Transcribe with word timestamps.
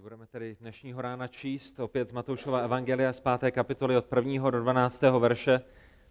My 0.00 0.02
budeme 0.02 0.26
tedy 0.26 0.56
dnešního 0.60 1.02
rána 1.02 1.28
číst 1.28 1.80
opět 1.80 2.08
z 2.08 2.12
Matoušova 2.12 2.58
Evangelia 2.58 3.12
z 3.12 3.20
5. 3.20 3.50
kapitoly 3.50 3.96
od 3.96 4.06
1. 4.16 4.50
do 4.50 4.60
12. 4.60 5.02
verše 5.18 5.60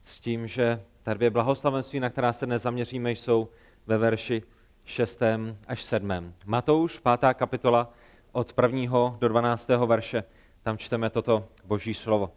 s 0.04 0.20
tím, 0.20 0.47
že 0.47 0.84
ta 1.04 1.13
dvě 1.13 1.29
blahoslavenství, 1.29 1.99
na 1.99 2.10
která 2.10 2.33
se 2.33 2.46
dnes 2.46 2.62
zaměříme, 2.62 3.12
jsou 3.12 3.49
ve 3.88 3.97
verši 3.97 4.44
6. 4.83 5.22
až 5.67 5.83
7. 5.83 6.33
Matouš, 6.46 6.99
5. 7.20 7.33
kapitola 7.33 7.94
od 8.31 8.54
1. 8.62 9.17
do 9.20 9.28
12. 9.28 9.67
verše. 9.67 10.24
Tam 10.63 10.78
čteme 10.78 11.10
toto 11.10 11.47
boží 11.65 11.94
slovo. 11.94 12.33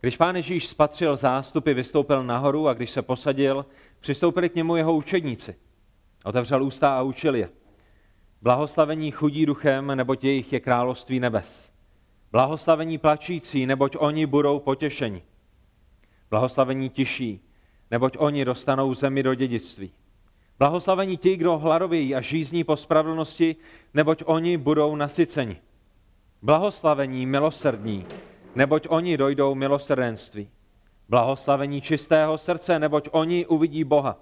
Když 0.00 0.16
pán 0.16 0.36
Ježíš 0.36 0.68
spatřil 0.68 1.16
zástupy, 1.16 1.74
vystoupil 1.74 2.24
nahoru 2.24 2.68
a 2.68 2.74
když 2.74 2.90
se 2.90 3.02
posadil, 3.02 3.66
přistoupili 4.00 4.48
k 4.48 4.54
němu 4.54 4.76
jeho 4.76 4.94
učedníci. 4.94 5.56
Otevřel 6.24 6.62
ústa 6.62 6.98
a 6.98 7.02
učil 7.02 7.34
je. 7.34 7.63
Blahoslavení 8.42 9.10
chudí 9.10 9.46
duchem, 9.46 9.86
neboť 9.96 10.24
jejich 10.24 10.52
je 10.52 10.60
království 10.60 11.20
nebes. 11.20 11.72
Blahoslavení 12.32 12.98
plačící, 12.98 13.66
neboť 13.66 13.96
oni 13.98 14.26
budou 14.26 14.58
potěšeni. 14.58 15.22
Blahoslavení 16.30 16.90
tiší, 16.90 17.40
neboť 17.90 18.16
oni 18.18 18.44
dostanou 18.44 18.94
zemi 18.94 19.22
do 19.22 19.34
dědictví. 19.34 19.92
Blahoslavení 20.58 21.16
ti, 21.16 21.36
kdo 21.36 21.58
hladovějí 21.58 22.14
a 22.14 22.20
žízní 22.20 22.64
po 22.64 22.76
spravedlnosti, 22.76 23.56
neboť 23.94 24.22
oni 24.26 24.56
budou 24.56 24.96
nasyceni. 24.96 25.56
Blahoslavení 26.42 27.26
milosrdní, 27.26 28.06
neboť 28.54 28.86
oni 28.88 29.16
dojdou 29.16 29.54
milosrdenství. 29.54 30.48
Blahoslavení 31.08 31.80
čistého 31.80 32.38
srdce, 32.38 32.78
neboť 32.78 33.08
oni 33.12 33.46
uvidí 33.46 33.84
Boha. 33.84 34.18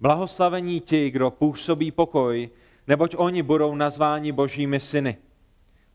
Blahoslavení 0.00 0.80
ti, 0.80 1.10
kdo 1.10 1.30
působí 1.30 1.90
pokoj, 1.90 2.50
neboť 2.86 3.14
oni 3.16 3.42
budou 3.42 3.74
nazváni 3.74 4.32
božími 4.32 4.80
syny. 4.80 5.16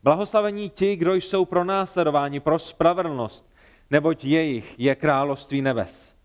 Blahoslavení 0.02 0.70
ti, 0.70 0.96
kdo 0.96 1.14
jsou 1.14 1.44
pro 1.44 1.64
následování, 1.64 2.40
pro 2.40 2.58
spravedlnost, 2.58 3.54
neboť 3.90 4.24
jejich 4.24 4.74
je 4.78 4.94
království 4.94 5.62
nebes. 5.62 6.16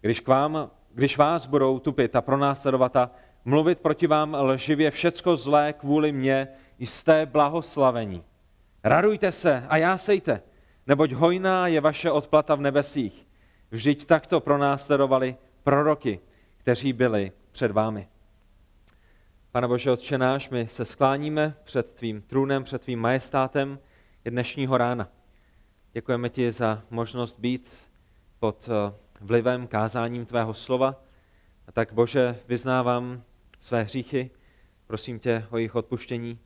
Když, 0.00 0.20
k 0.20 0.28
vám, 0.28 0.70
když 0.94 1.18
vás 1.18 1.46
budou 1.46 1.78
tupit 1.78 2.16
a 2.16 2.20
pronásledovat 2.20 2.96
a 2.96 3.10
mluvit 3.44 3.78
proti 3.78 4.06
vám 4.06 4.36
lživě 4.40 4.90
všecko 4.90 5.36
zlé 5.36 5.72
kvůli 5.72 6.12
mně, 6.12 6.48
jste 6.78 7.26
blahoslavení. 7.26 8.24
Radujte 8.84 9.32
se 9.32 9.66
a 9.68 9.76
jásejte, 9.76 10.42
neboť 10.86 11.12
hojná 11.12 11.66
je 11.66 11.80
vaše 11.80 12.10
odplata 12.10 12.54
v 12.54 12.60
nebesích. 12.60 13.26
Vždyť 13.70 14.04
takto 14.04 14.40
pronásledovali 14.40 15.36
proroky, 15.62 16.20
kteří 16.56 16.92
byli 16.92 17.32
před 17.52 17.70
vámi. 17.70 18.08
Pane 19.58 19.68
Bože, 19.68 19.90
Otče 19.90 20.18
náš, 20.18 20.50
my 20.50 20.68
se 20.68 20.84
skláníme 20.84 21.54
před 21.64 21.94
tvým 21.94 22.22
trůnem, 22.22 22.64
před 22.64 22.82
tvým 22.82 23.00
majestátem 23.00 23.78
je 24.24 24.30
dnešního 24.30 24.78
rána. 24.78 25.08
Děkujeme 25.92 26.28
ti 26.28 26.52
za 26.52 26.82
možnost 26.90 27.38
být 27.38 27.78
pod 28.38 28.68
eh, 28.68 28.94
vlivem 29.20 29.66
kázáním 29.66 30.26
tvého 30.26 30.54
slova. 30.54 31.02
A 31.66 31.72
tak, 31.72 31.92
Bože, 31.92 32.38
vyznávám 32.48 33.22
své 33.60 33.82
hříchy, 33.82 34.30
prosím 34.86 35.18
tě 35.18 35.46
o 35.50 35.56
jejich 35.56 35.74
odpuštění. 35.74 36.38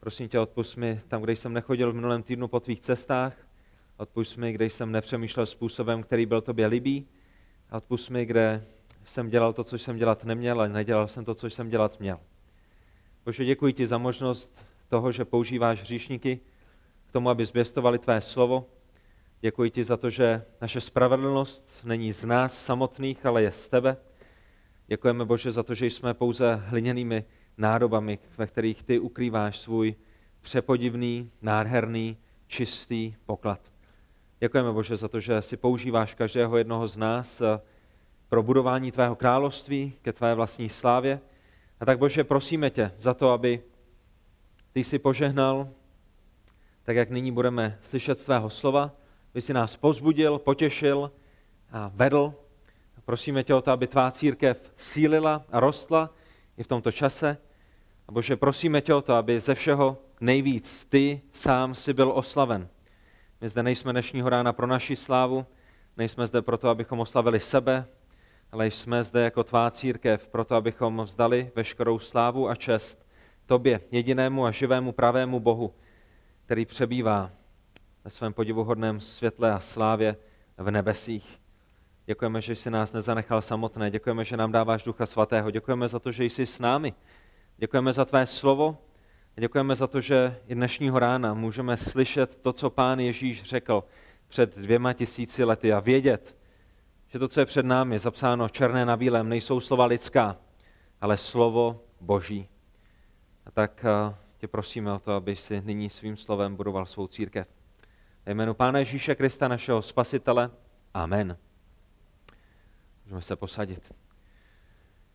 Prosím 0.00 0.28
tě, 0.28 0.38
odpust 0.38 0.76
mi 0.76 1.00
tam, 1.08 1.22
kde 1.22 1.32
jsem 1.32 1.52
nechodil 1.52 1.92
v 1.92 1.94
minulém 1.94 2.22
týdnu 2.22 2.48
po 2.48 2.60
tvých 2.60 2.80
cestách. 2.80 3.36
Odpust 3.96 4.36
mi, 4.36 4.52
kde 4.52 4.64
jsem 4.64 4.92
nepřemýšlel 4.92 5.46
způsobem, 5.46 6.02
který 6.02 6.26
byl 6.26 6.40
tobě 6.40 6.66
libý. 6.66 7.08
A 7.70 7.76
odpust 7.76 8.10
mi, 8.10 8.26
kde 8.26 8.64
jsem 9.04 9.28
dělal 9.28 9.52
to, 9.52 9.64
co 9.64 9.78
jsem 9.78 9.96
dělat 9.96 10.24
neměl, 10.24 10.58
ale 10.58 10.68
nedělal 10.68 11.08
jsem 11.08 11.24
to, 11.24 11.34
co 11.34 11.46
jsem 11.46 11.68
dělat 11.68 12.00
měl. 12.00 12.18
Bože, 13.24 13.44
děkuji 13.44 13.72
ti 13.72 13.86
za 13.86 13.98
možnost 13.98 14.66
toho, 14.88 15.12
že 15.12 15.24
používáš 15.24 15.80
hříšníky 15.80 16.40
k 17.06 17.12
tomu, 17.12 17.30
aby 17.30 17.46
zběstovali 17.46 17.98
tvé 17.98 18.20
slovo. 18.20 18.66
Děkuji 19.40 19.70
ti 19.70 19.84
za 19.84 19.96
to, 19.96 20.10
že 20.10 20.44
naše 20.60 20.80
spravedlnost 20.80 21.80
není 21.84 22.12
z 22.12 22.24
nás 22.24 22.64
samotných, 22.64 23.26
ale 23.26 23.42
je 23.42 23.52
z 23.52 23.68
tebe. 23.68 23.96
Děkujeme, 24.86 25.24
Bože, 25.24 25.50
za 25.50 25.62
to, 25.62 25.74
že 25.74 25.86
jsme 25.86 26.14
pouze 26.14 26.54
hliněnými 26.54 27.24
nádobami, 27.58 28.18
ve 28.38 28.46
kterých 28.46 28.82
ty 28.82 28.98
ukrýváš 28.98 29.58
svůj 29.58 29.94
přepodivný, 30.40 31.30
nádherný, 31.42 32.16
čistý 32.46 33.14
poklad. 33.26 33.72
Děkujeme, 34.40 34.72
Bože, 34.72 34.96
za 34.96 35.08
to, 35.08 35.20
že 35.20 35.42
si 35.42 35.56
používáš 35.56 36.14
každého 36.14 36.56
jednoho 36.56 36.86
z 36.86 36.96
nás 36.96 37.42
pro 38.28 38.42
budování 38.42 38.92
tvého 38.92 39.16
království, 39.16 39.92
ke 40.02 40.12
tvé 40.12 40.34
vlastní 40.34 40.68
slávě. 40.68 41.20
A 41.82 41.84
tak 41.84 41.98
Bože, 41.98 42.24
prosíme 42.24 42.70
tě 42.70 42.92
za 42.96 43.14
to, 43.14 43.30
aby 43.30 43.62
ty 44.72 44.84
jsi 44.84 44.98
požehnal, 44.98 45.68
tak 46.82 46.96
jak 46.96 47.10
nyní 47.10 47.32
budeme 47.32 47.78
slyšet 47.82 48.20
z 48.20 48.24
tvého 48.24 48.50
slova, 48.50 48.92
aby 49.32 49.40
si 49.40 49.52
nás 49.52 49.76
pozbudil, 49.76 50.38
potěšil 50.38 51.12
a 51.72 51.90
vedl. 51.94 52.34
Prosíme 53.04 53.44
tě 53.44 53.54
o 53.54 53.62
to, 53.62 53.70
aby 53.70 53.86
tvá 53.86 54.10
církev 54.10 54.72
sílila 54.76 55.44
a 55.52 55.60
rostla 55.60 56.10
i 56.56 56.62
v 56.62 56.66
tomto 56.66 56.92
čase. 56.92 57.38
A 58.08 58.12
Bože, 58.12 58.36
prosíme 58.36 58.80
tě 58.80 58.94
o 58.94 59.02
to, 59.02 59.14
aby 59.14 59.40
ze 59.40 59.54
všeho 59.54 59.98
nejvíc 60.20 60.84
ty 60.84 61.20
sám 61.32 61.74
si 61.74 61.92
byl 61.92 62.12
oslaven. 62.14 62.68
My 63.40 63.48
zde 63.48 63.62
nejsme 63.62 63.92
dnešního 63.92 64.28
rána 64.28 64.52
pro 64.52 64.66
naši 64.66 64.96
slávu, 64.96 65.46
nejsme 65.96 66.26
zde 66.26 66.42
proto, 66.42 66.68
abychom 66.68 67.00
oslavili 67.00 67.40
sebe, 67.40 67.86
ale 68.52 68.66
jsme 68.66 69.04
zde 69.04 69.24
jako 69.24 69.44
tvá 69.44 69.70
církev, 69.70 70.28
proto 70.28 70.54
abychom 70.54 71.00
vzdali 71.04 71.50
veškerou 71.54 71.98
slávu 71.98 72.48
a 72.48 72.54
čest 72.54 73.06
tobě, 73.46 73.80
jedinému 73.90 74.44
a 74.44 74.50
živému 74.50 74.92
pravému 74.92 75.40
Bohu, 75.40 75.74
který 76.44 76.66
přebývá 76.66 77.30
ve 78.04 78.10
svém 78.10 78.32
podivuhodném 78.32 79.00
světle 79.00 79.52
a 79.52 79.60
slávě 79.60 80.16
v 80.56 80.70
nebesích. 80.70 81.40
Děkujeme, 82.06 82.40
že 82.40 82.56
jsi 82.56 82.70
nás 82.70 82.92
nezanechal 82.92 83.42
samotné. 83.42 83.90
Děkujeme, 83.90 84.24
že 84.24 84.36
nám 84.36 84.52
dáváš 84.52 84.82
Ducha 84.82 85.06
Svatého. 85.06 85.50
Děkujeme 85.50 85.88
za 85.88 85.98
to, 85.98 86.12
že 86.12 86.24
jsi 86.24 86.46
s 86.46 86.58
námi. 86.58 86.92
Děkujeme 87.56 87.92
za 87.92 88.04
tvé 88.04 88.26
slovo. 88.26 88.78
Děkujeme 89.36 89.74
za 89.74 89.86
to, 89.86 90.00
že 90.00 90.36
i 90.46 90.54
dnešního 90.54 90.98
rána 90.98 91.34
můžeme 91.34 91.76
slyšet 91.76 92.36
to, 92.36 92.52
co 92.52 92.70
pán 92.70 93.00
Ježíš 93.00 93.42
řekl 93.42 93.84
před 94.28 94.58
dvěma 94.58 94.92
tisíci 94.92 95.44
lety 95.44 95.72
a 95.72 95.80
vědět, 95.80 96.36
že 97.12 97.18
to, 97.18 97.28
co 97.28 97.40
je 97.40 97.46
před 97.46 97.66
námi, 97.66 97.98
zapsáno 97.98 98.48
černé 98.48 98.86
na 98.86 98.96
bílém, 98.96 99.28
nejsou 99.28 99.60
slova 99.60 99.86
lidská, 99.86 100.36
ale 101.00 101.16
slovo 101.16 101.84
Boží. 102.00 102.48
A 103.46 103.50
tak 103.50 103.84
eh, 103.84 104.14
tě 104.38 104.48
prosíme 104.48 104.92
o 104.92 104.98
to, 104.98 105.12
aby 105.12 105.36
si 105.36 105.62
nyní 105.64 105.90
svým 105.90 106.16
slovem 106.16 106.56
budoval 106.56 106.86
svou 106.86 107.06
církev. 107.06 107.46
Ve 108.26 108.34
jménu 108.34 108.54
Pána 108.54 108.78
Ježíše 108.78 109.14
Krista, 109.14 109.48
našeho 109.48 109.82
Spasitele. 109.82 110.50
Amen. 110.94 111.38
Můžeme 113.04 113.22
se 113.22 113.36
posadit. 113.36 113.94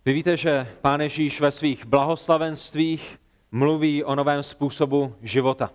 Vy 0.05 0.13
víte, 0.13 0.37
že 0.37 0.67
Pán 0.81 1.01
Ježíš 1.01 1.41
ve 1.41 1.51
svých 1.51 1.85
blahoslavenstvích 1.85 3.19
mluví 3.51 4.03
o 4.03 4.15
novém 4.15 4.43
způsobu 4.43 5.15
života 5.21 5.71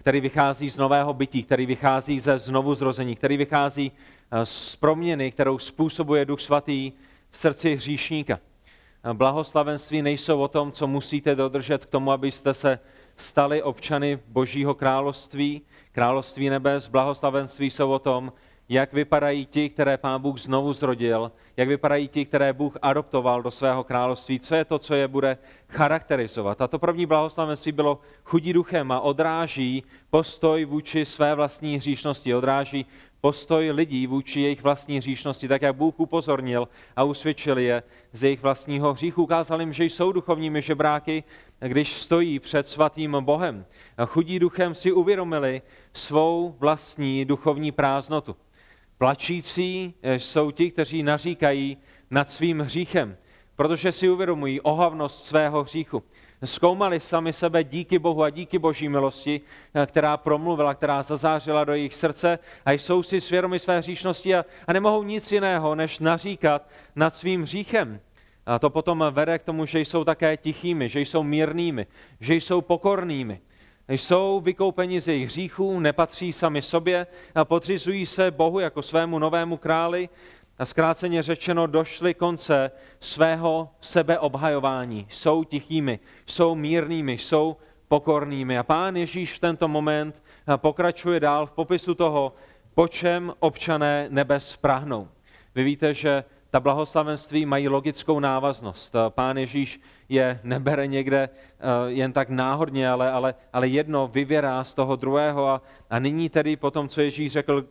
který 0.00 0.20
vychází 0.20 0.70
z 0.70 0.76
nového 0.76 1.14
bytí, 1.14 1.42
který 1.42 1.66
vychází 1.66 2.20
ze 2.20 2.38
znovu 2.38 2.74
zrození, 2.74 3.16
který 3.16 3.36
vychází 3.36 3.92
z 4.44 4.76
proměny, 4.76 5.32
kterou 5.32 5.58
způsobuje 5.58 6.24
Duch 6.24 6.40
Svatý 6.40 6.92
v 7.30 7.38
srdci 7.38 7.74
hříšníka. 7.74 8.38
Blahoslavenství 9.12 10.02
nejsou 10.02 10.40
o 10.40 10.48
tom, 10.48 10.72
co 10.72 10.86
musíte 10.86 11.34
dodržet 11.34 11.86
k 11.86 11.90
tomu, 11.90 12.12
abyste 12.12 12.54
se 12.54 12.78
stali 13.16 13.62
občany 13.62 14.18
Božího 14.28 14.74
království, 14.74 15.62
království 15.92 16.50
nebes. 16.50 16.88
Blahoslavenství 16.88 17.70
jsou 17.70 17.90
o 17.90 17.98
tom, 17.98 18.32
jak 18.68 18.92
vypadají 18.92 19.46
ti, 19.46 19.68
které 19.68 19.96
pán 19.96 20.22
Bůh 20.22 20.38
znovu 20.38 20.72
zrodil, 20.72 21.32
jak 21.56 21.68
vypadají 21.68 22.08
ti, 22.08 22.24
které 22.24 22.52
Bůh 22.52 22.76
adoptoval 22.82 23.42
do 23.42 23.50
svého 23.50 23.84
království, 23.84 24.40
co 24.40 24.54
je 24.54 24.64
to, 24.64 24.78
co 24.78 24.94
je 24.94 25.08
bude 25.08 25.38
charakterizovat. 25.68 26.60
A 26.60 26.68
to 26.68 26.78
první 26.78 27.06
blahoslavenství 27.06 27.72
bylo 27.72 27.98
chudí 28.24 28.52
duchem 28.52 28.92
a 28.92 29.00
odráží 29.00 29.82
postoj 30.10 30.64
vůči 30.64 31.04
své 31.04 31.34
vlastní 31.34 31.76
hříšnosti, 31.76 32.34
odráží 32.34 32.86
postoj 33.20 33.70
lidí 33.70 34.06
vůči 34.06 34.40
jejich 34.40 34.62
vlastní 34.62 34.98
hříšnosti, 34.98 35.48
tak 35.48 35.62
jak 35.62 35.76
Bůh 35.76 36.00
upozornil 36.00 36.68
a 36.96 37.04
usvědčil 37.04 37.58
je 37.58 37.82
z 38.12 38.22
jejich 38.22 38.42
vlastního 38.42 38.92
hříchu. 38.92 39.22
Ukázal 39.22 39.60
jim, 39.60 39.72
že 39.72 39.84
jsou 39.84 40.12
duchovními 40.12 40.62
žebráky, 40.62 41.24
když 41.58 41.94
stojí 41.94 42.38
před 42.38 42.66
svatým 42.66 43.16
Bohem. 43.20 43.66
A 43.98 44.06
chudí 44.06 44.38
duchem 44.38 44.74
si 44.74 44.92
uvědomili 44.92 45.62
svou 45.92 46.56
vlastní 46.58 47.24
duchovní 47.24 47.72
prázdnotu. 47.72 48.36
Plačící 48.98 49.94
eh, 50.02 50.18
jsou 50.18 50.50
ti, 50.50 50.70
kteří 50.70 51.02
naříkají 51.02 51.76
nad 52.10 52.30
svým 52.30 52.60
hříchem, 52.60 53.16
protože 53.56 53.92
si 53.92 54.10
uvědomují 54.10 54.60
ohavnost 54.60 55.24
svého 55.24 55.62
hříchu. 55.62 56.02
Zkoumali 56.44 57.00
sami 57.00 57.32
sebe 57.32 57.64
díky 57.64 57.98
Bohu 57.98 58.22
a 58.22 58.30
díky 58.30 58.58
Boží 58.58 58.88
milosti, 58.88 59.40
eh, 59.74 59.86
která 59.86 60.16
promluvila, 60.16 60.74
která 60.74 61.02
zazářila 61.02 61.64
do 61.64 61.72
jejich 61.72 61.94
srdce 61.94 62.38
a 62.66 62.72
jsou 62.72 63.02
si 63.02 63.20
svědomi 63.20 63.58
své 63.58 63.78
hříšnosti 63.78 64.34
a, 64.34 64.44
a 64.66 64.72
nemohou 64.72 65.02
nic 65.02 65.32
jiného, 65.32 65.74
než 65.74 65.98
naříkat 65.98 66.68
nad 66.96 67.14
svým 67.14 67.42
hříchem. 67.42 68.00
A 68.46 68.58
to 68.58 68.70
potom 68.70 69.04
vede 69.10 69.38
k 69.38 69.42
tomu, 69.42 69.66
že 69.66 69.80
jsou 69.80 70.04
také 70.04 70.36
tichými, 70.36 70.88
že 70.88 71.00
jsou 71.00 71.22
mírnými, 71.22 71.86
že 72.20 72.34
jsou 72.34 72.60
pokornými, 72.60 73.40
Jsou 73.90 74.40
vykoupeni 74.40 75.00
z 75.00 75.08
jejich 75.08 75.28
hříchů, 75.28 75.80
nepatří 75.80 76.32
sami 76.32 76.62
sobě 76.62 77.06
a 77.34 77.44
podřizují 77.44 78.06
se 78.06 78.30
Bohu 78.30 78.58
jako 78.58 78.82
svému 78.82 79.18
novému 79.18 79.56
králi 79.56 80.08
a 80.60 80.64
zkráceně 80.64 81.22
řečeno 81.22 81.66
došli 81.66 82.14
konce 82.14 82.70
svého 83.00 83.68
sebeobhajování. 83.80 85.06
Jsou 85.10 85.44
tichými, 85.44 85.98
jsou 86.26 86.54
mírnými, 86.54 87.12
jsou 87.12 87.56
pokornými. 87.88 88.58
A 88.58 88.62
pán 88.62 88.96
Ježíš 88.96 89.32
v 89.32 89.38
tento 89.38 89.68
moment 89.68 90.22
pokračuje 90.56 91.20
dál 91.20 91.46
v 91.46 91.52
popisu 91.52 91.94
toho, 91.94 92.34
po 92.74 92.88
čem 92.88 93.32
občané 93.38 94.06
nebes 94.10 94.56
prahnou. 94.56 95.08
Vy 95.54 95.64
víte, 95.64 95.94
že 95.94 96.24
ta 96.50 96.60
blahoslavenství 96.60 97.46
mají 97.46 97.68
logickou 97.68 98.20
návaznost. 98.20 98.96
Pán 99.08 99.38
Ježíš 99.38 99.80
je 100.08 100.40
nebere 100.42 100.86
někde 100.86 101.28
eh, 101.28 101.66
jen 101.86 102.12
tak 102.12 102.28
náhodně, 102.28 102.90
ale, 102.90 103.10
ale, 103.10 103.34
ale 103.52 103.68
jedno 103.68 104.08
vyvěrá 104.08 104.64
z 104.64 104.74
toho 104.74 104.96
druhého. 104.96 105.48
A, 105.48 105.62
a 105.90 105.98
nyní 105.98 106.28
tedy 106.28 106.56
po 106.56 106.70
tom, 106.70 106.88
co 106.88 107.00
Ježíš 107.00 107.32
řekl, 107.32 107.66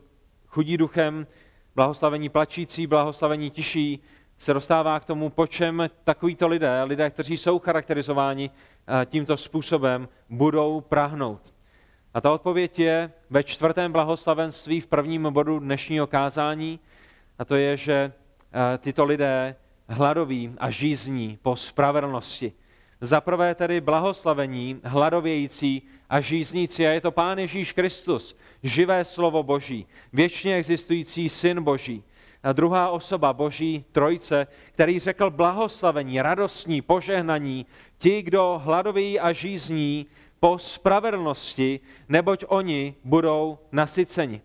chudí 0.46 0.76
duchem, 0.76 1.26
blahoslavení 1.74 2.28
plačící, 2.28 2.86
blahoslavení 2.86 3.50
tiší, 3.50 4.02
se 4.38 4.54
dostává 4.54 5.00
k 5.00 5.04
tomu, 5.04 5.30
po 5.30 5.46
čem 5.46 5.90
takovýto 6.04 6.48
lidé, 6.48 6.82
lidé, 6.82 7.10
kteří 7.10 7.36
jsou 7.36 7.58
charakterizováni 7.58 8.50
eh, 8.50 9.06
tímto 9.06 9.36
způsobem, 9.36 10.08
budou 10.28 10.80
prahnout. 10.80 11.54
A 12.14 12.20
ta 12.20 12.32
odpověď 12.32 12.78
je 12.78 13.12
ve 13.30 13.42
čtvrtém 13.42 13.92
blahoslavenství 13.92 14.80
v 14.80 14.86
prvním 14.86 15.22
bodu 15.30 15.58
dnešního 15.58 16.06
kázání, 16.06 16.80
a 17.38 17.44
to 17.44 17.56
je, 17.56 17.76
že 17.76 18.12
eh, 18.52 18.78
tyto 18.78 19.04
lidé 19.04 19.56
hladoví 19.88 20.54
a 20.58 20.70
žízní 20.70 21.38
po 21.42 21.56
spravedlnosti. 21.56 22.52
Za 23.00 23.20
prvé 23.20 23.54
tedy 23.54 23.80
blahoslavení, 23.80 24.80
hladovějící 24.84 25.82
a 26.10 26.20
žíznící. 26.20 26.86
A 26.86 26.90
je 26.90 27.00
to 27.00 27.10
Pán 27.10 27.38
Ježíš 27.38 27.72
Kristus, 27.72 28.36
živé 28.62 29.04
slovo 29.04 29.42
Boží, 29.42 29.86
věčně 30.12 30.56
existující 30.56 31.28
Syn 31.28 31.62
Boží. 31.62 32.02
A 32.42 32.52
druhá 32.52 32.90
osoba 32.90 33.32
Boží 33.32 33.84
Trojce, 33.92 34.46
který 34.72 34.98
řekl 34.98 35.30
blahoslavení, 35.30 36.22
radostní, 36.22 36.82
požehnaní, 36.82 37.66
ti, 37.98 38.22
kdo 38.22 38.60
hladoví 38.64 39.20
a 39.20 39.32
žízní 39.32 40.06
po 40.40 40.58
spravedlnosti, 40.58 41.80
neboť 42.08 42.44
oni 42.48 42.94
budou 43.04 43.58
nasyceni. 43.72 44.42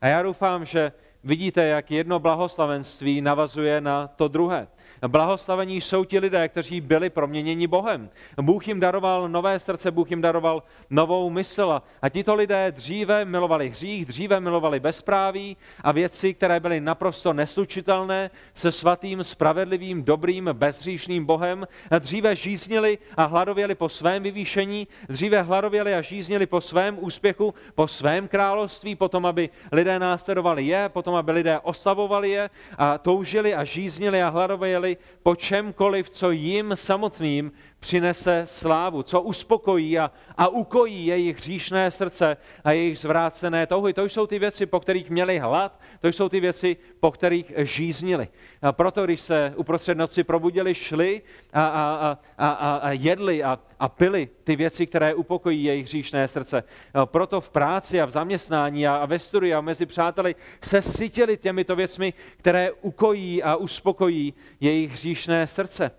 A 0.00 0.06
já 0.06 0.22
doufám, 0.22 0.64
že 0.64 0.92
vidíte, 1.24 1.64
jak 1.64 1.90
jedno 1.90 2.18
blahoslavenství 2.18 3.20
navazuje 3.20 3.80
na 3.80 4.06
to 4.06 4.28
druhé. 4.28 4.68
Blahoslavení 5.06 5.80
jsou 5.80 6.04
ti 6.04 6.18
lidé, 6.18 6.48
kteří 6.48 6.80
byli 6.80 7.10
proměněni 7.10 7.66
Bohem. 7.66 8.10
Bůh 8.40 8.68
jim 8.68 8.80
daroval 8.80 9.28
nové 9.28 9.60
srdce, 9.60 9.90
Bůh 9.90 10.10
jim 10.10 10.20
daroval 10.20 10.62
novou 10.90 11.30
mysl. 11.30 11.82
A 12.02 12.08
tito 12.08 12.34
lidé 12.34 12.72
dříve 12.72 13.24
milovali 13.24 13.68
hřích, 13.68 14.06
dříve 14.06 14.40
milovali 14.40 14.80
bezpráví 14.80 15.56
a 15.80 15.92
věci, 15.92 16.34
které 16.34 16.60
byly 16.60 16.80
naprosto 16.80 17.32
neslučitelné 17.32 18.30
se 18.54 18.72
svatým, 18.72 19.24
spravedlivým, 19.24 20.04
dobrým, 20.04 20.50
bezříšným 20.52 21.24
Bohem. 21.24 21.68
A 21.90 21.98
dříve 21.98 22.36
žíznili 22.36 22.98
a 23.16 23.24
hladověli 23.24 23.74
po 23.74 23.88
svém 23.88 24.22
vyvýšení, 24.22 24.88
dříve 25.08 25.42
hladověli 25.42 25.94
a 25.94 26.00
žíznili 26.00 26.46
po 26.46 26.60
svém 26.60 26.96
úspěchu, 27.00 27.54
po 27.74 27.88
svém 27.88 28.28
království, 28.28 28.94
potom, 28.94 29.26
aby 29.26 29.50
lidé 29.72 29.98
následovali 29.98 30.66
je, 30.66 30.88
potom, 30.88 31.14
aby 31.14 31.32
lidé 31.32 31.58
oslavovali 31.58 32.30
je 32.30 32.50
a 32.78 32.98
toužili 32.98 33.54
a 33.54 33.64
žíznili 33.64 34.22
a 34.22 34.28
hladověli 34.28 34.87
toužili 34.94 34.96
po 35.22 35.36
čemkoliv, 35.36 36.08
co 36.10 36.30
jim 36.30 36.72
samotným 36.74 37.52
přinese 37.80 38.42
slávu, 38.46 39.02
co 39.02 39.20
uspokojí 39.20 39.98
a, 39.98 40.10
a 40.36 40.48
ukojí 40.48 41.06
jejich 41.06 41.36
hříšné 41.36 41.90
srdce 41.90 42.36
a 42.64 42.72
jejich 42.72 42.98
zvrácené 42.98 43.66
touhy. 43.66 43.92
To 43.92 44.04
jsou 44.04 44.26
ty 44.26 44.38
věci, 44.38 44.66
po 44.66 44.80
kterých 44.80 45.10
měli 45.10 45.38
hlad, 45.38 45.80
to 46.00 46.08
jsou 46.08 46.28
ty 46.28 46.40
věci, 46.40 46.76
po 47.00 47.10
kterých 47.10 47.52
žíznili. 47.56 48.28
A 48.62 48.72
proto, 48.72 49.04
když 49.04 49.20
se 49.20 49.52
uprostřed 49.56 49.98
noci 49.98 50.24
probudili, 50.24 50.74
šli 50.74 51.22
a, 51.52 51.66
a, 51.66 52.18
a, 52.38 52.48
a, 52.48 52.76
a 52.76 52.90
jedli 52.90 53.44
a, 53.44 53.58
a 53.80 53.88
pili 53.88 54.28
ty 54.44 54.56
věci, 54.56 54.86
které 54.86 55.14
upokojí 55.14 55.64
jejich 55.64 55.86
hříšné 55.86 56.28
srdce. 56.28 56.64
A 56.94 57.06
proto 57.06 57.40
v 57.40 57.50
práci 57.50 58.00
a 58.00 58.04
v 58.04 58.10
zaměstnání 58.10 58.86
a, 58.86 58.96
a 58.96 59.06
ve 59.06 59.18
studiu 59.18 59.56
a 59.56 59.60
mezi 59.60 59.86
přáteli 59.86 60.34
se 60.64 60.82
sytili 60.82 61.36
těmito 61.36 61.76
věcmi, 61.76 62.14
které 62.36 62.72
ukojí 62.72 63.42
a 63.42 63.56
uspokojí 63.56 64.34
jejich 64.60 64.92
hříšné 64.92 65.46
srdce. 65.46 65.90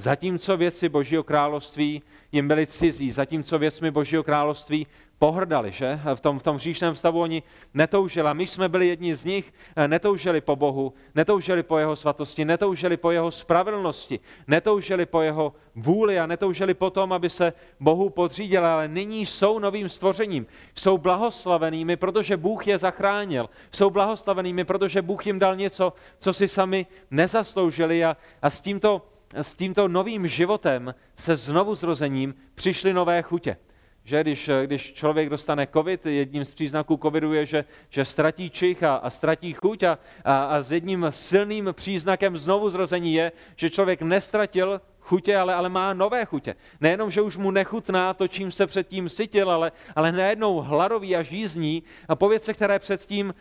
Zatímco 0.00 0.56
věci 0.56 0.88
Božího 0.88 1.22
království 1.22 2.02
jim 2.32 2.48
byly 2.48 2.66
cizí, 2.66 3.10
zatímco 3.10 3.58
věcmi 3.58 3.90
Božího 3.90 4.24
království 4.24 4.86
pohrdali, 5.18 5.72
že? 5.72 6.00
V 6.14 6.20
tom, 6.20 6.38
v 6.38 6.42
tom 6.42 6.58
říšném 6.58 6.96
stavu 6.96 7.20
oni 7.20 7.42
netoužili. 7.74 8.28
A 8.28 8.32
my 8.32 8.46
jsme 8.46 8.68
byli 8.68 8.88
jedni 8.88 9.14
z 9.14 9.24
nich, 9.24 9.52
eh, 9.76 9.88
netoužili 9.88 10.40
po 10.40 10.56
Bohu, 10.56 10.92
netoužili 11.14 11.62
po 11.62 11.78
jeho 11.78 11.96
svatosti, 11.96 12.44
netoužili 12.44 12.96
po 12.96 13.10
jeho 13.10 13.30
spravedlnosti, 13.30 14.20
netoužili 14.46 15.06
po 15.06 15.20
jeho 15.20 15.52
vůli 15.74 16.18
a 16.18 16.26
netoužili 16.26 16.74
po 16.74 16.90
tom, 16.90 17.12
aby 17.12 17.30
se 17.30 17.52
Bohu 17.80 18.10
podřídili, 18.10 18.64
ale 18.64 18.88
nyní 18.88 19.26
jsou 19.26 19.58
novým 19.58 19.88
stvořením. 19.88 20.46
Jsou 20.74 20.98
blahoslavenými, 20.98 21.96
protože 21.96 22.36
Bůh 22.36 22.66
je 22.66 22.78
zachránil. 22.78 23.50
Jsou 23.72 23.90
blahoslavenými, 23.90 24.64
protože 24.64 25.02
Bůh 25.02 25.26
jim 25.26 25.38
dal 25.38 25.56
něco, 25.56 25.92
co 26.18 26.32
si 26.32 26.48
sami 26.48 26.86
nezasloužili 27.10 28.04
a, 28.04 28.16
a 28.42 28.50
s 28.50 28.60
tímto 28.60 29.09
s 29.34 29.54
tímto 29.54 29.88
novým 29.88 30.26
životem, 30.26 30.94
se 31.16 31.36
znovu 31.36 31.74
zrozením, 31.74 32.34
přišly 32.54 32.92
nové 32.92 33.22
chutě. 33.22 33.56
Že 34.04 34.22
když, 34.22 34.50
když 34.64 34.92
člověk 34.92 35.28
dostane 35.28 35.66
covid, 35.72 36.06
jedním 36.06 36.44
z 36.44 36.54
příznaků 36.54 36.98
covidu 37.02 37.32
je, 37.32 37.46
že, 37.46 37.64
že 37.88 38.04
ztratí 38.04 38.50
čich 38.50 38.82
a, 38.82 38.94
a 38.94 39.10
ztratí 39.10 39.52
chuť 39.52 39.82
a, 39.82 39.98
a, 40.24 40.44
a 40.44 40.62
s 40.62 40.72
jedním 40.72 41.06
silným 41.10 41.68
příznakem 41.72 42.36
znovu 42.36 42.70
zrození 42.70 43.14
je, 43.14 43.32
že 43.56 43.70
člověk 43.70 44.02
nestratil 44.02 44.80
chutě, 45.10 45.36
ale, 45.36 45.54
ale 45.54 45.68
má 45.68 45.94
nové 45.94 46.24
chutě. 46.24 46.54
Nejenom, 46.80 47.10
že 47.10 47.22
už 47.22 47.36
mu 47.36 47.50
nechutná 47.50 48.14
to, 48.14 48.28
čím 48.28 48.52
se 48.52 48.66
předtím 48.66 49.08
sytil, 49.08 49.50
ale, 49.50 49.72
ale 49.96 50.12
najednou 50.12 50.60
hladový 50.62 51.16
a 51.16 51.22
žízní 51.22 51.82
a 52.08 52.14
po 52.14 52.28
věcech, 52.28 52.56
které 52.56 52.78
předtím 52.78 53.26
uh, 53.26 53.34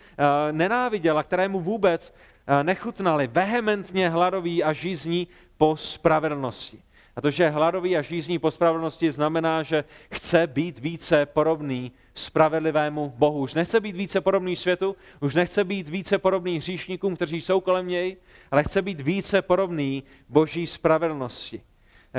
nenáviděl 0.51 1.17
a 1.17 1.23
které 1.23 1.47
mu 1.47 1.59
vůbec 1.61 2.09
uh, 2.09 2.63
nechutnali, 2.63 3.27
vehementně 3.27 4.09
hladový 4.09 4.63
a 4.63 4.73
žízní 4.73 5.27
po 5.57 5.77
spravedlnosti. 5.77 6.81
A 7.15 7.21
to, 7.21 7.31
že 7.31 7.49
hladový 7.49 7.97
a 7.97 8.01
žízní 8.01 8.39
po 8.39 8.51
spravedlnosti 8.51 9.11
znamená, 9.11 9.63
že 9.63 9.83
chce 10.13 10.47
být 10.47 10.79
více 10.79 11.25
podobný 11.25 11.91
spravedlivému 12.13 13.13
Bohu. 13.17 13.39
Už 13.39 13.53
nechce 13.53 13.79
být 13.79 13.95
více 13.95 14.21
podobný 14.21 14.55
světu, 14.55 14.95
už 15.19 15.35
nechce 15.35 15.63
být 15.63 15.89
více 15.89 16.17
podobný 16.17 16.57
hříšníkům, 16.57 17.15
kteří 17.15 17.41
jsou 17.41 17.61
kolem 17.61 17.87
něj, 17.87 18.17
ale 18.51 18.63
chce 18.63 18.81
být 18.81 19.01
více 19.01 19.41
podobný 19.41 20.03
Boží 20.29 20.67
spravedlnosti. 20.67 21.61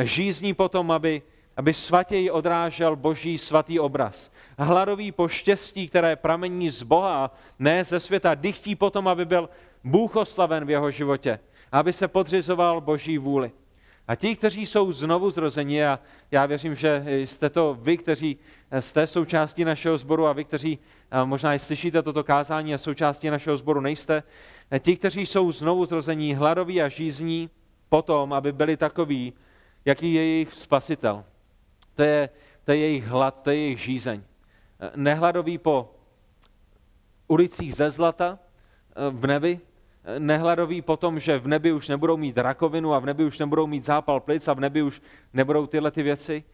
Žízní 0.03 0.55
potom, 0.55 0.91
aby, 0.91 1.23
aby 1.57 1.75
svatěji 1.75 2.31
odrážel 2.31 2.97
Boží 2.97 3.38
svatý 3.38 3.81
obraz. 3.81 4.33
Hladový 4.59 5.12
po 5.12 5.29
štěstí, 5.29 5.88
které 5.88 6.17
pramení 6.17 6.71
z 6.71 6.83
Boha, 6.83 7.35
ne 7.59 7.85
ze 7.85 8.00
světa, 8.00 8.35
dychtí 8.35 8.75
potom, 8.75 9.09
aby 9.09 9.25
byl 9.25 9.49
Bůh 9.85 10.17
oslaven 10.17 10.64
v 10.64 10.71
jeho 10.71 10.91
životě, 10.91 11.38
aby 11.73 11.93
se 11.93 12.09
podřizoval 12.09 12.81
Boží 12.81 13.19
vůli. 13.19 13.53
A 14.11 14.14
ti, 14.14 14.37
kteří 14.37 14.67
jsou 14.67 14.93
znovu 14.93 15.31
zrozeni, 15.31 15.85
a 15.85 15.99
já 16.31 16.47
věřím, 16.47 16.75
že 16.75 17.05
jste 17.07 17.50
to 17.50 17.79
vy, 17.81 17.97
kteří 17.97 18.38
jste 18.81 19.07
součástí 19.07 19.64
našeho 19.64 19.99
sboru 19.99 20.26
a 20.26 20.33
vy, 20.33 20.45
kteří 20.45 20.79
možná 21.25 21.55
i 21.55 21.59
slyšíte 21.59 22.02
toto 22.02 22.25
kázání 22.25 22.75
a 22.75 22.79
součástí 22.79 23.31
našeho 23.31 23.57
sboru 23.57 23.81
nejste, 23.81 24.23
ti, 24.79 24.97
kteří 24.97 25.26
jsou 25.26 25.52
znovu 25.52 25.87
zrození, 25.87 26.35
hladoví 26.35 26.83
a 26.83 26.88
žízní, 26.88 27.50
potom, 27.88 28.33
aby 28.33 28.52
byli 28.52 28.76
takoví, 28.76 29.33
jaký 29.85 30.14
je 30.14 30.23
jejich 30.23 30.52
spasitel. 30.52 31.25
To 31.95 32.02
je, 32.02 32.29
to 32.64 32.73
je 32.73 32.79
jejich 32.79 33.07
hlad, 33.07 33.43
to 33.43 33.50
je 33.50 33.57
jejich 33.57 33.81
žízeň. 33.81 34.23
Nehladoví 34.97 35.59
po 35.59 35.95
ulicích 37.29 37.75
ze 37.75 37.90
zlata 37.90 38.38
v 39.11 39.26
nebi, 39.26 39.61
nehladoví 40.19 40.83
po 40.83 40.97
tom, 40.97 41.21
že 41.21 41.38
v 41.38 41.49
nebi 41.49 41.73
už 41.73 41.88
nebudou 41.88 42.17
mít 42.17 42.38
rakovinu 42.38 42.95
a 42.95 42.99
v 42.99 43.07
nebi 43.07 43.25
už 43.25 43.38
nebudou 43.38 43.67
mít 43.67 43.85
zápal 43.85 44.21
plic 44.21 44.49
a 44.49 44.52
v 44.52 44.61
nebi 44.61 44.83
už 44.83 45.02
nebudou 45.33 45.67
tyhle 45.67 45.90
ty 45.90 46.02
věci. 46.02 46.45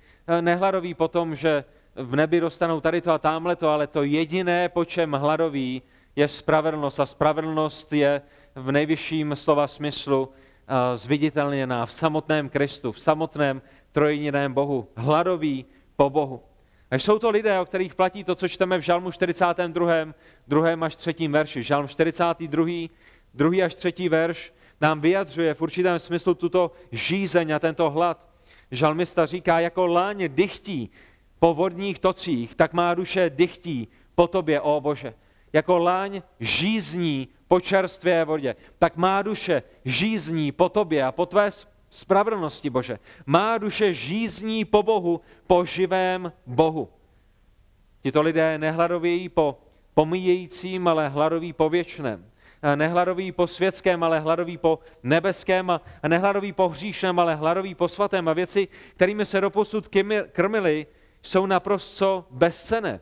Nehladoví 0.40 0.94
po 0.94 1.08
tom, 1.08 1.36
že 1.36 1.64
v 1.94 2.16
nebi 2.16 2.40
dostanou 2.40 2.80
tady 2.80 3.00
to 3.00 3.12
a 3.12 3.18
tamhle 3.18 3.56
to, 3.56 3.68
ale 3.68 3.86
to 3.86 4.02
jediné, 4.02 4.68
po 4.68 4.84
čem 4.84 5.12
hladoví, 5.12 5.82
je 6.16 6.28
spravedlnost. 6.28 7.00
A 7.00 7.06
spravedlnost 7.06 7.92
je 7.92 8.22
v 8.54 8.72
nejvyšším 8.72 9.36
slova 9.36 9.68
smyslu 9.68 10.28
eh, 10.32 10.96
zviditelněná 10.96 11.86
v 11.86 11.92
samotném 11.92 12.48
Kristu, 12.48 12.92
v 12.92 13.00
samotném 13.00 13.62
trojiném 13.92 14.52
Bohu. 14.52 14.88
Hladoví 14.96 15.66
po 15.96 16.10
Bohu. 16.10 16.42
A 16.90 16.94
jsou 16.94 17.18
to 17.18 17.30
lidé, 17.30 17.60
o 17.60 17.64
kterých 17.64 17.94
platí 17.94 18.24
to, 18.24 18.34
co 18.34 18.48
čteme 18.48 18.78
v 18.78 18.80
Žalmu 18.80 19.12
42. 19.12 19.92
2. 20.48 20.68
až 20.80 20.96
3. 20.96 21.28
verši. 21.28 21.62
Žalm 21.62 21.88
42 21.88 22.88
druhý 23.36 23.62
až 23.62 23.74
třetí 23.74 24.08
verš 24.08 24.52
nám 24.80 25.00
vyjadřuje 25.00 25.54
v 25.54 25.62
určitém 25.62 25.98
smyslu 25.98 26.34
tuto 26.34 26.70
žízeň 26.92 27.50
a 27.50 27.58
tento 27.58 27.90
hlad. 27.90 28.28
Žalmista 28.70 29.26
říká, 29.26 29.60
jako 29.60 29.86
láně 29.86 30.28
dychtí 30.28 30.90
po 31.38 31.54
vodních 31.54 31.98
tocích, 31.98 32.54
tak 32.54 32.72
má 32.72 32.94
duše 32.94 33.30
dychtí 33.30 33.88
po 34.14 34.26
tobě, 34.26 34.60
ó 34.60 34.80
Bože. 34.80 35.14
Jako 35.52 35.78
láň 35.78 36.22
žízní 36.40 37.28
po 37.48 37.60
čerstvé 37.60 38.24
vodě, 38.24 38.56
tak 38.78 38.96
má 38.96 39.22
duše 39.22 39.62
žízní 39.84 40.52
po 40.52 40.68
tobě 40.68 41.04
a 41.04 41.12
po 41.12 41.26
tvé 41.26 41.50
spravedlnosti, 41.90 42.70
Bože. 42.70 42.98
Má 43.26 43.58
duše 43.58 43.94
žízní 43.94 44.64
po 44.64 44.82
Bohu, 44.82 45.20
po 45.46 45.64
živém 45.64 46.32
Bohu. 46.46 46.88
Tito 48.02 48.22
lidé 48.22 48.58
nehladovějí 48.58 49.28
po 49.28 49.58
pomíjejícím, 49.94 50.88
ale 50.88 51.08
hladoví 51.08 51.52
po 51.52 51.68
věčném. 51.68 52.30
Nehladoví 52.74 53.32
po 53.32 53.46
světském, 53.46 54.02
ale 54.02 54.20
hladoví 54.20 54.56
po 54.56 54.78
nebeském 55.02 55.70
a 55.70 55.80
nehladoví 56.08 56.52
po 56.52 56.68
hříšném, 56.68 57.18
ale 57.18 57.34
hladoví 57.34 57.74
po 57.74 57.88
svatém. 57.88 58.28
A 58.28 58.32
věci, 58.32 58.68
kterými 58.96 59.26
se 59.26 59.40
doposud 59.40 59.88
krmili, 60.32 60.86
jsou 61.22 61.46
naprosto 61.46 62.26
bezcené. 62.30 63.00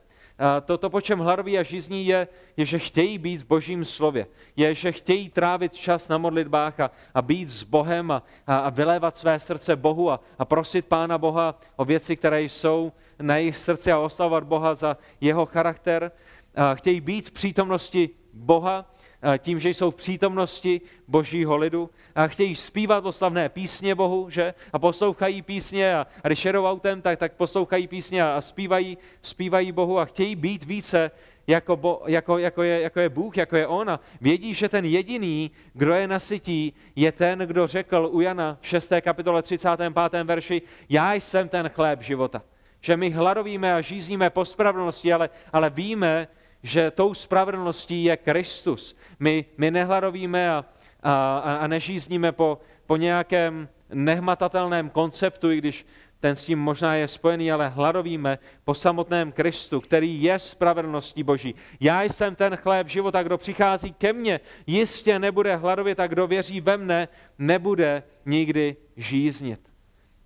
To, 0.64 0.78
to, 0.78 0.90
po 0.90 1.00
čem 1.00 1.18
hladoví 1.18 1.58
a 1.58 1.62
žízní, 1.62 2.06
je, 2.06 2.28
je, 2.56 2.66
že 2.66 2.78
chtějí 2.78 3.18
být 3.18 3.42
v 3.42 3.46
božím 3.46 3.84
slově. 3.84 4.26
Je, 4.56 4.74
že 4.74 4.92
chtějí 4.92 5.30
trávit 5.30 5.74
čas 5.74 6.08
na 6.08 6.18
modlitbách 6.18 6.80
a, 6.80 6.90
a 7.14 7.22
být 7.22 7.50
s 7.50 7.62
Bohem 7.62 8.10
a, 8.10 8.22
a, 8.46 8.56
a 8.56 8.70
vylévat 8.70 9.16
své 9.16 9.40
srdce 9.40 9.76
Bohu 9.76 10.10
a, 10.10 10.20
a 10.38 10.44
prosit 10.44 10.86
Pána 10.86 11.18
Boha 11.18 11.60
o 11.76 11.84
věci, 11.84 12.16
které 12.16 12.42
jsou 12.42 12.92
na 13.22 13.36
jejich 13.36 13.56
srdci 13.56 13.92
a 13.92 13.98
oslavovat 13.98 14.44
Boha 14.44 14.74
za 14.74 14.96
jeho 15.20 15.46
charakter. 15.46 16.12
A 16.56 16.74
chtějí 16.74 17.00
být 17.00 17.28
v 17.28 17.32
přítomnosti 17.32 18.10
Boha 18.32 18.93
tím, 19.38 19.60
že 19.60 19.68
jsou 19.68 19.90
v 19.90 19.94
přítomnosti 19.94 20.80
božího 21.08 21.56
lidu 21.56 21.90
a 22.14 22.26
chtějí 22.26 22.56
zpívat 22.56 23.06
oslavné 23.06 23.48
písně 23.48 23.94
Bohu, 23.94 24.30
že? 24.30 24.54
A 24.72 24.78
poslouchají 24.78 25.42
písně 25.42 25.96
a, 25.96 26.06
jedou 26.44 26.66
autem, 26.66 27.02
tak, 27.02 27.18
tak 27.18 27.32
poslouchají 27.32 27.86
písně 27.86 28.22
a, 28.22 28.36
a 28.36 28.40
zpívají, 28.40 28.98
zpívají 29.22 29.72
Bohu 29.72 29.98
a 29.98 30.04
chtějí 30.04 30.36
být 30.36 30.64
více 30.64 31.10
jako, 31.46 31.76
bo, 31.76 32.02
jako, 32.06 32.38
jako, 32.38 32.62
je, 32.62 32.80
jako 32.80 33.00
je 33.00 33.08
Bůh, 33.08 33.36
jako 33.36 33.56
je 33.56 33.66
On 33.66 33.90
a 33.90 34.00
vědí, 34.20 34.54
že 34.54 34.68
ten 34.68 34.84
jediný, 34.84 35.50
kdo 35.72 35.94
je 35.94 36.08
nasytí, 36.08 36.72
je 36.96 37.12
ten, 37.12 37.38
kdo 37.38 37.66
řekl 37.66 38.08
u 38.12 38.20
Jana 38.20 38.58
v 38.60 38.66
6. 38.66 38.92
kapitole 39.00 39.42
35. 39.42 40.24
verši, 40.24 40.62
já 40.88 41.14
jsem 41.14 41.48
ten 41.48 41.68
chléb 41.68 42.02
života. 42.02 42.42
Že 42.80 42.96
my 42.96 43.10
hladovíme 43.10 43.74
a 43.74 43.80
žízníme 43.80 44.30
po 44.30 44.44
spravedlnosti, 44.44 45.12
ale, 45.12 45.30
ale 45.52 45.70
víme, 45.70 46.28
že 46.64 46.90
tou 46.90 47.14
spravedlností 47.14 48.04
je 48.04 48.16
Kristus. 48.16 48.96
My, 49.20 49.44
my 49.58 49.70
nehladovíme 49.70 50.50
a, 50.50 50.64
a, 51.02 51.40
a 51.60 51.66
nežízníme 51.66 52.32
po, 52.32 52.58
po 52.86 52.96
nějakém 52.96 53.68
nehmatatelném 53.92 54.90
konceptu, 54.90 55.50
i 55.50 55.58
když 55.58 55.86
ten 56.20 56.36
s 56.36 56.44
tím 56.44 56.58
možná 56.58 56.94
je 56.94 57.08
spojený, 57.08 57.52
ale 57.52 57.68
hladovíme 57.68 58.38
po 58.64 58.74
samotném 58.74 59.32
Kristu, 59.32 59.80
který 59.80 60.22
je 60.22 60.38
spravedlností 60.38 61.22
Boží. 61.22 61.54
Já 61.80 62.02
jsem 62.02 62.34
ten 62.34 62.56
chléb 62.56 62.88
života, 62.88 63.22
kdo 63.22 63.38
přichází 63.38 63.92
ke 63.92 64.12
mně, 64.12 64.40
jistě 64.66 65.18
nebude 65.18 65.56
hladovit 65.56 66.00
a 66.00 66.06
kdo 66.06 66.26
věří 66.26 66.60
ve 66.60 66.76
mne, 66.76 67.08
nebude 67.38 68.02
nikdy 68.26 68.76
žíznit. 68.96 69.60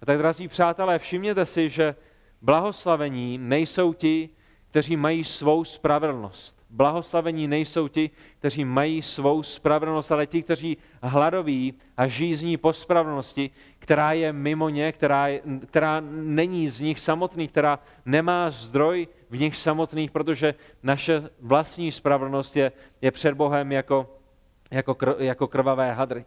A 0.02 0.06
tak, 0.06 0.18
drazí 0.18 0.48
přátelé, 0.48 0.98
všimněte 0.98 1.46
si, 1.46 1.70
že 1.70 1.94
blahoslavení 2.42 3.38
nejsou 3.38 3.92
ti, 3.92 4.30
kteří 4.70 4.96
mají 4.96 5.24
svou 5.24 5.64
spravedlnost. 5.64 6.58
Blahoslavení 6.70 7.48
nejsou 7.48 7.88
ti, 7.88 8.10
kteří 8.38 8.64
mají 8.64 9.02
svou 9.02 9.42
spravedlnost, 9.42 10.12
ale 10.12 10.26
ti, 10.26 10.42
kteří 10.42 10.76
hladoví 11.02 11.74
a 11.96 12.06
žízní 12.06 12.56
po 12.56 12.72
spravedlnosti, 12.72 13.50
která 13.78 14.12
je 14.12 14.32
mimo 14.32 14.68
ně, 14.68 14.92
která, 14.92 15.26
která 15.66 16.00
není 16.10 16.68
z 16.68 16.80
nich 16.80 17.00
samotných, 17.00 17.50
která 17.50 17.78
nemá 18.04 18.50
zdroj 18.50 19.08
v 19.30 19.38
nich 19.38 19.56
samotných, 19.56 20.10
protože 20.10 20.54
naše 20.82 21.30
vlastní 21.40 21.92
spravedlnost 21.92 22.56
je, 22.56 22.72
je 23.02 23.10
před 23.10 23.34
Bohem 23.34 23.72
jako, 23.72 24.18
jako, 24.70 24.94
kr, 24.94 25.14
jako 25.18 25.46
krvavé 25.46 25.92
hadry. 25.92 26.24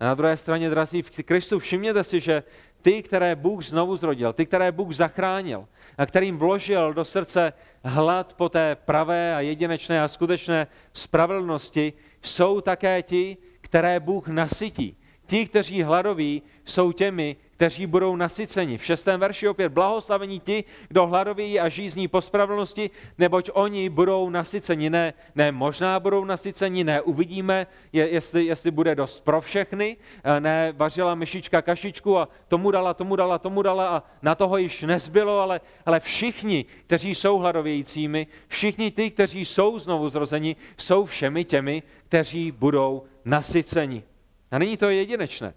A 0.00 0.04
na 0.04 0.14
druhé 0.14 0.36
straně, 0.36 0.70
drazí 0.70 1.02
v 1.02 1.10
Kristu, 1.10 1.58
všimněte 1.58 2.04
si, 2.04 2.20
že 2.20 2.42
ty, 2.82 3.02
které 3.02 3.36
Bůh 3.36 3.64
znovu 3.64 3.96
zrodil, 3.96 4.32
ty, 4.32 4.46
které 4.46 4.72
Bůh 4.72 4.94
zachránil 4.94 5.68
a 5.98 6.06
kterým 6.06 6.38
vložil 6.38 6.94
do 6.94 7.04
srdce 7.04 7.52
hlad 7.84 8.32
po 8.32 8.48
té 8.48 8.76
pravé 8.84 9.34
a 9.34 9.40
jedinečné 9.40 10.02
a 10.02 10.08
skutečné 10.08 10.66
spravedlnosti, 10.92 11.92
jsou 12.22 12.60
také 12.60 13.02
ti, 13.02 13.36
které 13.60 14.00
Bůh 14.00 14.28
nasytí. 14.28 14.96
Ti, 15.26 15.46
kteří 15.46 15.82
hladoví, 15.82 16.42
jsou 16.64 16.92
těmi, 16.92 17.36
kteří 17.60 17.86
budou 17.86 18.16
nasyceni. 18.16 18.78
V 18.78 18.84
šestém 18.84 19.20
verši 19.20 19.48
opět 19.48 19.68
blahoslavení 19.68 20.40
ti, 20.40 20.64
kdo 20.88 21.06
hladoví 21.06 21.60
a 21.60 21.68
žízní 21.68 22.08
po 22.08 22.20
spravedlnosti, 22.20 22.90
neboť 23.18 23.50
oni 23.52 23.88
budou 23.88 24.30
nasyceni. 24.30 24.90
Ne, 24.90 25.14
ne 25.34 25.52
možná 25.52 26.00
budou 26.00 26.24
nasyceni, 26.24 26.84
ne 26.84 27.00
uvidíme, 27.00 27.66
je, 27.92 28.08
jestli, 28.08 28.44
jestli 28.44 28.70
bude 28.70 28.94
dost 28.94 29.20
pro 29.20 29.40
všechny, 29.40 29.96
eh, 30.24 30.40
ne 30.40 30.72
vařila 30.76 31.14
myšička 31.14 31.62
kašičku 31.62 32.18
a 32.18 32.28
tomu 32.48 32.70
dala, 32.70 32.94
tomu 32.94 33.16
dala, 33.16 33.38
tomu 33.38 33.62
dala 33.62 33.88
a 33.88 34.02
na 34.22 34.34
toho 34.34 34.56
již 34.56 34.82
nezbylo, 34.82 35.40
ale, 35.40 35.60
ale 35.86 36.00
všichni, 36.00 36.64
kteří 36.86 37.14
jsou 37.14 37.38
hladovějícími, 37.38 38.26
všichni 38.48 38.90
ty, 38.90 39.10
kteří 39.10 39.44
jsou 39.44 39.78
znovu 39.78 40.08
zrozeni, 40.08 40.56
jsou 40.76 41.04
všemi 41.04 41.44
těmi, 41.44 41.82
kteří 42.08 42.52
budou 42.52 43.02
nasyceni. 43.24 44.02
A 44.50 44.58
není 44.58 44.76
to 44.76 44.90
jedinečné. 44.90 45.54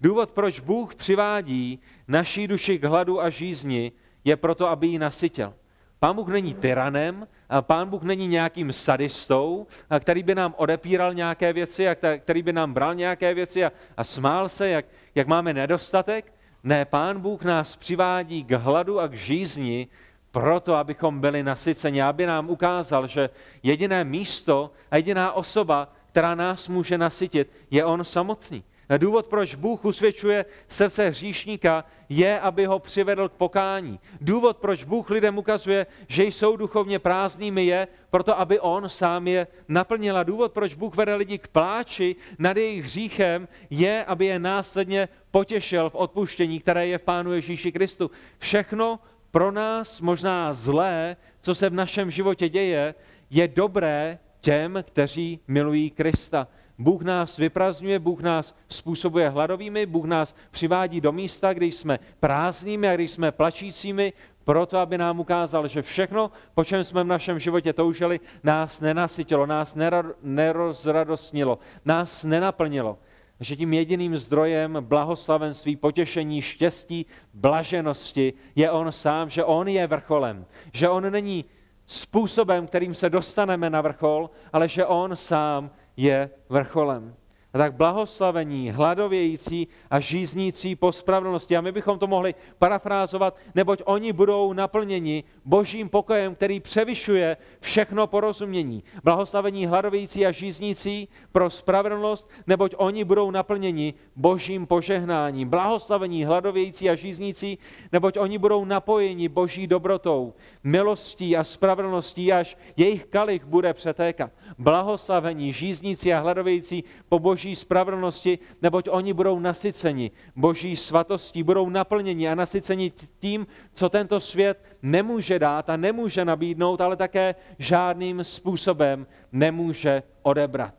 Důvod, 0.00 0.30
proč 0.30 0.60
Bůh 0.60 0.94
přivádí 0.94 1.80
naší 2.08 2.48
duši 2.48 2.78
k 2.78 2.84
hladu 2.84 3.22
a 3.22 3.30
žízni, 3.30 3.92
je 4.24 4.36
proto, 4.36 4.68
aby 4.68 4.86
ji 4.86 4.98
nasytil. 4.98 5.54
Pán 6.00 6.16
Bůh 6.16 6.28
není 6.28 6.54
tyranem, 6.54 7.28
a 7.48 7.62
pán 7.62 7.88
Bůh 7.88 8.02
není 8.02 8.26
nějakým 8.28 8.72
sadistou, 8.72 9.66
který 10.00 10.22
by 10.22 10.34
nám 10.34 10.54
odepíral 10.56 11.14
nějaké 11.14 11.52
věci, 11.52 11.88
a 11.88 11.94
který 12.18 12.42
by 12.42 12.52
nám 12.52 12.74
bral 12.74 12.94
nějaké 12.94 13.34
věci 13.34 13.64
a, 13.64 13.72
a 13.96 14.04
smál 14.04 14.48
se, 14.48 14.68
jak, 14.68 14.86
jak 15.14 15.26
máme 15.26 15.52
nedostatek. 15.52 16.32
Ne, 16.62 16.84
pán 16.84 17.20
Bůh 17.20 17.42
nás 17.42 17.76
přivádí 17.76 18.44
k 18.44 18.50
hladu 18.50 19.00
a 19.00 19.08
k 19.08 19.14
žízni 19.14 19.88
proto, 20.30 20.74
abychom 20.74 21.20
byli 21.20 21.42
nasyceni, 21.42 22.02
aby 22.02 22.26
nám 22.26 22.50
ukázal, 22.50 23.06
že 23.06 23.30
jediné 23.62 24.04
místo 24.04 24.70
a 24.90 24.96
jediná 24.96 25.32
osoba, 25.32 25.92
která 26.10 26.34
nás 26.34 26.68
může 26.68 26.98
nasytit, 26.98 27.52
je 27.70 27.84
On 27.84 28.04
samotný. 28.04 28.64
Důvod, 28.96 29.26
proč 29.26 29.54
Bůh 29.54 29.84
usvědčuje 29.84 30.44
srdce 30.68 31.08
hříšníka, 31.08 31.84
je, 32.08 32.40
aby 32.40 32.66
ho 32.66 32.78
přivedl 32.78 33.28
k 33.28 33.32
pokání. 33.32 34.00
Důvod, 34.20 34.56
proč 34.56 34.84
Bůh 34.84 35.10
lidem 35.10 35.38
ukazuje, 35.38 35.86
že 36.08 36.24
jsou 36.24 36.56
duchovně 36.56 36.98
prázdnými, 36.98 37.66
je 37.66 37.88
proto, 38.10 38.40
aby 38.40 38.60
on 38.60 38.88
sám 38.88 39.28
je 39.28 39.46
naplnil. 39.68 40.16
A 40.16 40.22
důvod, 40.22 40.52
proč 40.52 40.74
Bůh 40.74 40.96
vede 40.96 41.14
lidi 41.14 41.38
k 41.38 41.48
pláči 41.48 42.16
nad 42.38 42.56
jejich 42.56 42.84
hříchem, 42.84 43.48
je, 43.70 44.04
aby 44.04 44.26
je 44.26 44.38
následně 44.38 45.08
potěšil 45.30 45.90
v 45.90 45.94
odpuštění, 45.94 46.60
které 46.60 46.86
je 46.86 46.98
v 46.98 47.02
Pánu 47.02 47.32
Ježíši 47.32 47.72
Kristu. 47.72 48.10
Všechno 48.38 49.00
pro 49.30 49.50
nás 49.50 50.00
možná 50.00 50.52
zlé, 50.52 51.16
co 51.40 51.54
se 51.54 51.70
v 51.70 51.74
našem 51.74 52.10
životě 52.10 52.48
děje, 52.48 52.94
je 53.30 53.48
dobré 53.48 54.18
těm, 54.40 54.84
kteří 54.86 55.40
milují 55.48 55.90
Krista. 55.90 56.48
Bůh 56.78 57.02
nás 57.02 57.36
vyprazňuje, 57.36 57.98
Bůh 57.98 58.20
nás 58.20 58.54
způsobuje 58.68 59.28
hladovými, 59.28 59.86
Bůh 59.86 60.04
nás 60.04 60.34
přivádí 60.50 61.00
do 61.00 61.12
místa, 61.12 61.52
kde 61.52 61.66
jsme 61.66 61.98
prázdnými 62.20 62.88
a 62.88 62.94
když 62.94 63.10
jsme 63.10 63.32
plačícími, 63.32 64.12
proto, 64.44 64.78
aby 64.78 64.98
nám 64.98 65.20
ukázal, 65.20 65.68
že 65.68 65.82
všechno, 65.82 66.30
po 66.54 66.64
čem 66.64 66.84
jsme 66.84 67.04
v 67.04 67.06
našem 67.06 67.38
životě 67.38 67.72
toužili, 67.72 68.20
nás 68.42 68.80
nenasytilo, 68.80 69.46
nás 69.46 69.76
nerozradostnilo, 70.22 71.58
nás 71.84 72.24
nenaplnilo. 72.24 72.98
Že 73.40 73.56
tím 73.56 73.74
jediným 73.74 74.16
zdrojem 74.16 74.76
blahoslavenství, 74.80 75.76
potěšení, 75.76 76.42
štěstí, 76.42 77.06
blaženosti 77.34 78.32
je 78.56 78.70
On 78.70 78.92
sám, 78.92 79.30
že 79.30 79.44
On 79.44 79.68
je 79.68 79.86
vrcholem, 79.86 80.46
že 80.72 80.88
On 80.88 81.12
není 81.12 81.44
způsobem, 81.86 82.66
kterým 82.66 82.94
se 82.94 83.10
dostaneme 83.10 83.70
na 83.70 83.80
vrchol, 83.80 84.30
ale 84.52 84.68
že 84.68 84.86
On 84.86 85.16
sám 85.16 85.70
je 85.98 86.30
vrcholem. 86.48 87.17
A 87.54 87.58
tak 87.58 87.74
blahoslavení, 87.74 88.70
hladovějící 88.70 89.68
a 89.90 90.00
žíznící 90.00 90.76
po 90.76 90.92
spravedlnosti. 90.92 91.56
A 91.56 91.60
my 91.60 91.72
bychom 91.72 91.98
to 91.98 92.06
mohli 92.06 92.34
parafrázovat, 92.58 93.36
neboť 93.54 93.82
oni 93.84 94.12
budou 94.12 94.52
naplněni 94.52 95.24
božím 95.44 95.88
pokojem, 95.88 96.34
který 96.34 96.60
převyšuje 96.60 97.36
všechno 97.60 98.06
porozumění. 98.06 98.84
Blahoslavení 99.04 99.66
hladovějící 99.66 100.26
a 100.26 100.32
žíznící 100.32 101.08
pro 101.32 101.50
spravedlnost, 101.50 102.30
neboť 102.46 102.74
oni 102.76 103.04
budou 103.04 103.30
naplněni 103.30 103.94
božím 104.16 104.66
požehnáním. 104.66 105.48
Blahoslavení 105.48 106.24
hladovějící 106.24 106.90
a 106.90 106.94
žíznící, 106.94 107.58
neboť 107.92 108.18
oni 108.18 108.38
budou 108.38 108.64
napojeni 108.64 109.28
boží 109.28 109.66
dobrotou, 109.66 110.34
milostí 110.64 111.36
a 111.36 111.44
spravedlností, 111.44 112.32
až 112.32 112.56
jejich 112.76 113.06
kalich 113.06 113.44
bude 113.44 113.74
přetékat. 113.74 114.30
Blahoslavení, 114.58 115.52
žíznící 115.52 116.14
a 116.14 116.20
hladovějící 116.20 116.84
po 117.08 117.18
boží 117.18 117.37
boží 117.38 117.54
spravedlnosti, 117.56 118.38
neboť 118.62 118.90
oni 118.90 119.14
budou 119.14 119.38
nasyceni 119.38 120.10
boží 120.34 120.74
svatostí, 120.74 121.42
budou 121.42 121.70
naplněni 121.70 122.28
a 122.28 122.34
nasyceni 122.34 122.92
tím, 123.18 123.46
co 123.72 123.88
tento 123.88 124.20
svět 124.20 124.58
nemůže 124.82 125.38
dát 125.38 125.70
a 125.70 125.76
nemůže 125.76 126.24
nabídnout, 126.24 126.80
ale 126.80 126.96
také 126.96 127.34
žádným 127.58 128.24
způsobem 128.24 129.06
nemůže 129.32 130.02
odebrat. 130.22 130.74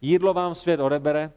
Jídlo 0.00 0.34
vám 0.34 0.54
svět 0.54 0.80
odebere, 0.80 1.32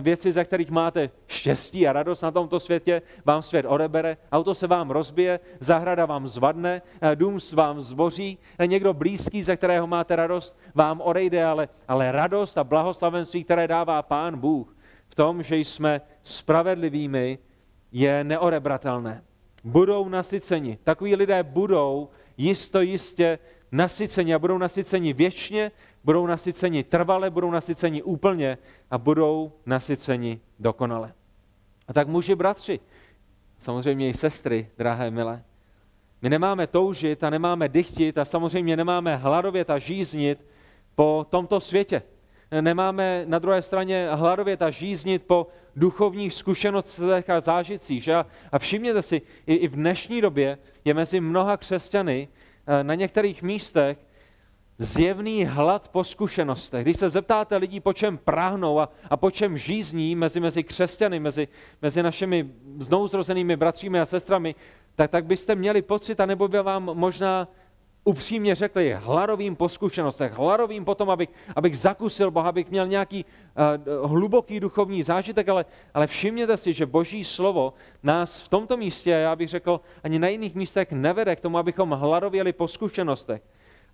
věci, 0.00 0.32
ze 0.32 0.44
kterých 0.44 0.70
máte 0.70 1.10
štěstí 1.26 1.88
a 1.88 1.92
radost 1.92 2.22
na 2.22 2.30
tomto 2.30 2.60
světě, 2.60 3.02
vám 3.24 3.42
svět 3.42 3.66
odebere, 3.68 4.16
auto 4.32 4.54
se 4.54 4.66
vám 4.66 4.90
rozbije, 4.90 5.40
zahrada 5.60 6.06
vám 6.06 6.28
zvadne, 6.28 6.82
eh, 7.00 7.16
dům 7.16 7.38
vám 7.54 7.80
zboří, 7.80 8.38
eh, 8.58 8.66
někdo 8.66 8.94
blízký, 8.94 9.42
ze 9.42 9.56
kterého 9.56 9.86
máte 9.86 10.16
radost, 10.16 10.58
vám 10.74 11.00
odejde, 11.00 11.44
ale, 11.44 11.68
ale 11.88 12.12
radost 12.12 12.58
a 12.58 12.64
blahoslavenství, 12.64 13.44
které 13.44 13.68
dává 13.68 14.02
Pán 14.02 14.38
Bůh 14.38 14.76
v 15.08 15.14
tom, 15.14 15.42
že 15.42 15.56
jsme 15.56 16.00
spravedlivými, 16.22 17.38
je 17.92 18.24
neodebratelné. 18.24 19.22
Budou 19.64 20.08
nasyceni. 20.08 20.78
Takoví 20.84 21.16
lidé 21.16 21.42
budou 21.42 22.08
jisto 22.36 22.80
jistě 22.80 23.38
nasyceni 23.72 24.34
a 24.34 24.38
budou 24.38 24.58
nasyceni 24.58 25.12
věčně 25.12 25.70
budou 26.04 26.26
nasyceni 26.26 26.84
trvale, 26.84 27.30
budou 27.30 27.50
nasyceni 27.50 28.02
úplně 28.02 28.58
a 28.90 28.98
budou 28.98 29.52
nasyceni 29.66 30.40
dokonale. 30.58 31.12
A 31.88 31.92
tak 31.92 32.08
muži, 32.08 32.34
bratři, 32.34 32.80
samozřejmě 33.58 34.08
i 34.08 34.14
sestry, 34.14 34.70
drahé 34.78 35.10
milé, 35.10 35.42
my 36.22 36.30
nemáme 36.30 36.66
toužit 36.66 37.24
a 37.24 37.30
nemáme 37.30 37.68
dychtit 37.68 38.18
a 38.18 38.24
samozřejmě 38.24 38.76
nemáme 38.76 39.16
hladovět 39.16 39.70
a 39.70 39.78
žíznit 39.78 40.46
po 40.94 41.26
tomto 41.30 41.60
světě. 41.60 42.02
Nemáme 42.60 43.24
na 43.26 43.38
druhé 43.38 43.62
straně 43.62 44.08
hladovět 44.10 44.62
a 44.62 44.70
žíznit 44.70 45.22
po 45.26 45.46
duchovních 45.76 46.34
zkušenostech 46.34 47.30
a 47.30 47.40
zážitcích. 47.40 48.04
Že? 48.04 48.14
A 48.52 48.58
všimněte 48.58 49.02
si, 49.02 49.22
i 49.46 49.68
v 49.68 49.72
dnešní 49.72 50.20
době 50.20 50.58
je 50.84 50.94
mezi 50.94 51.20
mnoha 51.20 51.56
křesťany 51.56 52.28
eh, 52.66 52.84
na 52.84 52.94
některých 52.94 53.42
místech 53.42 53.98
zjevný 54.80 55.44
hlad 55.44 55.88
po 55.88 56.04
zkušenostech. 56.04 56.84
Když 56.84 56.96
se 56.96 57.10
zeptáte 57.10 57.56
lidí, 57.56 57.80
po 57.80 57.92
čem 57.92 58.18
práhnou 58.18 58.80
a, 58.80 58.88
a 59.10 59.16
po 59.16 59.30
čem 59.30 59.58
žízní 59.58 60.16
mezi, 60.16 60.40
mezi 60.40 60.62
křesťany, 60.62 61.20
mezi, 61.20 61.48
mezi 61.82 62.02
našimi 62.02 62.50
znouzrozenými 62.78 63.56
bratřími 63.56 64.00
a 64.00 64.06
sestrami, 64.06 64.54
tak, 64.96 65.10
tak 65.10 65.24
byste 65.24 65.54
měli 65.54 65.82
pocit, 65.82 66.20
anebo 66.20 66.48
by 66.48 66.62
vám 66.62 66.90
možná 66.94 67.48
upřímně 68.04 68.54
řekli, 68.54 68.96
hladovým 69.00 69.56
po 69.56 69.68
zkušenostech, 69.68 70.32
hladovým 70.32 70.84
potom, 70.84 71.10
abych, 71.10 71.28
abych 71.56 71.78
zakusil 71.78 72.30
Boha, 72.30 72.48
abych 72.48 72.70
měl 72.70 72.86
nějaký 72.86 73.24
uh, 73.24 74.10
hluboký 74.10 74.60
duchovní 74.60 75.02
zážitek, 75.02 75.48
ale, 75.48 75.64
ale 75.94 76.06
všimněte 76.06 76.56
si, 76.56 76.72
že 76.72 76.86
Boží 76.86 77.24
slovo 77.24 77.74
nás 78.02 78.40
v 78.40 78.48
tomto 78.48 78.76
místě, 78.76 79.10
já 79.10 79.36
bych 79.36 79.48
řekl, 79.48 79.80
ani 80.04 80.18
na 80.18 80.28
jiných 80.28 80.54
místech 80.54 80.92
nevede 80.92 81.36
k 81.36 81.40
tomu, 81.40 81.58
abychom 81.58 81.90
hladověli 81.90 82.52
po 82.52 82.68
zkušenostech 82.68 83.42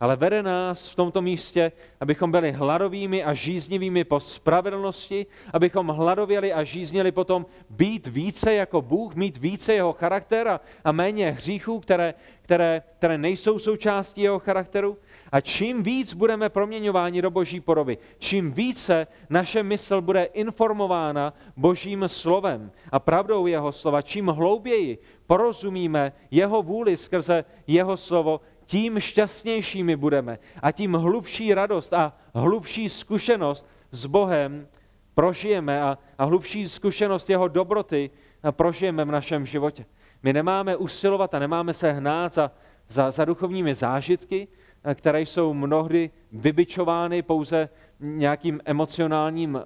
ale 0.00 0.16
vede 0.16 0.42
nás 0.42 0.88
v 0.88 0.94
tomto 0.94 1.22
místě, 1.22 1.72
abychom 2.00 2.30
byli 2.30 2.52
hladovými 2.52 3.24
a 3.24 3.34
žíznivými 3.34 4.04
po 4.04 4.20
spravedlnosti, 4.20 5.26
abychom 5.52 5.88
hladověli 5.88 6.52
a 6.52 6.64
žíznili 6.64 7.12
potom 7.12 7.46
být 7.70 8.06
více 8.06 8.54
jako 8.54 8.82
Bůh, 8.82 9.14
mít 9.14 9.36
více 9.36 9.74
jeho 9.74 9.92
charakter 9.92 10.60
a 10.84 10.92
méně 10.92 11.30
hříchů, 11.30 11.80
které, 11.80 12.14
které, 12.42 12.82
které 12.98 13.18
nejsou 13.18 13.58
součástí 13.58 14.20
jeho 14.20 14.38
charakteru. 14.38 14.98
A 15.32 15.40
čím 15.40 15.82
víc 15.82 16.14
budeme 16.14 16.48
proměňováni 16.48 17.22
do 17.22 17.30
boží 17.30 17.60
podoby, 17.60 17.98
čím 18.18 18.52
více 18.52 19.06
naše 19.30 19.62
mysl 19.62 20.00
bude 20.00 20.24
informována 20.24 21.34
božím 21.56 22.04
slovem 22.06 22.70
a 22.92 22.98
pravdou 22.98 23.46
jeho 23.46 23.72
slova, 23.72 24.02
čím 24.02 24.26
hlouběji 24.26 24.98
porozumíme 25.26 26.12
jeho 26.30 26.62
vůli 26.62 26.96
skrze 26.96 27.44
jeho 27.66 27.96
slovo, 27.96 28.40
tím 28.66 29.00
šťastnějšími 29.00 29.96
budeme 29.96 30.38
a 30.62 30.72
tím 30.72 30.92
hlubší 30.92 31.54
radost 31.54 31.92
a 31.92 32.16
hlubší 32.34 32.88
zkušenost 32.88 33.66
s 33.90 34.06
Bohem 34.06 34.68
prožijeme 35.14 35.82
a, 35.82 35.98
a 36.18 36.24
hlubší 36.24 36.68
zkušenost 36.68 37.30
jeho 37.30 37.48
dobroty 37.48 38.10
prožijeme 38.50 39.04
v 39.04 39.10
našem 39.10 39.46
životě. 39.46 39.86
My 40.22 40.32
nemáme 40.32 40.76
usilovat 40.76 41.34
a 41.34 41.38
nemáme 41.38 41.74
se 41.74 41.92
hnát 41.92 42.34
za, 42.34 42.50
za, 42.88 43.10
za 43.10 43.24
duchovními 43.24 43.74
zážitky, 43.74 44.48
které 44.94 45.20
jsou 45.20 45.54
mnohdy 45.54 46.10
vybičovány 46.32 47.22
pouze 47.22 47.68
nějakým 48.00 48.60
emocionálním 48.64 49.60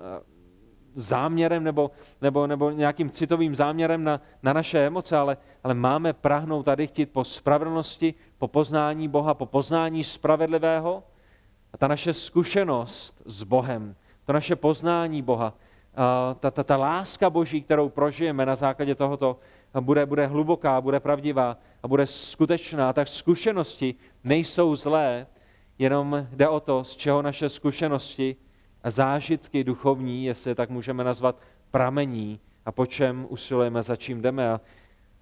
záměrem 0.94 1.64
nebo, 1.64 1.90
nebo, 2.22 2.46
nebo 2.46 2.70
nějakým 2.70 3.10
citovým 3.10 3.54
záměrem 3.54 4.04
na, 4.04 4.20
na 4.42 4.52
naše 4.52 4.86
emoce, 4.86 5.16
ale, 5.16 5.36
ale 5.64 5.74
máme 5.74 6.12
prahnout 6.12 6.64
tady 6.64 6.86
chtít 6.86 7.06
po 7.06 7.24
spravedlnosti, 7.24 8.14
po 8.38 8.48
poznání 8.48 9.08
Boha, 9.08 9.34
po 9.34 9.46
poznání 9.46 10.04
spravedlivého. 10.04 11.02
A 11.72 11.76
ta 11.76 11.88
naše 11.88 12.14
zkušenost 12.14 13.22
s 13.24 13.42
Bohem, 13.42 13.96
to 14.24 14.32
naše 14.32 14.56
poznání 14.56 15.22
Boha, 15.22 15.54
ta, 16.40 16.50
ta, 16.50 16.64
ta 16.64 16.76
láska 16.76 17.30
Boží, 17.30 17.62
kterou 17.62 17.88
prožijeme 17.88 18.46
na 18.46 18.56
základě 18.56 18.94
tohoto, 18.94 19.38
bude, 19.80 20.06
bude 20.06 20.26
hluboká, 20.26 20.80
bude 20.80 21.00
pravdivá 21.00 21.56
a 21.82 21.88
bude 21.88 22.06
skutečná. 22.06 22.92
Tak 22.92 23.08
zkušenosti 23.08 23.94
nejsou 24.24 24.76
zlé, 24.76 25.26
jenom 25.78 26.26
jde 26.30 26.48
o 26.48 26.60
to, 26.60 26.84
z 26.84 26.96
čeho 26.96 27.22
naše 27.22 27.48
zkušenosti 27.48 28.36
a 28.82 28.90
zážitky 28.90 29.64
duchovní, 29.64 30.24
jestli 30.24 30.50
je 30.50 30.54
tak 30.54 30.70
můžeme 30.70 31.04
nazvat, 31.04 31.36
pramení 31.70 32.40
a 32.66 32.72
po 32.72 32.86
čem 32.86 33.26
usilujeme, 33.28 33.82
za 33.82 33.96
čím 33.96 34.22
jdeme. 34.22 34.48
A 34.48 34.60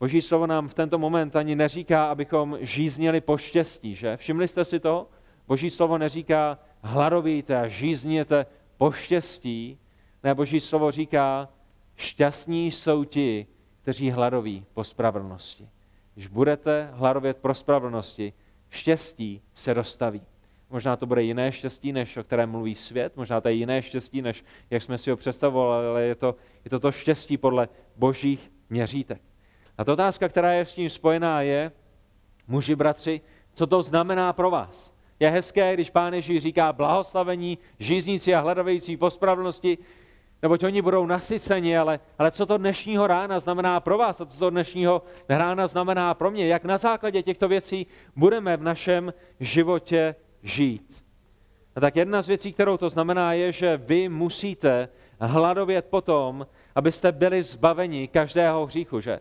Boží 0.00 0.22
slovo 0.22 0.46
nám 0.46 0.68
v 0.68 0.74
tento 0.74 0.98
moment 0.98 1.36
ani 1.36 1.56
neříká, 1.56 2.06
abychom 2.06 2.58
žízněli 2.60 3.20
po 3.20 3.36
štěstí, 3.36 3.94
že? 3.94 4.16
Všimli 4.16 4.48
jste 4.48 4.64
si 4.64 4.80
to? 4.80 5.08
Boží 5.48 5.70
slovo 5.70 5.98
neříká, 5.98 6.58
hladovíte 6.82 7.60
a 7.60 7.68
žízněte 7.68 8.46
po 8.76 8.92
štěstí. 8.92 9.78
Ne, 10.24 10.34
Boží 10.34 10.60
slovo 10.60 10.90
říká, 10.90 11.48
šťastní 11.96 12.70
jsou 12.70 13.04
ti, 13.04 13.46
kteří 13.82 14.10
hladoví 14.10 14.66
po 14.74 14.84
spravedlnosti. 14.84 15.68
Když 16.14 16.26
budete 16.26 16.90
hladovět 16.92 17.36
pro 17.36 17.54
spravedlnosti, 17.54 18.32
štěstí 18.70 19.42
se 19.54 19.74
dostaví. 19.74 20.22
Možná 20.70 20.96
to 20.96 21.06
bude 21.06 21.22
jiné 21.22 21.52
štěstí, 21.52 21.92
než 21.92 22.16
o 22.16 22.24
kterém 22.24 22.50
mluví 22.50 22.74
svět, 22.74 23.16
možná 23.16 23.40
to 23.40 23.48
je 23.48 23.54
jiné 23.54 23.82
štěstí, 23.82 24.22
než 24.22 24.44
jak 24.70 24.82
jsme 24.82 24.98
si 24.98 25.10
ho 25.10 25.16
představovali, 25.16 25.86
ale 25.86 26.02
je 26.02 26.14
to, 26.14 26.36
je 26.64 26.70
to 26.70 26.80
to 26.80 26.92
štěstí 26.92 27.36
podle 27.36 27.68
božích 27.96 28.52
měřítek. 28.70 29.22
A 29.78 29.84
ta 29.84 29.92
otázka, 29.92 30.28
která 30.28 30.52
je 30.52 30.66
s 30.66 30.74
tím 30.74 30.90
spojená, 30.90 31.42
je, 31.42 31.72
muži, 32.46 32.76
bratři, 32.76 33.20
co 33.52 33.66
to 33.66 33.82
znamená 33.82 34.32
pro 34.32 34.50
vás? 34.50 34.94
Je 35.20 35.30
hezké, 35.30 35.74
když 35.74 35.90
pán 35.90 36.14
Ježíš 36.14 36.42
říká 36.42 36.72
blahoslavení, 36.72 37.58
žízníci 37.78 38.34
a 38.34 38.40
hledavějící 38.40 38.96
po 38.96 39.10
spravedlnosti, 39.10 39.78
neboť 40.42 40.64
oni 40.64 40.82
budou 40.82 41.06
nasyceni, 41.06 41.78
ale, 41.78 42.00
ale 42.18 42.30
co 42.30 42.46
to 42.46 42.58
dnešního 42.58 43.06
rána 43.06 43.40
znamená 43.40 43.80
pro 43.80 43.98
vás 43.98 44.20
a 44.20 44.26
co 44.26 44.38
to 44.38 44.50
dnešního 44.50 45.02
rána 45.28 45.66
znamená 45.66 46.14
pro 46.14 46.30
mě? 46.30 46.46
Jak 46.46 46.64
na 46.64 46.78
základě 46.78 47.22
těchto 47.22 47.48
věcí 47.48 47.86
budeme 48.16 48.56
v 48.56 48.62
našem 48.62 49.14
životě 49.40 50.14
žít. 50.42 51.04
A 51.76 51.80
tak 51.80 51.96
jedna 51.96 52.22
z 52.22 52.26
věcí, 52.26 52.52
kterou 52.52 52.76
to 52.76 52.90
znamená, 52.90 53.32
je, 53.32 53.52
že 53.52 53.76
vy 53.76 54.08
musíte 54.08 54.88
hladovět 55.20 55.86
potom, 55.90 56.46
abyste 56.74 57.12
byli 57.12 57.42
zbaveni 57.42 58.08
každého 58.08 58.66
hříchu, 58.66 59.00
že? 59.00 59.20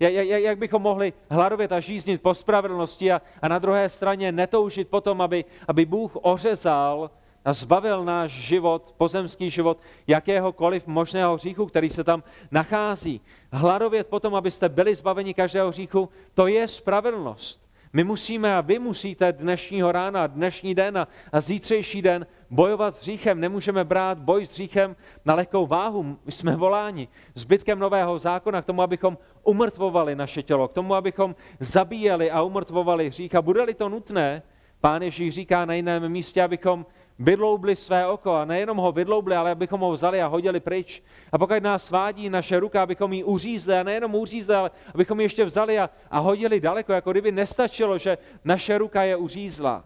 Jak 0.00 0.58
bychom 0.58 0.82
mohli 0.82 1.12
hladovět 1.30 1.72
a 1.72 1.80
žíznit 1.80 2.22
po 2.22 2.34
spravedlnosti 2.34 3.12
a, 3.12 3.22
a 3.42 3.48
na 3.48 3.58
druhé 3.58 3.88
straně 3.88 4.32
netoužit 4.32 4.88
potom, 4.88 5.20
aby, 5.20 5.44
aby 5.68 5.86
Bůh 5.86 6.16
ořezal 6.16 7.10
a 7.44 7.52
zbavil 7.52 8.04
náš 8.04 8.32
život, 8.32 8.94
pozemský 8.96 9.50
život, 9.50 9.78
jakéhokoliv 10.06 10.86
možného 10.86 11.34
hříchu, 11.34 11.66
který 11.66 11.90
se 11.90 12.04
tam 12.04 12.22
nachází. 12.50 13.20
Hladovět 13.52 14.06
potom, 14.06 14.34
abyste 14.34 14.68
byli 14.68 14.94
zbaveni 14.94 15.34
každého 15.34 15.68
hříchu, 15.68 16.08
to 16.34 16.46
je 16.46 16.68
spravedlnost. 16.68 17.64
My 17.96 18.04
musíme 18.04 18.56
a 18.56 18.60
vy 18.60 18.78
musíte 18.78 19.32
dnešního 19.32 19.92
rána, 19.92 20.26
dnešní 20.26 20.74
den 20.74 20.98
a, 20.98 21.08
zítřejší 21.40 22.02
den 22.02 22.26
bojovat 22.50 22.96
s 22.96 23.00
hříchem. 23.00 23.40
Nemůžeme 23.40 23.84
brát 23.84 24.18
boj 24.18 24.46
s 24.46 24.50
hříchem 24.50 24.96
na 25.24 25.34
lehkou 25.34 25.66
váhu. 25.66 26.02
My 26.24 26.32
jsme 26.32 26.56
voláni 26.56 27.08
zbytkem 27.34 27.78
nového 27.78 28.18
zákona 28.18 28.62
k 28.62 28.64
tomu, 28.64 28.82
abychom 28.82 29.18
umrtvovali 29.42 30.16
naše 30.16 30.42
tělo, 30.42 30.68
k 30.68 30.72
tomu, 30.72 30.94
abychom 30.94 31.36
zabíjeli 31.60 32.30
a 32.30 32.42
umrtvovali 32.42 33.08
hřích. 33.08 33.34
A 33.34 33.42
bude-li 33.42 33.74
to 33.74 33.88
nutné, 33.88 34.42
Pán 34.80 35.02
Ježíš 35.02 35.34
říká 35.34 35.64
na 35.64 35.74
jiném 35.74 36.08
místě, 36.08 36.42
abychom 36.42 36.86
vydloubli 37.18 37.76
své 37.76 38.06
oko 38.06 38.32
a 38.32 38.44
nejenom 38.44 38.76
ho 38.76 38.92
vydloubli, 38.92 39.36
ale 39.36 39.50
abychom 39.50 39.80
ho 39.80 39.92
vzali 39.92 40.22
a 40.22 40.26
hodili 40.26 40.60
pryč. 40.60 41.02
A 41.32 41.38
pokud 41.38 41.62
nás 41.62 41.84
svádí 41.84 42.30
naše 42.30 42.60
ruka, 42.60 42.82
abychom 42.82 43.12
ji 43.12 43.24
uřízli 43.24 43.78
a 43.78 43.82
nejenom 43.82 44.14
uřízli, 44.14 44.54
ale 44.54 44.70
abychom 44.94 45.20
ji 45.20 45.24
ještě 45.24 45.44
vzali 45.44 45.78
a, 45.78 45.90
a 46.10 46.18
hodili 46.18 46.60
daleko, 46.60 46.92
jako 46.92 47.10
kdyby 47.12 47.32
nestačilo, 47.32 47.98
že 47.98 48.18
naše 48.44 48.78
ruka 48.78 49.02
je 49.02 49.16
uřízla. 49.16 49.84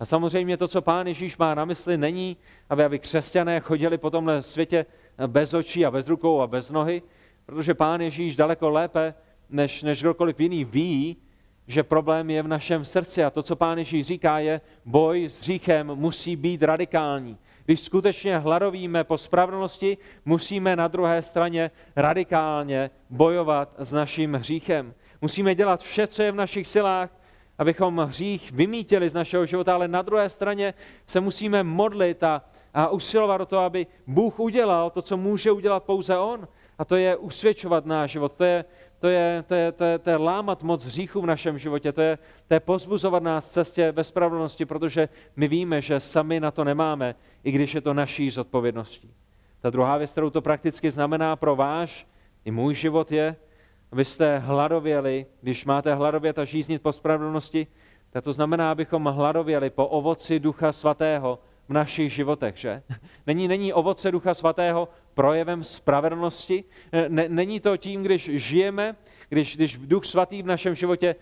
A 0.00 0.06
samozřejmě 0.06 0.56
to, 0.56 0.68
co 0.68 0.82
pán 0.82 1.06
Ježíš 1.06 1.36
má 1.36 1.54
na 1.54 1.64
mysli, 1.64 1.96
není, 1.96 2.36
aby, 2.70 2.84
aby 2.84 2.98
křesťané 2.98 3.60
chodili 3.60 3.98
po 3.98 4.10
tomhle 4.10 4.42
světě 4.42 4.86
bez 5.26 5.54
očí 5.54 5.86
a 5.86 5.90
bez 5.90 6.08
rukou 6.08 6.40
a 6.40 6.46
bez 6.46 6.70
nohy, 6.70 7.02
protože 7.46 7.74
pán 7.74 8.00
Ježíš 8.00 8.36
daleko 8.36 8.70
lépe 8.70 9.14
než, 9.50 9.82
než 9.82 10.00
kdokoliv 10.00 10.40
jiný 10.40 10.64
ví, 10.64 11.16
že 11.68 11.82
problém 11.82 12.30
je 12.30 12.42
v 12.42 12.48
našem 12.48 12.84
srdci. 12.84 13.24
A 13.24 13.30
to, 13.30 13.42
co 13.42 13.56
pán 13.56 13.78
Ježíš 13.78 14.06
říká, 14.06 14.38
je, 14.38 14.60
boj 14.84 15.24
s 15.24 15.40
hříchem 15.40 15.86
musí 15.94 16.36
být 16.36 16.62
radikální. 16.62 17.38
Když 17.64 17.80
skutečně 17.80 18.38
hladovíme 18.38 19.04
po 19.04 19.18
spravedlnosti, 19.18 19.98
musíme 20.24 20.76
na 20.76 20.88
druhé 20.88 21.22
straně 21.22 21.70
radikálně 21.96 22.90
bojovat 23.10 23.74
s 23.78 23.92
naším 23.92 24.34
hříchem. 24.34 24.94
Musíme 25.20 25.54
dělat 25.54 25.82
vše, 25.82 26.06
co 26.06 26.22
je 26.22 26.32
v 26.32 26.34
našich 26.34 26.68
silách, 26.68 27.10
abychom 27.58 27.98
hřích 27.98 28.52
vymítili 28.52 29.10
z 29.10 29.14
našeho 29.14 29.46
života, 29.46 29.74
ale 29.74 29.88
na 29.88 30.02
druhé 30.02 30.30
straně 30.30 30.74
se 31.06 31.20
musíme 31.20 31.62
modlit 31.62 32.22
a, 32.22 32.42
a 32.74 32.88
usilovat 32.88 33.40
o 33.40 33.46
to, 33.46 33.58
aby 33.58 33.86
Bůh 34.06 34.40
udělal 34.40 34.90
to, 34.90 35.02
co 35.02 35.16
může 35.16 35.52
udělat 35.52 35.84
pouze 35.84 36.18
On. 36.18 36.48
A 36.78 36.84
to 36.84 36.96
je 36.96 37.16
usvědčovat 37.16 37.86
náš 37.86 38.10
život, 38.10 38.32
to 38.32 38.44
je, 38.44 38.64
to 39.00 39.08
je, 39.08 39.44
to 39.46 39.54
je, 39.54 39.72
to 39.72 39.84
je, 39.84 39.98
to 39.98 40.10
je 40.10 40.16
lámat 40.16 40.62
moc 40.62 40.84
hříchů 40.84 41.20
v 41.20 41.26
našem 41.26 41.58
životě, 41.58 41.92
to 41.92 42.00
je, 42.00 42.18
to 42.48 42.54
je 42.54 42.60
pozbuzovat 42.60 43.22
nás 43.22 43.50
cestě 43.50 43.92
ve 43.92 44.04
spravedlnosti, 44.04 44.66
protože 44.66 45.08
my 45.36 45.48
víme, 45.48 45.80
že 45.82 46.00
sami 46.00 46.40
na 46.40 46.50
to 46.50 46.64
nemáme, 46.64 47.14
i 47.44 47.52
když 47.52 47.74
je 47.74 47.80
to 47.80 47.94
naší 47.94 48.30
zodpovědností. 48.30 49.10
Ta 49.60 49.70
druhá 49.70 49.96
věc, 49.96 50.12
kterou 50.12 50.30
to 50.30 50.42
prakticky 50.42 50.90
znamená 50.90 51.36
pro 51.36 51.56
váš 51.56 52.06
i 52.44 52.50
můj 52.50 52.74
život 52.74 53.12
je, 53.12 53.36
abyste 53.92 54.38
hladověli, 54.38 55.26
když 55.42 55.64
máte 55.64 55.94
hladovět 55.94 56.38
a 56.38 56.44
žíznit 56.44 56.82
po 56.82 56.92
spravedlnosti, 56.92 57.66
tak 58.10 58.24
to 58.24 58.32
znamená, 58.32 58.70
abychom 58.70 59.04
hladověli 59.04 59.70
po 59.70 59.86
ovoci 59.86 60.40
Ducha 60.40 60.72
Svatého 60.72 61.38
v 61.68 61.72
našich 61.72 62.12
životech, 62.12 62.56
že? 62.56 62.82
Není, 63.26 63.48
není 63.48 63.72
ovoce 63.72 64.10
Ducha 64.10 64.34
Svatého 64.34 64.88
projevem 65.18 65.64
spravedlnosti? 65.64 66.64
Není 67.08 67.60
to 67.60 67.76
tím, 67.76 68.02
když 68.02 68.30
žijeme, 68.34 68.96
když, 69.28 69.56
když 69.56 69.76
Duch 69.78 70.04
Svatý 70.04 70.42
v 70.42 70.46
našem 70.46 70.74
životě 70.74 71.14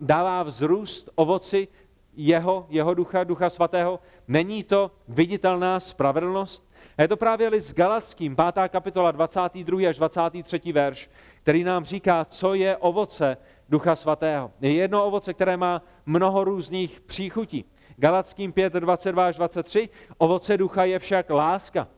dává 0.00 0.42
vzrůst 0.42 1.10
ovoci 1.14 1.68
jeho, 2.16 2.66
jeho 2.68 2.94
ducha, 2.94 3.24
Ducha 3.24 3.50
Svatého? 3.50 4.00
Není 4.28 4.64
to 4.64 4.90
viditelná 5.08 5.80
spravedlnost? 5.80 6.68
A 6.98 7.02
je 7.02 7.08
to 7.08 7.16
právě 7.16 7.48
list 7.48 7.72
Galackým, 7.72 8.36
5. 8.36 8.68
kapitola, 8.68 9.12
22. 9.12 9.88
až 9.88 9.96
23. 9.96 10.72
verš, 10.72 11.10
který 11.42 11.64
nám 11.64 11.84
říká, 11.84 12.24
co 12.24 12.54
je 12.54 12.76
ovoce 12.76 13.36
Ducha 13.68 13.96
Svatého. 13.96 14.52
Je 14.60 14.72
jedno 14.72 15.06
ovoce, 15.06 15.34
které 15.34 15.56
má 15.56 15.82
mnoho 16.06 16.44
různých 16.44 17.00
příchutí. 17.00 17.64
Galackým 17.96 18.52
5, 18.52 18.72
22 18.72 19.26
až 19.26 19.36
23. 19.36 19.88
Ovoce 20.18 20.56
ducha 20.56 20.84
je 20.84 20.98
však 20.98 21.30
láska, 21.30 21.88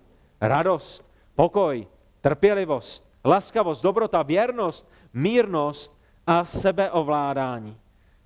radost, 0.41 1.06
pokoj, 1.37 1.87
trpělivost, 2.20 3.09
laskavost, 3.25 3.83
dobrota, 3.83 4.22
věrnost, 4.22 4.88
mírnost 5.12 5.99
a 6.27 6.44
sebeovládání. 6.44 7.79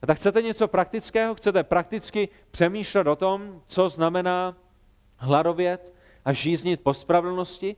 A 0.03 0.07
tak 0.07 0.17
chcete 0.17 0.43
něco 0.43 0.69
praktického? 0.69 1.35
Chcete 1.35 1.63
prakticky 1.63 2.29
přemýšlet 2.51 3.07
o 3.07 3.17
tom, 3.17 3.63
co 3.67 3.89
znamená 3.89 4.57
hladovět 5.17 5.95
a 6.25 6.33
žíznit 6.33 6.81
po 6.81 6.95
spravedlnosti? 6.95 7.77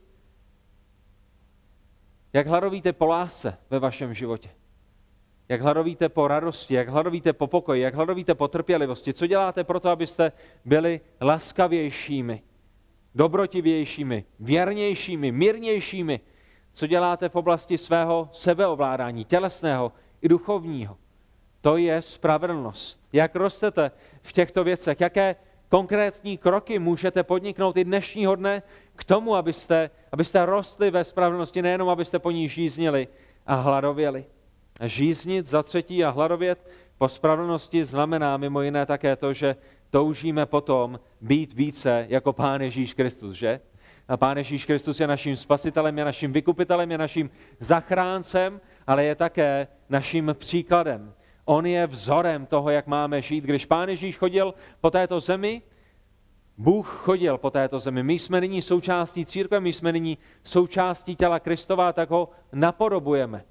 Jak 2.33 2.47
hladovíte 2.47 2.93
po 2.93 3.05
lásce 3.05 3.57
ve 3.69 3.79
vašem 3.79 4.13
životě? 4.13 4.49
Jak 5.49 5.61
hladovíte 5.61 6.09
po 6.09 6.27
radosti, 6.27 6.73
jak 6.73 6.89
hladovíte 6.89 7.33
po 7.33 7.47
pokoji, 7.47 7.81
jak 7.81 7.95
hladovíte 7.95 8.35
po 8.35 8.47
trpělivosti? 8.47 9.13
Co 9.13 9.27
děláte 9.27 9.63
pro 9.63 9.79
to, 9.79 9.89
abyste 9.89 10.31
byli 10.65 11.01
laskavějšími, 11.21 12.41
dobrotivějšími, 13.15 14.25
věrnějšími, 14.39 15.31
mírnějšími? 15.31 16.19
Co 16.73 16.87
děláte 16.87 17.29
v 17.29 17.35
oblasti 17.35 17.77
svého 17.77 18.29
sebeovládání, 18.31 19.25
tělesného 19.25 19.91
i 20.21 20.27
duchovního? 20.27 20.97
To 21.61 21.77
je 21.77 22.01
spravedlnost. 22.01 23.01
Jak 23.13 23.35
rostete 23.35 23.91
v 24.21 24.31
těchto 24.33 24.63
věcech? 24.63 25.01
Jaké 25.01 25.35
konkrétní 25.69 26.37
kroky 26.37 26.79
můžete 26.79 27.23
podniknout 27.23 27.77
i 27.77 27.83
dnešního 27.83 28.35
dne 28.35 28.63
k 28.95 29.03
tomu, 29.03 29.35
abyste, 29.35 29.89
abyste 30.11 30.45
rostli 30.45 30.91
ve 30.91 31.03
spravedlnosti, 31.03 31.61
nejenom 31.61 31.89
abyste 31.89 32.19
po 32.19 32.31
ní 32.31 32.49
žíznili 32.49 33.07
a 33.47 33.55
hladověli. 33.55 34.25
Žíznit 34.81 35.47
za 35.47 35.63
třetí 35.63 36.05
a 36.05 36.09
hladovět 36.09 36.69
po 36.97 37.09
spravedlnosti 37.09 37.85
znamená 37.85 38.37
mimo 38.37 38.61
jiné 38.61 38.85
také 38.85 39.15
to, 39.15 39.33
že 39.33 39.55
toužíme 39.93 40.45
potom 40.45 40.99
být 41.21 41.53
více 41.53 42.05
jako 42.09 42.33
Pán 42.33 42.61
Ježíš 42.61 42.93
Kristus, 42.93 43.33
že? 43.33 43.59
A 44.07 44.17
Pán 44.17 44.37
Ježíš 44.37 44.65
Kristus 44.65 44.99
je 44.99 45.07
naším 45.07 45.35
spasitelem, 45.35 45.97
je 45.97 46.05
naším 46.05 46.33
vykupitelem, 46.33 46.91
je 46.91 46.97
naším 46.97 47.29
zachráncem, 47.59 48.61
ale 48.87 49.05
je 49.05 49.15
také 49.15 49.67
naším 49.89 50.33
příkladem. 50.33 51.13
On 51.45 51.65
je 51.65 51.87
vzorem 51.87 52.45
toho, 52.45 52.69
jak 52.69 52.87
máme 52.87 53.21
žít. 53.21 53.43
Když 53.43 53.65
Pán 53.65 53.89
Ježíš 53.89 54.17
chodil 54.17 54.53
po 54.81 54.91
této 54.91 55.19
zemi, 55.19 55.61
Bůh 56.57 56.87
chodil 56.87 57.37
po 57.37 57.49
této 57.49 57.79
zemi. 57.79 58.03
My 58.03 58.13
jsme 58.13 58.41
nyní 58.41 58.61
součástí 58.61 59.25
církve, 59.25 59.59
my 59.59 59.73
jsme 59.73 59.91
nyní 59.91 60.17
součástí 60.43 61.15
těla 61.15 61.39
Kristova, 61.39 61.93
tak 61.93 62.09
ho 62.09 62.29
napodobujeme. 62.53 63.45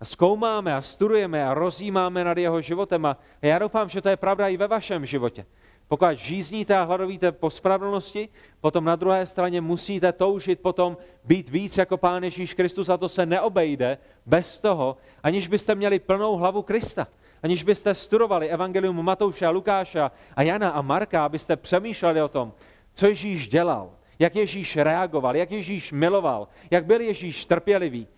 A 0.00 0.04
zkoumáme 0.04 0.74
a 0.74 0.82
studujeme 0.82 1.44
a 1.44 1.54
rozjímáme 1.54 2.24
nad 2.24 2.38
jeho 2.38 2.60
životem. 2.60 3.06
A 3.06 3.16
já 3.42 3.58
doufám, 3.58 3.88
že 3.88 4.00
to 4.00 4.08
je 4.08 4.16
pravda 4.16 4.48
i 4.48 4.56
ve 4.56 4.68
vašem 4.68 5.06
životě. 5.06 5.46
Pokud 5.88 6.18
žízníte 6.18 6.76
a 6.76 6.82
hladovíte 6.82 7.32
po 7.32 7.50
spravedlnosti, 7.50 8.28
potom 8.60 8.84
na 8.84 8.96
druhé 8.96 9.26
straně 9.26 9.60
musíte 9.60 10.12
toužit 10.12 10.60
potom 10.60 10.96
být 11.24 11.48
víc 11.48 11.76
jako 11.76 11.96
Pán 11.96 12.24
Ježíš 12.24 12.54
Kristus 12.54 12.88
a 12.88 12.96
to 12.96 13.08
se 13.08 13.26
neobejde 13.26 13.98
bez 14.26 14.60
toho, 14.60 14.96
aniž 15.22 15.48
byste 15.48 15.74
měli 15.74 15.98
plnou 15.98 16.36
hlavu 16.36 16.62
Krista. 16.62 17.08
Aniž 17.42 17.62
byste 17.62 17.94
studovali 17.94 18.48
Evangelium 18.48 19.04
Matouše 19.04 19.46
a 19.46 19.50
Lukáše 19.50 20.00
a 20.36 20.42
Jana 20.42 20.70
a 20.70 20.82
Marka, 20.82 21.24
abyste 21.24 21.56
přemýšleli 21.56 22.22
o 22.22 22.28
tom, 22.28 22.52
co 22.94 23.06
Ježíš 23.06 23.48
dělal, 23.48 23.90
jak 24.18 24.36
Ježíš 24.36 24.76
reagoval, 24.76 25.36
jak 25.36 25.50
Ježíš 25.50 25.92
miloval, 25.92 26.48
jak 26.70 26.84
byl 26.86 27.00
Ježíš 27.00 27.44
trpělivý, 27.44 28.08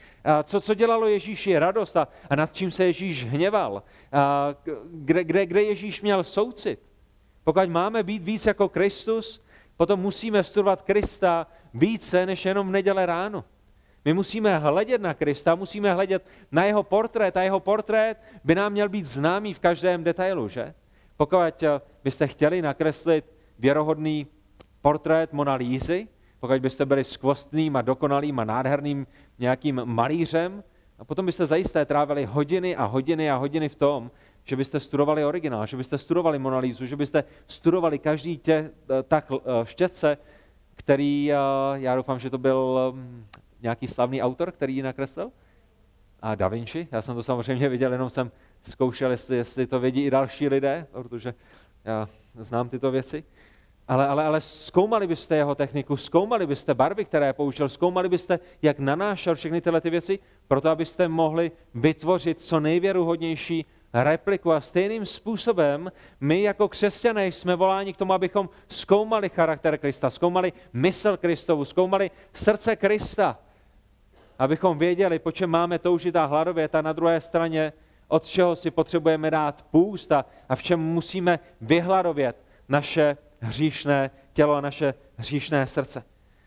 co, 0.45 0.61
co 0.61 0.75
dělalo 0.75 1.07
Ježíši 1.07 1.59
radost 1.59 1.97
a, 1.97 2.09
a 2.31 2.37
nad 2.37 2.55
čím 2.55 2.71
se 2.71 2.85
Ježíš 2.85 3.25
hněval, 3.25 3.83
a 4.13 4.55
kde, 4.91 5.25
kde, 5.25 5.47
kde 5.47 5.63
Ježíš 5.63 6.03
měl 6.03 6.25
soucit. 6.25 6.90
Pokud 7.53 7.69
máme 7.69 8.03
být 8.03 8.23
víc 8.23 8.47
jako 8.47 8.69
Kristus, 8.69 9.43
potom 9.77 10.01
musíme 10.01 10.45
studovat 10.45 10.83
Krista 10.83 11.47
více 11.75 12.27
než 12.27 12.45
jenom 12.45 12.69
v 12.69 12.71
neděle 12.71 13.07
ráno. 13.07 13.45
My 14.05 14.13
musíme 14.13 14.59
hledět 14.59 15.03
na 15.03 15.15
Krista, 15.15 15.55
musíme 15.55 15.93
hledět 15.93 16.27
na 16.53 16.65
jeho 16.65 16.83
portrét 16.83 17.37
a 17.37 17.43
jeho 17.43 17.61
portrét 17.61 18.19
by 18.45 18.55
nám 18.55 18.73
měl 18.73 18.89
být 18.89 19.07
známý 19.07 19.55
v 19.55 19.59
každém 19.59 20.05
detailu, 20.05 20.49
že? 20.49 20.75
Pokud 21.17 21.63
eh, 21.63 21.81
byste 22.05 22.27
chtěli 22.27 22.63
nakreslit 22.63 23.25
věrohodný 23.59 24.27
portrét 24.83 25.33
Mona 25.33 25.55
Lízy, 25.55 26.09
pokud 26.41 26.61
byste 26.61 26.87
byli 26.87 27.05
skvostným 27.05 27.77
a 27.77 27.83
dokonalým 27.83 28.39
a 28.39 28.45
nádherným 28.45 29.07
nějakým 29.39 29.81
malířem, 29.85 30.63
a 30.99 31.05
potom 31.05 31.27
byste 31.27 31.47
zajisté 31.47 31.85
trávili 31.85 32.25
hodiny 32.25 32.77
a 32.77 32.85
hodiny 32.85 33.31
a 33.31 33.37
hodiny 33.37 33.69
v 33.69 33.77
tom, 33.77 34.11
že 34.45 34.57
byste 34.57 34.81
studovali 34.81 35.25
originál, 35.25 35.67
že 35.67 35.77
byste 35.77 35.99
studovali 35.99 36.39
Monalízu, 36.39 36.87
že 36.87 36.97
byste 36.97 37.25
studovali 37.47 37.99
každý 37.99 38.39
tě, 38.39 38.53
eh, 38.55 39.03
tak 39.03 39.33
eh, 39.33 39.67
štětce, 39.67 40.19
který, 40.75 41.27
já 41.75 41.97
doufám, 41.97 42.19
že 42.19 42.31
to 42.31 42.39
byl 42.39 42.93
mm, 42.95 43.27
nějaký 43.63 43.89
slavný 43.89 44.23
autor, 44.23 44.53
který 44.53 44.77
ji 44.77 44.83
nakreslil? 44.83 45.31
A 46.23 46.35
Da 46.35 46.49
Vinci, 46.49 46.89
já 46.93 47.03
jsem 47.03 47.15
to 47.15 47.23
samozřejmě 47.23 47.69
viděl, 47.69 47.93
jenom 47.93 48.11
jsem 48.11 48.31
zkoušel, 48.63 49.11
jestli, 49.11 49.37
jestli 49.37 49.67
to 49.67 49.81
vědí 49.81 50.05
i 50.05 50.11
další 50.11 50.49
lidé, 50.49 50.87
protože 50.93 51.35
já 51.85 52.09
znám 52.35 52.69
tyto 52.69 52.91
věci. 52.91 53.25
Ale, 53.89 54.07
ale, 54.07 54.25
ale 54.25 54.41
zkoumali 54.41 55.07
byste 55.07 55.37
jeho 55.37 55.55
techniku, 55.55 55.97
zkoumali 55.97 56.47
byste 56.47 56.75
barvy, 56.75 57.05
které 57.05 57.33
použil, 57.33 57.69
zkoumali 57.69 58.09
byste, 58.09 58.39
jak 58.63 58.79
nanášel 58.79 59.35
všechny 59.35 59.61
tyhle 59.61 59.81
ty 59.81 59.91
věci, 59.91 60.19
proto 60.49 60.71
abyste 60.71 61.09
mohli 61.09 61.51
vytvořit 61.75 62.41
co 62.41 62.61
nejvěruhodnější 62.61 63.67
repliku. 63.93 64.53
A 64.53 64.61
stejným 64.61 65.07
způsobem 65.07 65.93
my 66.21 66.43
jako 66.43 66.69
křesťané 66.69 67.27
jsme 67.27 67.57
voláni 67.57 67.93
k 67.93 67.97
tomu, 67.97 68.13
abychom 68.13 68.49
zkoumali 68.69 69.29
charakter 69.29 69.79
Krista, 69.79 70.11
zkoumali 70.11 70.53
mysl 70.73 71.17
Kristovu, 71.17 71.65
zkoumali 71.65 72.11
srdce 72.33 72.77
Krista 72.77 73.39
abychom 74.41 74.79
věděli, 74.79 75.19
po 75.19 75.33
čem 75.33 75.51
máme 75.51 75.79
toužit 75.79 76.17
a 76.17 76.25
hladovět 76.25 76.75
a 76.75 76.83
na 76.83 76.93
druhé 76.93 77.21
straně, 77.21 77.73
od 78.09 78.27
čeho 78.27 78.57
si 78.57 78.71
potřebujeme 78.71 79.31
dát 79.31 79.63
půst 79.71 80.13
a, 80.13 80.25
a 80.49 80.57
v 80.57 80.63
čem 80.63 80.81
musíme 80.81 81.39
vyhladovět 81.61 82.45
naše 82.69 83.17
hříšné 83.41 84.11
tělo 84.33 84.55
a 84.55 84.61
naše 84.61 84.95
hříšné 85.17 85.67
srdce. 85.67 86.05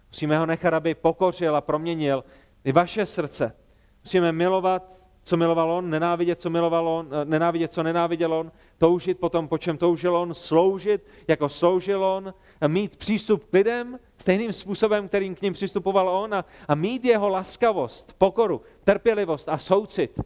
Musíme 0.07 0.37
ho 0.37 0.45
nechat, 0.45 0.73
aby 0.73 0.95
pokořil 0.95 1.55
a 1.55 1.61
proměnil 1.61 2.23
i 2.63 2.71
vaše 2.71 3.05
srdce. 3.05 3.55
Musíme 4.03 4.31
milovat 4.31 5.02
co 5.23 5.37
miloval 5.37 5.71
on, 5.71 5.89
nenávidět, 5.89 6.41
co 6.41 6.49
miloval 6.49 6.87
on, 6.87 7.07
eh, 7.11 7.25
nenávidět, 7.25 7.73
co 7.73 7.83
nenáviděl 7.83 8.33
on, 8.33 8.51
toužit 8.77 9.19
potom, 9.19 9.47
po 9.47 9.57
čem 9.57 9.77
toužil 9.77 10.17
on, 10.17 10.33
sloužit, 10.33 11.07
jako 11.27 11.49
sloužil 11.49 12.05
on, 12.05 12.33
mít 12.67 12.97
přístup 12.97 13.43
k 13.43 13.53
lidem 13.53 13.99
stejným 14.17 14.53
způsobem, 14.53 15.07
kterým 15.07 15.35
k 15.35 15.41
ním 15.41 15.53
přistupoval 15.53 16.09
on 16.09 16.33
a, 16.33 16.45
a 16.67 16.75
mít 16.75 17.05
jeho 17.05 17.29
laskavost, 17.29 18.13
pokoru, 18.17 18.61
trpělivost 18.83 19.49
a 19.49 19.57
soucit. 19.57 20.19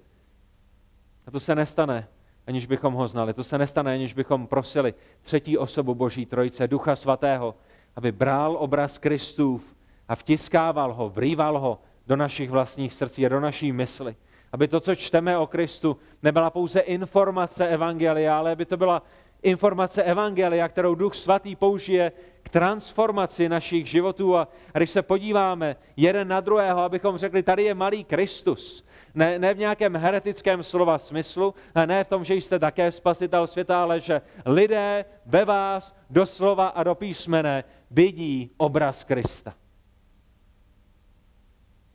A 1.28 1.32
to 1.32 1.40
se 1.40 1.56
nestane, 1.56 2.08
aniž 2.48 2.66
bychom 2.66 2.94
ho 2.94 3.08
znali. 3.08 3.34
To 3.34 3.44
se 3.44 3.58
nestane, 3.58 3.94
aniž 3.94 4.14
bychom 4.14 4.48
prosili 4.48 4.94
třetí 5.22 5.58
osobu 5.58 5.96
Boží 5.96 6.26
Trojice, 6.26 6.68
Ducha 6.68 6.96
Svatého, 6.96 7.56
aby 7.96 8.12
bral 8.12 8.58
obraz 8.60 8.98
Kristův 8.98 9.76
a 10.08 10.16
vtiskával 10.16 10.94
ho, 10.94 11.10
vrýval 11.10 11.60
ho 11.60 11.82
do 12.08 12.16
našich 12.16 12.50
vlastních 12.50 12.94
srdcí 12.94 13.26
a 13.26 13.30
do 13.30 13.40
naší 13.40 13.72
mysli. 13.72 14.16
Aby 14.52 14.68
to, 14.68 14.80
co 14.80 14.96
čteme 14.96 15.38
o 15.38 15.48
Kristu, 15.48 15.98
nebyla 16.24 16.50
pouze 16.50 16.80
informace 16.80 17.68
Evangelia, 17.68 18.38
ale 18.38 18.52
aby 18.52 18.66
to 18.66 18.78
byla 18.78 19.04
informace 19.42 20.04
Evangelia, 20.04 20.68
kterou 20.68 20.96
Duch 20.96 21.16
Svatý 21.16 21.56
použije 21.56 22.12
k 22.44 22.50
transformaci 22.50 23.50
našich 23.50 23.88
životů. 23.90 24.38
A 24.38 24.48
když 24.74 24.90
se 24.90 25.02
podíváme 25.02 25.76
jeden 25.98 26.28
na 26.28 26.40
druhého, 26.40 26.80
abychom 26.80 27.18
řekli, 27.18 27.44
tady 27.44 27.64
je 27.64 27.74
malý 27.74 28.04
Kristus, 28.04 28.86
ne, 29.16 29.40
ne 29.40 29.54
v 29.54 29.58
nějakém 29.58 29.96
heretickém 29.96 30.64
slova 30.64 30.98
smyslu, 30.98 31.54
a 31.76 31.86
ne 31.86 32.04
v 32.04 32.08
tom, 32.08 32.24
že 32.24 32.36
jste 32.36 32.60
také 32.60 32.92
spasitel 32.92 33.48
světa, 33.48 33.84
ale 33.84 34.00
že 34.00 34.22
lidé 34.46 35.06
ve 35.26 35.46
vás 35.46 35.96
doslova 36.10 36.68
a 36.68 36.84
do 36.84 36.96
písmene 36.96 37.64
vidí 37.92 38.52
obraz 38.58 39.04
Krista. 39.04 39.54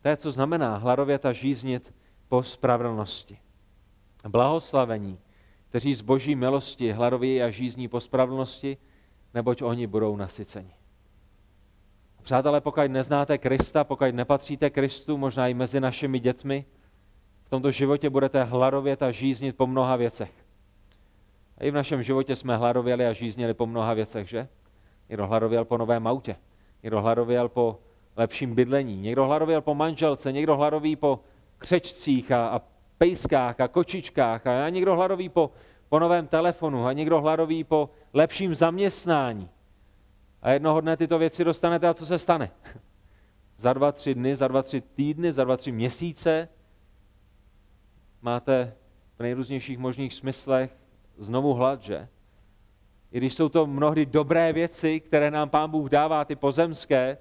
To 0.01 0.09
je, 0.09 0.17
co 0.17 0.31
znamená 0.31 0.77
hladovět 0.77 1.25
a 1.25 1.31
žíznit 1.31 1.93
po 2.33 2.43
spravedlnosti. 2.43 3.37
Blahoslavení, 4.27 5.19
kteří 5.69 5.93
z 5.93 6.01
boží 6.01 6.35
milosti 6.35 6.91
hladoví 6.91 7.41
a 7.41 7.49
žízní 7.49 7.87
po 7.87 7.99
spravedlnosti, 7.99 8.77
neboť 9.33 9.61
oni 9.61 9.87
budou 9.87 10.15
nasyceni. 10.15 10.73
Přátelé, 12.23 12.61
pokud 12.61 12.81
neznáte 12.87 13.37
Krista, 13.37 13.83
pokud 13.83 14.15
nepatříte 14.15 14.69
Kristu, 14.69 15.17
možná 15.17 15.47
i 15.47 15.53
mezi 15.53 15.79
našimi 15.79 16.19
dětmi, 16.19 16.65
v 17.45 17.49
tomto 17.49 17.71
životě 17.71 18.09
budete 18.09 18.43
hladovět 18.43 19.03
a 19.03 19.11
žíznit 19.11 19.57
po 19.57 19.67
mnoha 19.67 19.95
věcech. 19.95 20.31
A 21.57 21.63
i 21.63 21.71
v 21.71 21.73
našem 21.73 22.03
životě 22.03 22.35
jsme 22.35 22.57
hladověli 22.57 23.05
a 23.05 23.13
žíznili 23.13 23.53
po 23.53 23.65
mnoha 23.65 23.93
věcech, 23.93 24.29
že? 24.29 24.47
Někdo 25.09 25.27
hladověl 25.27 25.65
po 25.65 25.77
novém 25.77 26.07
autě, 26.07 26.35
někdo 26.83 27.01
hladověl 27.01 27.49
po 27.49 27.79
lepším 28.17 28.55
bydlení, 28.55 29.01
někdo 29.01 29.25
hladověl 29.25 29.61
po 29.61 29.75
manželce, 29.75 30.31
někdo 30.31 30.57
hladoví 30.57 30.95
po 30.95 31.19
křečcích 31.63 32.31
a, 32.31 32.47
a 32.47 32.61
pejskách 32.97 33.59
a 33.59 33.67
kočičkách 33.67 34.47
a 34.47 34.69
někdo 34.69 34.95
hladoví 34.95 35.29
po, 35.29 35.51
po 35.89 35.99
novém 35.99 36.27
telefonu 36.27 36.85
a 36.85 36.93
někdo 36.93 37.21
hladoví 37.21 37.63
po 37.63 37.89
lepším 38.13 38.55
zaměstnání. 38.55 39.49
A 40.41 40.51
jednoho 40.51 40.81
dne 40.81 40.97
tyto 40.97 41.19
věci 41.19 41.43
dostanete 41.43 41.87
a 41.87 41.93
co 41.93 42.05
se 42.05 42.19
stane? 42.19 42.51
za 43.57 43.73
dva, 43.73 43.91
tři 43.91 44.15
dny, 44.15 44.35
za 44.35 44.47
dva, 44.47 44.63
tři 44.63 44.81
týdny, 44.81 45.33
za 45.33 45.43
dva, 45.43 45.57
tři 45.57 45.71
měsíce 45.71 46.49
máte 48.21 48.75
v 49.17 49.23
nejrůznějších 49.23 49.77
možných 49.77 50.13
smyslech 50.13 50.77
znovu 51.17 51.53
hlad, 51.53 51.81
že? 51.81 52.07
I 53.11 53.17
když 53.17 53.33
jsou 53.33 53.49
to 53.49 53.67
mnohdy 53.67 54.05
dobré 54.05 54.53
věci, 54.53 54.99
které 54.99 55.31
nám 55.31 55.49
Pán 55.49 55.71
Bůh 55.71 55.89
dává, 55.89 56.25
ty 56.25 56.35
pozemské, 56.35 57.17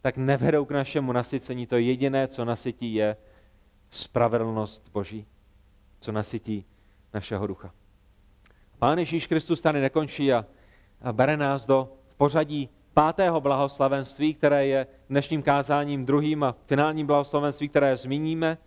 tak 0.00 0.16
nevedou 0.16 0.64
k 0.64 0.70
našemu 0.70 1.12
nasycení. 1.12 1.66
To 1.66 1.76
jediné, 1.76 2.28
co 2.28 2.44
nasytí, 2.44 2.94
je 2.94 3.16
spravedlnost 3.94 4.90
Boží, 4.92 5.26
co 6.00 6.12
nasytí 6.12 6.64
našeho 7.14 7.46
ducha. 7.46 7.70
Pán 8.78 8.98
Ježíš 8.98 9.26
Kristus 9.26 9.60
tady 9.60 9.80
nekončí 9.80 10.32
a, 10.32 10.46
a 11.02 11.12
bere 11.12 11.36
nás 11.36 11.66
do 11.66 11.92
pořadí 12.16 12.68
pátého 12.94 13.40
blahoslavenství, 13.40 14.34
které 14.34 14.66
je 14.66 14.86
dnešním 15.08 15.42
kázáním 15.42 16.04
druhým 16.04 16.44
a 16.44 16.56
finálním 16.66 17.06
blahoslavenství, 17.06 17.68
které 17.68 17.96
zmíníme. 17.96 18.58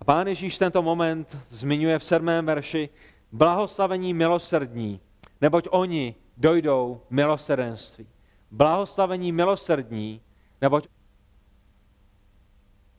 A 0.00 0.04
Pán 0.04 0.26
Ježíš 0.26 0.58
tento 0.58 0.82
moment 0.82 1.38
zmiňuje 1.50 1.98
v 1.98 2.04
sedmém 2.04 2.46
verši 2.46 2.88
blahoslavení 3.32 4.14
milosrdní, 4.14 5.00
neboť 5.40 5.68
oni 5.70 6.14
dojdou 6.36 7.00
milosrdenství. 7.10 8.06
Blahoslavení 8.50 9.32
milosrdní, 9.32 10.20
neboť 10.60 10.88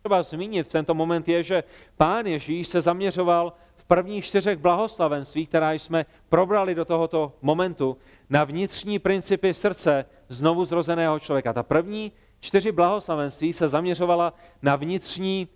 třeba 0.08 0.24
zmínit 0.24 0.64
v 0.64 0.70
tento 0.70 0.94
moment 0.94 1.28
je, 1.28 1.44
že 1.44 1.64
pán 1.98 2.26
Ježíš 2.26 2.68
se 2.68 2.82
zaměřoval 2.82 3.54
v 3.76 3.86
prvních 3.86 4.26
čtyřech 4.26 4.58
blahoslavenstvích, 4.58 5.50
která 5.50 5.72
jsme 5.72 6.06
probrali 6.30 6.76
do 6.76 6.86
tohoto 6.86 7.34
momentu, 7.42 7.98
na 8.30 8.44
vnitřní 8.44 9.00
principy 9.00 9.54
srdce 9.54 10.06
znovu 10.30 10.66
zrozeného 10.66 11.20
člověka. 11.20 11.54
Ta 11.54 11.64
první 11.64 12.12
čtyři 12.40 12.72
blahoslavenství 12.72 13.54
se 13.54 13.68
zaměřovala 13.68 14.34
na 14.62 14.76
vnitřní 14.76 15.48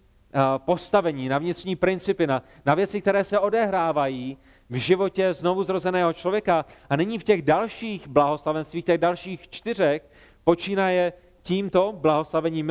postavení, 0.58 1.30
na 1.30 1.38
vnitřní 1.38 1.76
principy, 1.76 2.28
na, 2.28 2.44
na 2.66 2.76
věci, 2.76 3.02
které 3.02 3.24
se 3.24 3.40
odehrávají 3.40 4.38
v 4.70 4.76
životě 4.76 5.34
znovu 5.34 5.64
zrozeného 5.64 6.14
člověka. 6.14 6.66
A 6.90 6.96
nyní 6.96 7.20
v 7.20 7.24
těch 7.24 7.42
dalších 7.42 8.08
blahoslavenstvích, 8.08 8.86
těch 8.86 8.98
dalších 8.98 9.50
čtyřech, 9.50 10.04
počínaje 10.44 11.14
tímto 11.44 11.94
blahoslavení 11.98 12.64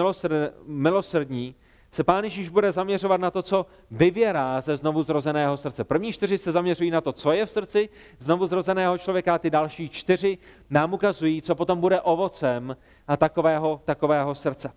milosrdní, 0.67 1.55
se 1.91 2.05
Pán 2.05 2.25
Ježíš 2.25 2.49
bude 2.49 2.73
zaměřovat 2.73 3.21
na 3.21 3.31
to, 3.31 3.43
co 3.43 3.67
vyvěrá 3.91 4.61
ze 4.61 4.77
znovu 4.77 5.03
zrozeného 5.03 5.57
srdce. 5.57 5.85
První 5.85 6.13
čtyři 6.13 6.39
se 6.39 6.53
zaměřují 6.53 6.91
na 6.91 7.01
to, 7.01 7.13
co 7.13 7.33
je 7.33 7.47
v 7.47 7.51
srdci 7.51 7.89
znovu 8.19 8.47
zrozeného 8.47 8.99
člověka, 8.99 9.35
a 9.35 9.39
ty 9.39 9.51
další 9.51 9.89
čtyři 9.89 10.39
nám 10.71 10.95
ukazují, 10.95 11.43
co 11.43 11.55
potom 11.55 11.81
bude 11.81 12.01
ovocem 12.01 12.77
a 13.09 13.17
takového, 13.17 13.81
takového 13.85 14.35
srdce. 14.35 14.73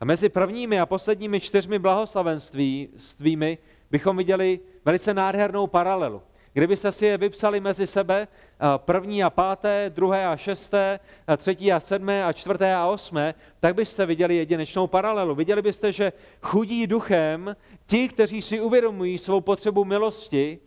A 0.00 0.04
mezi 0.04 0.28
prvními 0.28 0.80
a 0.80 0.86
posledními 0.86 1.40
čtyřmi 1.40 1.78
blahoslavenstvími 1.78 3.58
bychom 3.90 4.16
viděli 4.16 4.60
velice 4.84 5.14
nádhernou 5.14 5.66
paralelu. 5.66 6.22
Kdybyste 6.54 6.92
si 6.92 7.06
je 7.06 7.18
vypsali 7.18 7.60
mezi 7.60 7.86
sebe, 7.86 8.28
první 8.76 9.24
a 9.24 9.30
páté, 9.30 9.90
druhé 9.94 10.26
a 10.26 10.36
šesté, 10.36 11.00
třetí 11.36 11.72
a 11.72 11.80
sedmé 11.80 12.24
a 12.24 12.32
čtvrté 12.32 12.74
a 12.74 12.86
osmé, 12.86 13.34
tak 13.60 13.74
byste 13.74 14.06
viděli 14.06 14.36
jedinečnou 14.36 14.86
paralelu. 14.86 15.34
Viděli 15.34 15.62
byste, 15.62 15.92
že 15.92 16.12
chudí 16.42 16.86
duchem, 16.86 17.56
ti, 17.86 18.08
kteří 18.08 18.42
si 18.42 18.60
uvědomují 18.60 19.18
svou 19.18 19.40
potřebu 19.40 19.84
milosti, 19.84 20.58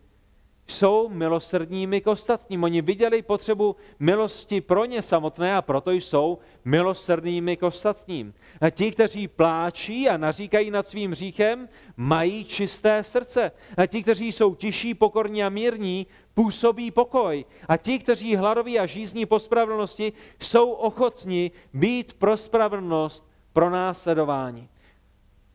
jsou 0.68 1.10
milosrdními 1.10 2.02
k 2.02 2.08
ostatním. 2.08 2.64
Oni 2.64 2.82
viděli 2.82 3.22
potřebu 3.22 3.76
milosti 4.00 4.62
pro 4.62 4.86
ně 4.86 5.02
samotné 5.02 5.56
a 5.56 5.62
proto 5.62 5.92
jsou 5.92 6.38
milosrdnými 6.66 7.58
k 7.58 7.64
ostatním. 7.64 8.34
A 8.62 8.70
ti, 8.70 8.92
kteří 8.92 9.28
pláčí 9.28 10.10
a 10.10 10.18
naříkají 10.18 10.72
nad 10.72 10.88
svým 10.88 11.14
říchem, 11.14 11.70
mají 11.98 12.46
čisté 12.46 13.04
srdce. 13.04 13.52
A 13.78 13.86
ti, 13.86 14.04
kteří 14.04 14.32
jsou 14.32 14.56
tiší, 14.56 14.94
pokorní 14.94 15.44
a 15.44 15.50
mírní, 15.50 16.08
působí 16.34 16.92
pokoj. 16.92 17.46
A 17.68 17.78
ti, 17.78 18.00
kteří 18.00 18.36
hladoví 18.36 18.80
a 18.80 18.86
žízní 18.86 19.26
po 19.26 19.40
spravedlnosti, 19.40 20.14
jsou 20.42 20.72
ochotní 20.72 21.52
být 21.74 22.14
pro 22.14 22.38
spravedlnost 22.38 23.28
pro 23.54 23.70
následování. 23.70 24.70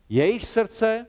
Jejich 0.08 0.48
srdce 0.48 1.06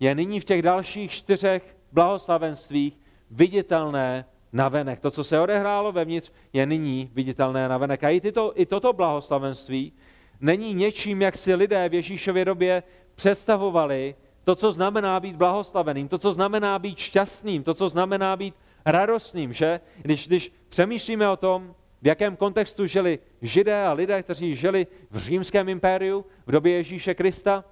je 0.00 0.14
nyní 0.14 0.40
v 0.40 0.44
těch 0.44 0.62
dalších 0.62 1.12
čtyřech 1.12 1.76
blahoslavenstvích 1.92 2.98
viditelné 3.30 4.24
navenek. 4.52 5.00
To, 5.00 5.10
co 5.10 5.24
se 5.24 5.40
odehrálo 5.40 5.92
vevnitř, 5.92 6.32
je 6.52 6.66
nyní 6.66 7.10
viditelné 7.14 7.68
navenek. 7.68 8.04
A 8.04 8.08
i, 8.08 8.20
tyto, 8.20 8.52
i 8.54 8.66
toto 8.66 8.92
blahoslavenství 8.92 9.92
není 10.40 10.74
něčím, 10.74 11.22
jak 11.22 11.36
si 11.36 11.54
lidé 11.54 11.88
v 11.88 11.94
Ježíšově 11.94 12.44
době 12.44 12.82
představovali 13.14 14.14
to, 14.44 14.54
co 14.54 14.72
znamená 14.72 15.20
být 15.20 15.36
blahoslaveným, 15.36 16.08
to, 16.08 16.18
co 16.18 16.32
znamená 16.32 16.78
být 16.78 16.98
šťastným, 16.98 17.62
to, 17.62 17.74
co 17.74 17.88
znamená 17.88 18.36
být 18.36 18.54
radostným, 18.86 19.52
že? 19.52 19.80
Když, 20.02 20.28
když 20.28 20.52
přemýšlíme 20.68 21.28
o 21.28 21.36
tom, 21.36 21.74
v 22.02 22.06
jakém 22.06 22.36
kontextu 22.36 22.86
žili 22.86 23.18
židé 23.42 23.84
a 23.84 23.92
lidé, 23.92 24.22
kteří 24.22 24.54
žili 24.54 24.86
v 25.10 25.18
římském 25.18 25.68
impériu 25.68 26.24
v 26.46 26.52
době 26.52 26.76
Ježíše 26.76 27.14
Krista, 27.14 27.64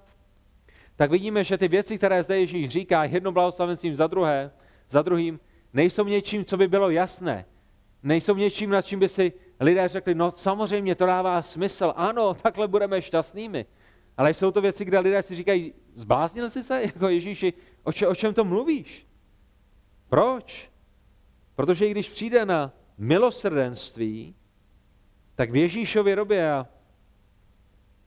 tak 0.95 1.11
vidíme, 1.11 1.43
že 1.43 1.57
ty 1.57 1.67
věci, 1.67 1.97
které 1.97 2.23
zde 2.23 2.39
Ježíš 2.39 2.69
říká 2.69 3.03
jedno 3.03 3.31
blahoslavenstvím 3.31 3.95
za 3.95 4.07
druhé, 4.07 4.51
za 4.89 5.01
druhým, 5.01 5.39
nejsou 5.73 6.03
něčím, 6.03 6.45
co 6.45 6.57
by 6.57 6.67
bylo 6.67 6.89
jasné. 6.89 7.45
Nejsou 8.03 8.35
něčím, 8.35 8.69
nad 8.69 8.81
čím 8.81 8.99
by 8.99 9.09
si 9.09 9.33
lidé 9.59 9.87
řekli, 9.87 10.15
no 10.15 10.31
samozřejmě 10.31 10.95
to 10.95 11.05
dává 11.05 11.41
smysl, 11.41 11.93
ano, 11.95 12.33
takhle 12.41 12.67
budeme 12.67 13.01
šťastnými. 13.01 13.65
Ale 14.17 14.33
jsou 14.33 14.51
to 14.51 14.61
věci, 14.61 14.85
kde 14.85 14.99
lidé 14.99 15.23
si 15.23 15.35
říkají, 15.35 15.73
zbláznil 15.93 16.49
jsi 16.49 16.63
se, 16.63 16.81
jako 16.93 17.09
Ježíši, 17.09 17.53
o, 17.83 17.91
če, 17.91 18.07
o 18.07 18.15
čem 18.15 18.33
to 18.33 18.43
mluvíš? 18.43 19.07
Proč? 20.09 20.71
Protože 21.55 21.87
i 21.87 21.91
když 21.91 22.09
přijde 22.09 22.45
na 22.45 22.73
milosrdenství, 22.97 24.35
tak 25.35 25.51
v 25.51 25.55
Ježíšově 25.55 26.15
době 26.15 26.51
a 26.51 26.67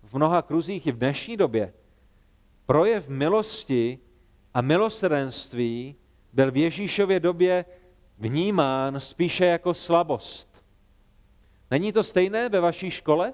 v 0.03 0.14
mnoha 0.14 0.42
kruzích 0.42 0.87
i 0.87 0.92
v 0.92 0.99
dnešní 0.99 1.37
době 1.37 1.73
projev 2.70 3.09
milosti 3.09 3.99
A 4.55 4.61
milosrdenství 4.61 5.96
byl 6.33 6.51
v 6.51 6.57
Ježíšově 6.57 7.21
době 7.21 7.64
vnímán 8.19 9.01
spíše 9.01 9.45
jako 9.45 9.75
slabost. 9.75 10.64
Není 11.71 11.93
to 11.93 12.03
stejné 12.03 12.49
ve 12.49 12.61
vaší 12.61 12.90
škole? 12.90 13.33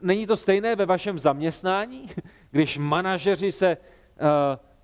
Není 0.00 0.26
to 0.26 0.36
stejné 0.36 0.76
ve 0.76 0.86
vašem 0.86 1.18
zaměstnání, 1.18 2.10
když 2.50 2.78
manažeři 2.78 3.52
se 3.52 3.76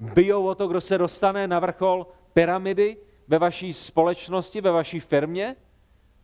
uh, 0.01 0.13
bijou 0.15 0.47
o 0.47 0.55
to, 0.55 0.69
kdo 0.69 0.81
se 0.81 0.99
dostane 0.99 1.49
na 1.49 1.59
vrchol 1.59 2.07
pyramidy 2.33 2.97
ve 3.29 3.39
vaší 3.39 3.73
společnosti, 3.73 4.61
ve 4.61 4.71
vaší 4.71 5.01
firmě? 5.01 5.57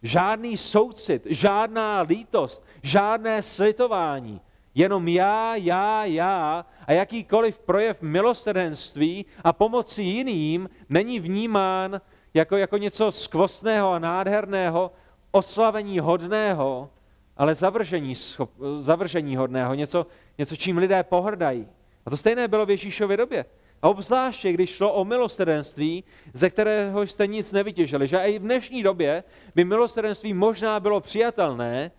Žádný 0.03 0.57
soucit, 0.57 1.27
žádná 1.27 2.01
lítost, 2.01 2.67
žádné 2.83 3.43
slitování, 3.43 4.41
jenom 4.75 5.09
já, 5.09 5.57
já, 5.57 6.05
já 6.05 6.67
a 6.87 6.93
jakýkoliv 6.93 7.59
projev 7.59 8.03
milosrdenství 8.03 9.27
a 9.45 9.53
pomoci 9.53 10.03
jiným 10.03 10.71
není 10.89 11.21
vnímán 11.21 12.01
jako, 12.35 12.57
jako 12.57 12.77
něco 12.77 13.13
skvostného 13.13 13.93
a 13.93 13.99
nádherného, 13.99 14.93
oslavení 15.31 15.99
hodného, 15.99 16.91
ale 17.37 17.55
zavržení, 17.55 18.15
schop, 18.15 18.51
zavržení 18.81 19.37
hodného, 19.37 19.75
něco, 19.75 20.07
něco, 20.39 20.57
čím 20.57 20.79
lidé 20.79 21.03
pohrdají. 21.03 21.69
A 22.07 22.11
to 22.11 22.17
stejné 22.17 22.49
bylo 22.49 22.67
v 22.67 22.71
Ježíšově 22.71 23.17
době. 23.17 23.45
A 23.83 23.89
obzvláště, 23.89 24.53
když 24.53 24.71
šlo 24.71 24.93
o 24.93 25.05
milosrdenství, 25.05 26.05
ze 26.33 26.51
kterého 26.51 27.03
jste 27.03 27.27
nic 27.27 27.53
nevytěžili. 27.53 28.07
Že 28.07 28.19
i 28.19 28.39
v 28.39 28.43
dnešní 28.43 28.83
době 28.83 29.25
by 29.55 29.65
milosrdenství 29.65 30.35
možná 30.35 30.81
bylo 30.81 31.01
přijatelné, 31.01 31.91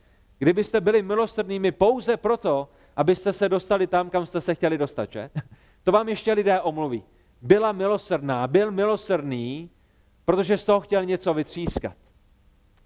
kdybyste 0.43 0.82
byli 0.82 1.01
milosrdnými 1.01 1.71
pouze 1.71 2.17
proto, 2.17 2.69
abyste 2.95 3.34
se 3.34 3.49
dostali 3.49 3.88
tam, 3.88 4.10
kam 4.10 4.25
jste 4.25 4.41
se 4.41 4.56
chtěli 4.56 4.77
dostat, 4.77 5.12
že? 5.12 5.29
To 5.84 5.91
vám 5.91 6.10
ještě 6.10 6.34
lidé 6.34 6.62
omluví. 6.62 7.03
Byla 7.41 7.71
milosrdná, 7.71 8.47
byl 8.47 8.71
milosrdný, 8.71 9.69
protože 10.25 10.58
z 10.58 10.65
toho 10.65 10.82
chtěl 10.82 11.06
něco 11.06 11.34
vytřískat. 11.34 11.97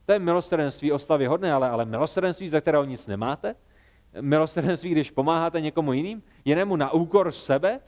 To 0.06 0.14
je 0.14 0.20
milosrdenství 0.20 0.92
oslavy 0.92 1.26
hodné, 1.26 1.54
ale, 1.54 1.70
ale 1.70 1.86
milosrdenství, 1.86 2.50
za 2.50 2.62
kterého 2.62 2.84
nic 2.84 3.08
nemáte? 3.08 3.56
Milosrdenství, 4.22 4.92
když 4.92 5.12
pomáháte 5.12 5.62
někomu 5.62 5.94
jiným? 5.94 6.24
Jinému 6.46 6.76
na 6.76 6.94
úkor 6.94 7.32
sebe? 7.32 7.80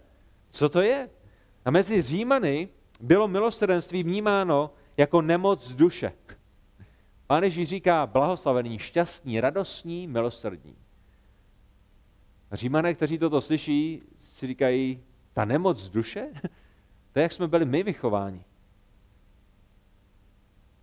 Co 0.49 0.69
to 0.69 0.81
je? 0.81 1.09
A 1.65 1.71
mezi 1.71 2.01
Římany 2.01 2.69
bylo 2.99 3.27
milosrdenství 3.27 4.03
vnímáno 4.03 4.71
jako 4.97 5.21
nemoc 5.21 5.71
duše. 5.71 6.11
Pán 7.29 7.43
Ježíš 7.43 7.69
říká 7.69 8.05
blahoslavený, 8.07 8.79
šťastní, 8.79 9.41
radostní, 9.41 10.07
milosrdní. 10.07 10.75
Římané, 12.51 12.93
kteří 12.93 13.17
toto 13.17 13.41
slyší, 13.41 14.01
si 14.19 14.47
říkají, 14.47 15.03
ta 15.33 15.45
nemoc 15.45 15.89
duše? 15.89 16.29
To 17.11 17.19
je, 17.19 17.23
jak 17.23 17.31
jsme 17.31 17.47
byli 17.47 17.65
my 17.65 17.83
vychováni. 17.83 18.43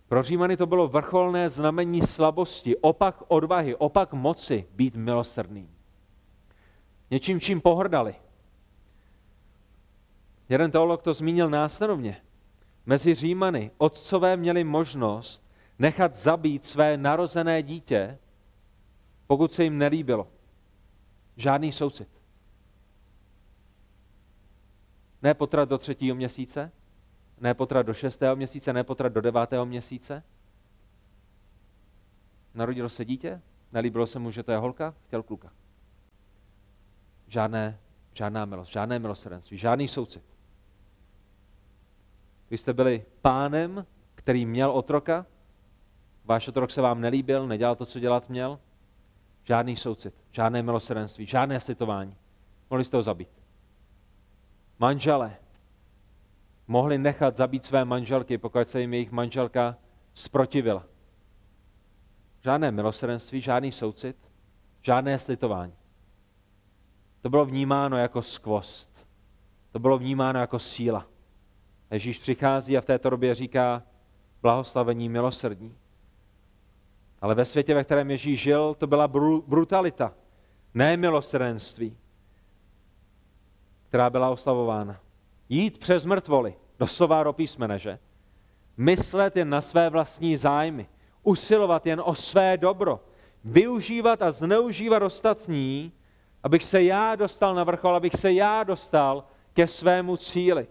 Pro 0.07 0.23
Římany 0.23 0.57
to 0.57 0.65
bylo 0.65 0.87
vrcholné 0.87 1.49
znamení 1.49 2.01
slabosti, 2.01 2.77
opak 2.77 3.23
odvahy, 3.27 3.75
opak 3.75 4.13
moci 4.13 4.67
být 4.71 4.95
milosrdný. 4.95 5.69
Něčím, 7.11 7.39
čím 7.39 7.61
pohrdali. 7.61 8.15
Jeden 10.49 10.71
teolog 10.71 11.01
to 11.01 11.13
zmínil 11.13 11.49
následovně. 11.49 12.21
Mezi 12.85 13.13
Římany 13.13 13.71
otcové 13.77 14.37
měli 14.37 14.63
možnost 14.63 15.46
nechat 15.79 16.15
zabít 16.15 16.65
své 16.65 16.97
narozené 16.97 17.63
dítě, 17.63 18.17
pokud 19.27 19.53
se 19.53 19.63
jim 19.63 19.77
nelíbilo. 19.77 20.27
Žádný 21.35 21.71
soucit. 21.71 22.09
Ne 25.21 25.33
potrat 25.33 25.69
do 25.69 25.77
třetího 25.77 26.15
měsíce, 26.15 26.71
ne 27.39 27.53
potrat 27.53 27.85
do 27.85 27.93
šestého 27.93 28.35
měsíce, 28.35 28.73
ne 28.73 28.83
potrat 28.83 29.13
do 29.13 29.21
devátého 29.21 29.65
měsíce. 29.65 30.23
Narodilo 32.53 32.89
se 32.89 33.05
dítě, 33.05 33.41
nelíbilo 33.71 34.07
se 34.07 34.19
mu, 34.19 34.31
že 34.31 34.43
to 34.43 34.51
je 34.51 34.57
holka, 34.57 34.93
chtěl 35.07 35.23
kluka. 35.23 35.51
Žádné, 37.27 37.79
žádná 38.13 38.45
milost, 38.45 38.71
žádné 38.71 38.99
milosrdenství, 38.99 39.57
žádný 39.57 39.87
soucit. 39.87 40.23
Vy 42.49 42.57
jste 42.57 42.73
byli 42.73 43.05
pánem, 43.21 43.85
který 44.15 44.45
měl 44.45 44.71
otroka, 44.71 45.25
váš 46.27 46.47
otrok 46.47 46.71
se 46.71 46.81
vám 46.81 47.01
nelíbil, 47.01 47.47
nedělal 47.47 47.75
to, 47.75 47.85
co 47.85 47.99
dělat 47.99 48.29
měl, 48.29 48.59
žádný 49.43 49.75
soucit, 49.75 50.13
žádné 50.31 50.63
milosrdenství, 50.63 51.25
žádné 51.25 51.59
slitování. 51.59 52.15
Mohli 52.69 52.85
jste 52.85 52.97
ho 52.97 53.03
zabít. 53.03 53.29
Manžele 54.79 55.35
mohli 56.67 56.97
nechat 56.97 57.35
zabít 57.35 57.65
své 57.65 57.85
manželky, 57.85 58.37
pokud 58.37 58.69
se 58.69 58.81
jim 58.81 58.93
jejich 58.93 59.11
manželka 59.11 59.77
sprotivila. 60.13 60.83
Žádné 62.43 62.71
milosrdenství, 62.71 63.41
žádný 63.41 63.71
soucit, 63.71 64.17
žádné 64.81 65.19
slitování. 65.19 65.73
To 67.21 67.29
bylo 67.29 67.45
vnímáno 67.45 67.97
jako 67.97 68.21
skvost. 68.21 69.07
To 69.71 69.79
bylo 69.79 69.97
vnímáno 69.97 70.39
jako 70.39 70.59
síla. 70.59 71.05
Ježíš 71.91 72.19
přichází 72.19 72.77
a 72.77 72.81
v 72.81 72.85
této 72.85 73.09
době 73.09 73.35
říká 73.35 73.83
blahoslavení 74.41 75.09
milosrdní. 75.09 75.75
Ale 77.21 77.35
ve 77.35 77.45
světě, 77.45 77.73
ve 77.73 77.83
kterém 77.83 78.11
Ježíš 78.11 78.41
žil, 78.41 78.75
to 78.77 78.87
byla 78.87 79.07
brutalita, 79.47 80.13
ne 80.73 80.97
milosrdenství, 80.97 81.97
která 83.89 84.09
byla 84.09 84.29
oslavována. 84.29 84.99
Jít 85.49 85.77
přes 85.77 86.05
mrtvoly, 86.05 86.55
doslova 86.79 87.23
do 87.23 87.33
písmene, 87.33 87.79
že? 87.79 87.99
Myslet 88.77 89.37
jen 89.37 89.49
na 89.49 89.61
své 89.61 89.89
vlastní 89.89 90.37
zájmy, 90.37 90.87
usilovat 91.23 91.85
jen 91.85 92.01
o 92.05 92.15
své 92.15 92.57
dobro, 92.57 93.03
využívat 93.43 94.21
a 94.21 94.31
zneužívat 94.31 95.03
ostatní, 95.03 95.91
abych 96.43 96.63
se 96.63 96.83
já 96.83 97.15
dostal 97.15 97.55
na 97.55 97.63
vrchol, 97.63 97.95
abych 97.95 98.15
se 98.15 98.33
já 98.33 98.63
dostal 98.63 99.23
ke 99.53 99.67
svému 99.67 100.17
cíli. 100.17 100.67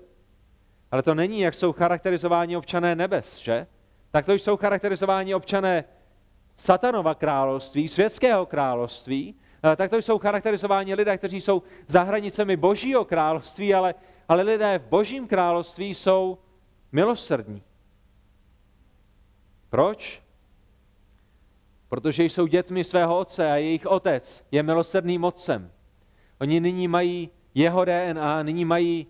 Ale 0.90 1.02
to 1.02 1.14
není, 1.14 1.40
jak 1.40 1.54
jsou 1.54 1.72
charakterizováni 1.72 2.56
občané 2.56 2.94
nebes, 2.94 3.38
že? 3.38 3.66
Tak 4.10 4.26
to 4.26 4.32
jsou 4.32 4.56
charakterizováni 4.56 5.34
občané 5.34 5.84
satanova 6.56 7.14
království, 7.14 7.88
světského 7.88 8.46
království, 8.46 9.34
eh, 9.72 9.76
tak 9.76 9.90
to 9.90 9.96
jsou 9.96 10.18
charakterizováni 10.18 10.94
lidé, 10.94 11.18
kteří 11.18 11.40
jsou 11.40 11.62
za 11.86 12.02
hranicemi 12.02 12.56
božího 12.56 13.04
království, 13.04 13.74
ale, 13.74 13.94
ale 14.28 14.42
lidé 14.42 14.78
v 14.78 14.88
božím 14.88 15.26
království 15.26 15.94
jsou 15.94 16.38
milosrdní. 16.92 17.62
Proč? 19.70 20.22
Protože 21.88 22.24
jsou 22.24 22.46
dětmi 22.46 22.84
svého 22.84 23.18
otce 23.18 23.52
a 23.52 23.56
jejich 23.56 23.86
otec 23.86 24.46
je 24.50 24.62
milosrdným 24.62 25.24
otcem. 25.24 25.70
Oni 26.40 26.60
nyní 26.60 26.88
mají 26.88 27.30
jeho 27.54 27.84
DNA, 27.84 28.42
nyní 28.42 28.64
mají 28.64 29.06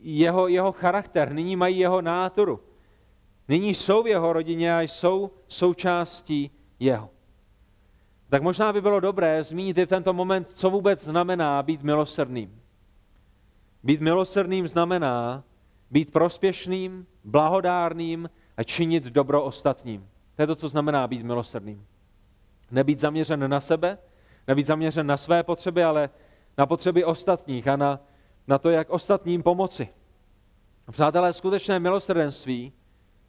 jeho, 0.00 0.48
jeho 0.48 0.72
charakter, 0.72 1.32
nyní 1.32 1.56
mají 1.56 1.78
jeho 1.78 2.02
náturu. 2.02 2.60
Nyní 3.48 3.74
jsou 3.74 4.02
v 4.02 4.06
jeho 4.06 4.32
rodině 4.32 4.76
a 4.76 4.80
jsou 4.80 5.30
součástí 5.48 6.50
jeho. 6.80 7.10
Tak 8.28 8.42
možná 8.42 8.72
by 8.72 8.80
bylo 8.80 9.00
dobré 9.00 9.44
zmínit 9.44 9.78
i 9.78 9.86
v 9.86 9.88
tento 9.88 10.12
moment, 10.12 10.50
co 10.50 10.70
vůbec 10.70 11.04
znamená 11.04 11.62
být 11.62 11.82
milosrdným. 11.82 12.60
Být 13.82 14.00
milosrdným 14.00 14.68
znamená 14.68 15.44
být 15.90 16.12
prospěšným, 16.12 17.06
blahodárným 17.24 18.30
a 18.56 18.62
činit 18.62 19.04
dobro 19.04 19.44
ostatním. 19.44 20.08
To 20.36 20.42
je 20.42 20.46
to, 20.46 20.54
co 20.56 20.68
znamená 20.68 21.08
být 21.08 21.22
milosrdným. 21.22 21.86
Nebýt 22.70 23.00
zaměřen 23.00 23.50
na 23.50 23.60
sebe, 23.60 23.98
nebýt 24.48 24.66
zaměřen 24.66 25.06
na 25.06 25.16
své 25.16 25.42
potřeby, 25.42 25.84
ale 25.84 26.10
na 26.58 26.66
potřeby 26.66 27.04
ostatních 27.04 27.68
a 27.68 27.76
na, 27.76 28.00
na 28.46 28.58
to, 28.58 28.70
jak 28.70 28.90
ostatním 28.90 29.42
pomoci. 29.42 29.88
Přátelé, 30.90 31.32
skutečné 31.32 31.80
milosrdenství 31.80 32.72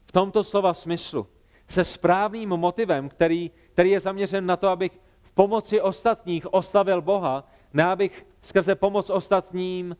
v 0.05 0.11
tomto 0.11 0.43
slova 0.43 0.73
smyslu 0.73 1.27
se 1.67 1.83
správným 1.83 2.49
motivem, 2.49 3.09
který, 3.09 3.51
který 3.73 3.89
je 3.89 3.99
zaměřen 3.99 4.45
na 4.45 4.57
to, 4.57 4.67
abych 4.67 4.99
v 5.21 5.31
pomoci 5.31 5.81
ostatních 5.81 6.53
oslavil 6.53 7.01
Boha, 7.01 7.47
ne 7.73 7.85
abych 7.85 8.25
skrze 8.41 8.75
pomoc 8.75 9.09
ostatním 9.09 9.97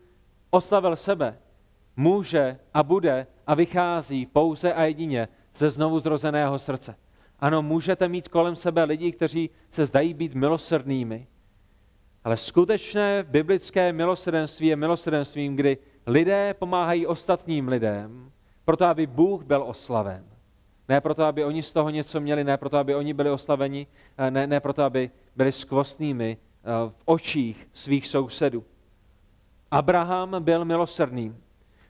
oslavil 0.50 0.96
sebe, 0.96 1.40
může 1.96 2.60
a 2.74 2.84
bude 2.84 3.28
a 3.48 3.56
vychází 3.56 4.26
pouze 4.26 4.74
a 4.74 4.84
jedině 4.84 5.28
ze 5.56 5.70
znovu 5.70 6.00
zrozeného 6.00 6.60
srdce. 6.60 6.96
Ano, 7.40 7.62
můžete 7.62 8.08
mít 8.08 8.28
kolem 8.28 8.56
sebe 8.56 8.84
lidi, 8.84 9.12
kteří 9.12 9.50
se 9.72 9.86
zdají 9.86 10.14
být 10.14 10.34
milosrdnými, 10.36 11.28
ale 12.24 12.38
skutečné 12.38 13.24
biblické 13.24 13.94
milosrdenství 13.94 14.68
je 14.68 14.76
milosrdenstvím, 14.76 15.56
kdy 15.56 15.78
lidé 16.08 16.54
pomáhají 16.60 17.08
ostatním 17.08 17.68
lidem, 17.68 18.32
proto 18.66 18.86
aby 18.86 19.08
Bůh 19.08 19.44
byl 19.44 19.64
oslaven. 19.64 20.24
Ne 20.90 21.02
proto, 21.02 21.24
aby 21.24 21.46
oni 21.46 21.64
z 21.64 21.74
toho 21.74 21.90
něco 21.90 22.20
měli, 22.20 22.44
ne 22.44 22.58
proto, 22.58 22.78
aby 22.78 22.96
oni 22.96 23.14
byli 23.14 23.30
oslaveni, 23.30 23.88
eh, 24.18 24.32
ne, 24.32 24.48
ne 24.48 24.60
proto, 24.60 24.84
aby 24.84 25.12
byli 25.36 25.52
skvostnými 25.52 26.38
eh, 26.38 26.70
v 26.90 26.94
očích 27.06 27.68
svých 27.74 28.08
sousedů. 28.08 28.64
Abraham 29.72 30.44
byl 30.44 30.66
milosrdným. 30.66 31.42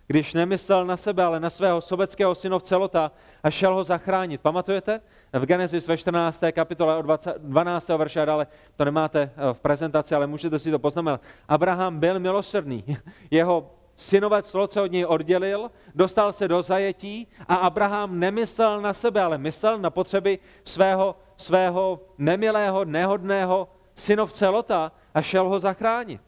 když 0.08 0.34
nemyslel 0.34 0.86
na 0.86 0.98
sebe, 0.98 1.24
ale 1.24 1.40
na 1.40 1.50
svého 1.50 1.82
sobeckého 1.82 2.36
synovce 2.36 2.76
Lota 2.76 3.12
a 3.44 3.50
šel 3.50 3.74
ho 3.74 3.84
zachránit. 3.84 4.42
Pamatujete? 4.42 5.02
V 5.34 5.46
Genesis 5.46 5.88
ve 5.88 5.98
14. 5.98 6.44
kapitole 6.52 6.98
od 6.98 7.02
20, 7.02 7.38
12. 7.38 7.88
verše 7.88 8.22
a 8.22 8.26
dále, 8.26 8.48
to 8.76 8.86
nemáte 8.86 9.22
eh, 9.22 9.54
v 9.54 9.60
prezentaci, 9.60 10.16
ale 10.16 10.28
můžete 10.28 10.60
si 10.60 10.72
to 10.72 10.80
poznamenat. 10.80 11.22
Abraham 11.48 12.00
byl 12.00 12.20
milosrdný. 12.20 12.84
Jeho 13.32 13.72
synovec 13.96 14.54
Lot 14.54 14.72
se 14.72 14.82
od 14.82 14.92
něj 14.92 15.06
oddělil, 15.06 15.72
dostal 15.96 16.34
se 16.34 16.48
do 16.48 16.62
zajetí 16.62 17.28
a 17.48 17.56
Abraham 17.56 18.20
nemyslel 18.20 18.82
na 18.82 18.94
sebe, 18.94 19.22
ale 19.22 19.38
myslel 19.38 19.78
na 19.78 19.90
potřeby 19.90 20.40
svého, 20.66 21.16
svého 21.38 22.02
nemilého, 22.18 22.86
nehodného 22.86 23.68
synovce 23.96 24.48
Lota 24.48 24.92
a 25.14 25.22
šel 25.22 25.50
ho 25.50 25.60
zachránit. 25.60 26.22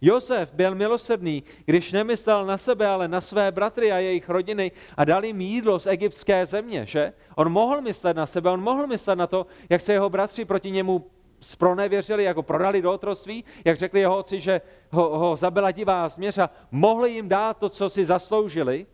Josef 0.00 0.52
byl 0.52 0.74
milosrdný, 0.74 1.42
když 1.64 1.92
nemyslel 1.92 2.46
na 2.46 2.58
sebe, 2.58 2.86
ale 2.86 3.08
na 3.08 3.20
své 3.20 3.52
bratry 3.52 3.92
a 3.92 3.98
jejich 3.98 4.28
rodiny 4.28 4.72
a 4.96 5.04
dal 5.04 5.24
jim 5.24 5.40
jídlo 5.40 5.80
z 5.80 5.86
egyptské 5.86 6.46
země, 6.46 6.86
že? 6.86 7.12
On 7.34 7.48
mohl 7.52 7.80
myslet 7.80 8.16
na 8.16 8.26
sebe, 8.26 8.50
on 8.50 8.62
mohl 8.62 8.86
myslet 8.86 9.16
na 9.16 9.26
to, 9.26 9.46
jak 9.70 9.80
se 9.80 9.92
jeho 9.92 10.10
bratři 10.10 10.44
proti 10.44 10.70
němu 10.70 11.10
spronevěřili, 11.40 12.24
jako 12.24 12.42
prodali 12.42 12.82
do 12.82 12.92
otroství, 12.92 13.44
jak 13.64 13.76
řekli 13.76 14.00
jeho 14.00 14.16
otci, 14.16 14.40
že 14.40 14.60
ho, 14.90 15.18
ho 15.18 15.36
zabila 15.36 15.70
divá 15.70 16.08
změř 16.08 16.38
a 16.38 16.50
mohli 16.70 17.10
jim 17.10 17.28
dát 17.28 17.58
to, 17.58 17.68
co 17.68 17.90
si 17.90 18.04
zasloužili, 18.04 18.86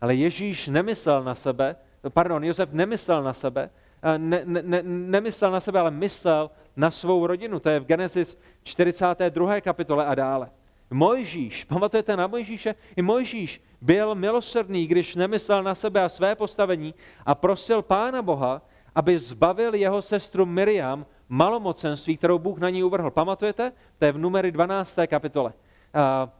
ale 0.00 0.14
Ježíš 0.14 0.68
nemyslel 0.68 1.24
na 1.24 1.34
sebe, 1.34 1.76
pardon, 2.08 2.44
Josef 2.44 2.72
nemyslel 2.72 3.22
na 3.22 3.32
sebe, 3.32 3.70
ne, 4.16 4.42
ne, 4.44 4.62
ne, 4.62 4.82
nemyslel 4.84 5.50
na 5.50 5.60
sebe, 5.60 5.80
ale 5.80 5.90
myslel 5.90 6.50
na 6.76 6.90
svou 6.90 7.26
rodinu. 7.26 7.60
To 7.60 7.68
je 7.68 7.80
v 7.80 7.84
Genesis 7.84 8.38
42. 8.62 9.60
kapitole 9.60 10.06
a 10.06 10.14
dále. 10.14 10.50
Mojžíš, 10.90 11.64
pamatujete 11.64 12.16
na 12.16 12.26
Mojžíše? 12.26 12.74
I 12.96 13.02
Mojžíš 13.02 13.62
byl 13.80 14.14
milosrdný, 14.14 14.86
když 14.86 15.14
nemyslel 15.14 15.62
na 15.62 15.74
sebe 15.74 16.02
a 16.02 16.08
své 16.08 16.34
postavení 16.34 16.94
a 17.26 17.34
prosil 17.34 17.82
Pána 17.82 18.22
Boha, 18.22 18.62
aby 18.94 19.18
zbavil 19.18 19.74
jeho 19.74 20.02
sestru 20.02 20.46
Miriam 20.46 21.06
malomocenství, 21.32 22.16
kterou 22.16 22.38
Bůh 22.38 22.58
na 22.58 22.70
ní 22.70 22.82
uvrhl. 22.82 23.10
Pamatujete? 23.10 23.72
To 23.98 24.04
je 24.04 24.12
v 24.12 24.18
numery 24.18 24.52
12. 24.52 24.98
kapitole. 25.06 25.52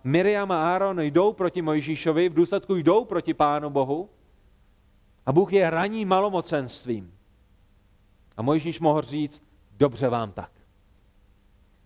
Miriam 0.05 0.53
a 0.53 0.73
Aaron 0.73 1.01
jdou 1.01 1.33
proti 1.33 1.63
Mojžíšovi, 1.63 2.29
v 2.29 2.35
důsledku 2.35 2.77
jdou 2.77 3.05
proti 3.05 3.35
Pánu 3.35 3.71
Bohu 3.71 4.11
a 5.27 5.33
Bůh 5.33 5.53
je 5.53 5.71
raní 5.71 6.05
malomocenstvím. 6.05 7.15
A 8.37 8.43
Mojžíš 8.43 8.81
mohl 8.81 9.03
říct, 9.03 9.43
dobře 9.77 10.09
vám 10.09 10.33
tak. 10.33 10.51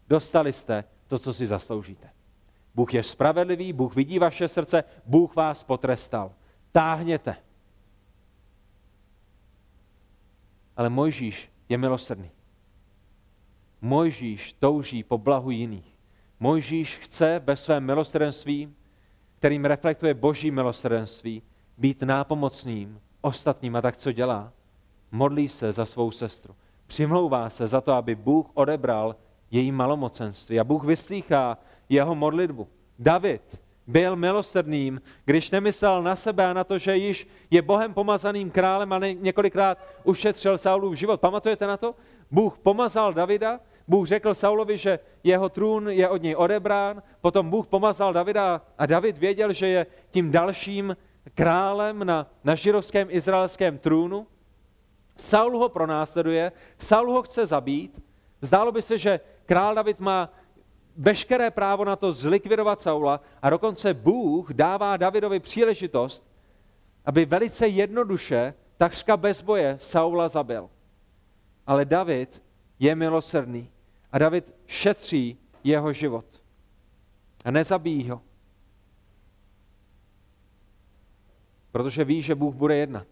Dostali 0.08 0.52
jste 0.52 0.84
to, 1.06 1.18
co 1.18 1.34
si 1.34 1.46
zasloužíte. 1.46 2.10
Bůh 2.74 2.94
je 2.94 3.02
spravedlivý, 3.02 3.72
Bůh 3.72 3.94
vidí 3.94 4.18
vaše 4.18 4.48
srdce, 4.48 4.84
Bůh 5.04 5.36
vás 5.36 5.62
potrestal. 5.62 6.32
Táhněte. 6.72 7.36
Ale 10.76 10.88
Mojžíš 10.88 11.50
je 11.68 11.78
milosrdný. 11.78 12.30
Mojžíš 13.80 14.52
touží 14.52 15.02
po 15.02 15.18
blahu 15.18 15.50
jiných. 15.50 15.96
Mojžíš 16.40 16.96
chce 16.96 17.42
ve 17.44 17.56
svém 17.56 17.84
milosrdenství, 17.84 18.74
kterým 19.38 19.64
reflektuje 19.64 20.14
boží 20.14 20.50
milosrdenství, 20.50 21.42
být 21.78 22.02
nápomocným 22.02 23.00
ostatním. 23.20 23.76
A 23.76 23.82
tak 23.82 23.96
co 23.96 24.12
dělá? 24.12 24.52
Modlí 25.10 25.48
se 25.48 25.72
za 25.72 25.86
svou 25.86 26.10
sestru. 26.10 26.54
Přimlouvá 26.86 27.50
se 27.50 27.66
za 27.68 27.80
to, 27.80 27.92
aby 27.92 28.14
Bůh 28.14 28.46
odebral 28.54 29.16
její 29.50 29.72
malomocenství. 29.72 30.60
A 30.60 30.64
Bůh 30.64 30.84
vyslýchá 30.84 31.58
jeho 31.88 32.14
modlitbu. 32.14 32.68
David 32.98 33.60
byl 33.86 34.16
milosrdným, 34.16 35.00
když 35.24 35.50
nemyslel 35.50 36.02
na 36.02 36.16
sebe 36.16 36.46
a 36.46 36.52
na 36.52 36.64
to, 36.64 36.78
že 36.78 36.96
již 36.96 37.28
je 37.50 37.62
Bohem 37.62 37.94
pomazaným 37.94 38.50
králem 38.50 38.92
a 38.92 38.98
několikrát 38.98 39.78
ušetřil 40.04 40.58
Saulův 40.58 40.94
život. 40.94 41.20
Pamatujete 41.20 41.66
na 41.66 41.76
to? 41.76 41.94
Bůh 42.30 42.58
pomazal 42.58 43.14
Davida, 43.14 43.60
Bůh 43.88 44.08
řekl 44.08 44.34
Saulovi, 44.34 44.78
že 44.78 44.98
jeho 45.24 45.48
trůn 45.48 45.88
je 45.88 46.08
od 46.08 46.22
něj 46.22 46.36
odebrán, 46.36 47.02
potom 47.20 47.50
Bůh 47.50 47.66
pomazal 47.66 48.12
Davida 48.12 48.62
a 48.78 48.86
David 48.86 49.18
věděl, 49.18 49.52
že 49.52 49.66
je 49.66 49.86
tím 50.10 50.30
dalším 50.30 50.96
králem 51.34 52.04
na, 52.04 52.30
na 52.44 52.54
žirovském 52.54 53.08
izraelském 53.10 53.78
trůnu. 53.78 54.26
Saul 55.16 55.58
ho 55.58 55.68
pronásleduje, 55.68 56.52
Saul 56.78 57.12
ho 57.12 57.22
chce 57.22 57.46
zabít. 57.46 58.02
Zdálo 58.40 58.72
by 58.72 58.82
se, 58.82 58.98
že 58.98 59.20
král 59.46 59.74
David 59.74 60.00
má 60.00 60.32
veškeré 60.96 61.50
právo 61.50 61.84
na 61.84 61.96
to 61.96 62.12
zlikvidovat 62.12 62.80
Saula 62.80 63.20
a 63.42 63.50
dokonce 63.50 63.94
Bůh 63.94 64.52
dává 64.52 64.96
Davidovi 64.96 65.40
příležitost, 65.40 66.24
aby 67.04 67.24
velice 67.24 67.68
jednoduše, 67.68 68.54
takřka 68.76 69.16
bez 69.16 69.42
boje, 69.42 69.76
Saula 69.80 70.28
zabil. 70.28 70.70
Ale 71.66 71.84
David 71.84 72.42
je 72.78 72.94
milosrdný 72.94 73.70
a 74.12 74.18
David 74.18 74.54
šetří 74.66 75.38
jeho 75.64 75.92
život 75.92 76.42
a 77.44 77.50
nezabíjí 77.50 78.10
ho. 78.10 78.22
Protože 81.72 82.04
ví, 82.04 82.22
že 82.22 82.34
Bůh 82.34 82.54
bude 82.54 82.76
jednat. 82.76 83.06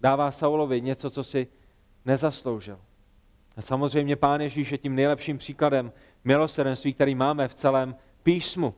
Dává 0.00 0.30
Saulovi 0.30 0.80
něco, 0.80 1.10
co 1.10 1.24
si 1.24 1.48
nezasloužil. 2.04 2.78
A 3.56 3.62
samozřejmě 3.62 4.16
Pán 4.16 4.40
Ježíš 4.40 4.72
je 4.72 4.78
tím 4.78 4.94
nejlepším 4.94 5.38
příkladem 5.38 5.92
milosrdenství, 6.24 6.94
který 6.94 7.14
máme 7.14 7.48
v 7.48 7.54
celém 7.54 7.96
písmu. 8.22 8.74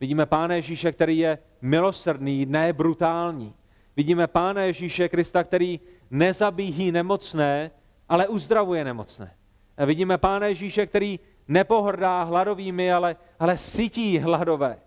Vidíme 0.00 0.26
Pána 0.26 0.54
Ježíše, 0.54 0.92
který 0.92 1.18
je 1.18 1.38
milosrdný, 1.62 2.46
ne 2.46 2.72
brutální. 2.72 3.54
Vidíme 3.96 4.26
Pána 4.26 4.62
Ježíše 4.62 5.08
Krista, 5.08 5.44
který 5.44 5.80
nezabíhí 6.10 6.92
nemocné, 6.92 7.70
ale 8.10 8.28
uzdravuje 8.28 8.84
nemocné. 8.84 9.34
A 9.76 9.84
vidíme 9.84 10.18
Pána 10.18 10.46
Ježíše, 10.46 10.86
který 10.86 11.20
nepohrdá 11.48 12.22
hladovými, 12.22 12.92
ale, 12.92 13.16
ale 13.38 13.58
sytí 13.58 14.18
hladové. 14.18 14.78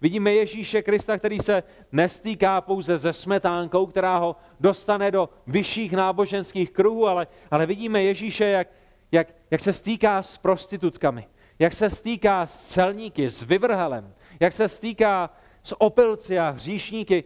Vidíme 0.00 0.32
Ježíše 0.32 0.82
Krista, 0.82 1.18
který 1.18 1.38
se 1.40 1.62
nestýká 1.92 2.60
pouze 2.60 2.98
ze 2.98 3.12
smetánkou, 3.12 3.86
která 3.86 4.18
ho 4.18 4.36
dostane 4.60 5.10
do 5.10 5.28
vyšších 5.46 5.92
náboženských 5.92 6.70
kruhů, 6.70 7.06
ale, 7.06 7.26
ale 7.50 7.66
vidíme 7.66 8.02
Ježíše, 8.02 8.44
jak, 8.44 8.68
jak, 9.12 9.28
jak 9.50 9.60
se 9.60 9.72
stýká 9.72 10.22
s 10.22 10.38
prostitutkami, 10.38 11.26
jak 11.58 11.72
se 11.72 11.90
stýká 11.90 12.46
s 12.46 12.68
celníky, 12.68 13.30
s 13.30 13.42
vyvrhelem, 13.42 14.14
jak 14.40 14.52
se 14.52 14.68
stýká 14.68 15.30
s 15.62 15.80
opilci 15.80 16.38
a 16.38 16.50
hříšníky. 16.50 17.24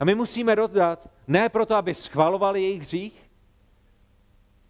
A 0.00 0.04
my 0.04 0.14
musíme 0.14 0.56
dodat, 0.56 1.10
ne 1.26 1.48
proto, 1.48 1.74
aby 1.74 1.94
schvalovali 1.94 2.62
jejich 2.62 2.82
hřích, 2.82 3.27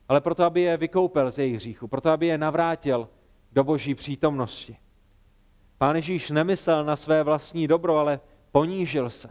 ale 0.09 0.21
proto, 0.21 0.45
aby 0.45 0.61
je 0.61 0.77
vykoupil 0.77 1.31
z 1.31 1.39
jejich 1.39 1.57
hříchu, 1.57 1.89
proto, 1.89 2.11
aby 2.11 2.27
je 2.27 2.39
navrátil 2.39 3.09
do 3.53 3.65
boží 3.65 3.95
přítomnosti. 3.95 4.77
Pán 5.79 5.97
Ježíš 5.97 6.31
nemyslel 6.31 6.85
na 6.85 6.97
své 6.97 7.23
vlastní 7.23 7.69
dobro, 7.69 7.97
ale 7.99 8.21
ponížil 8.53 9.11
se. 9.11 9.29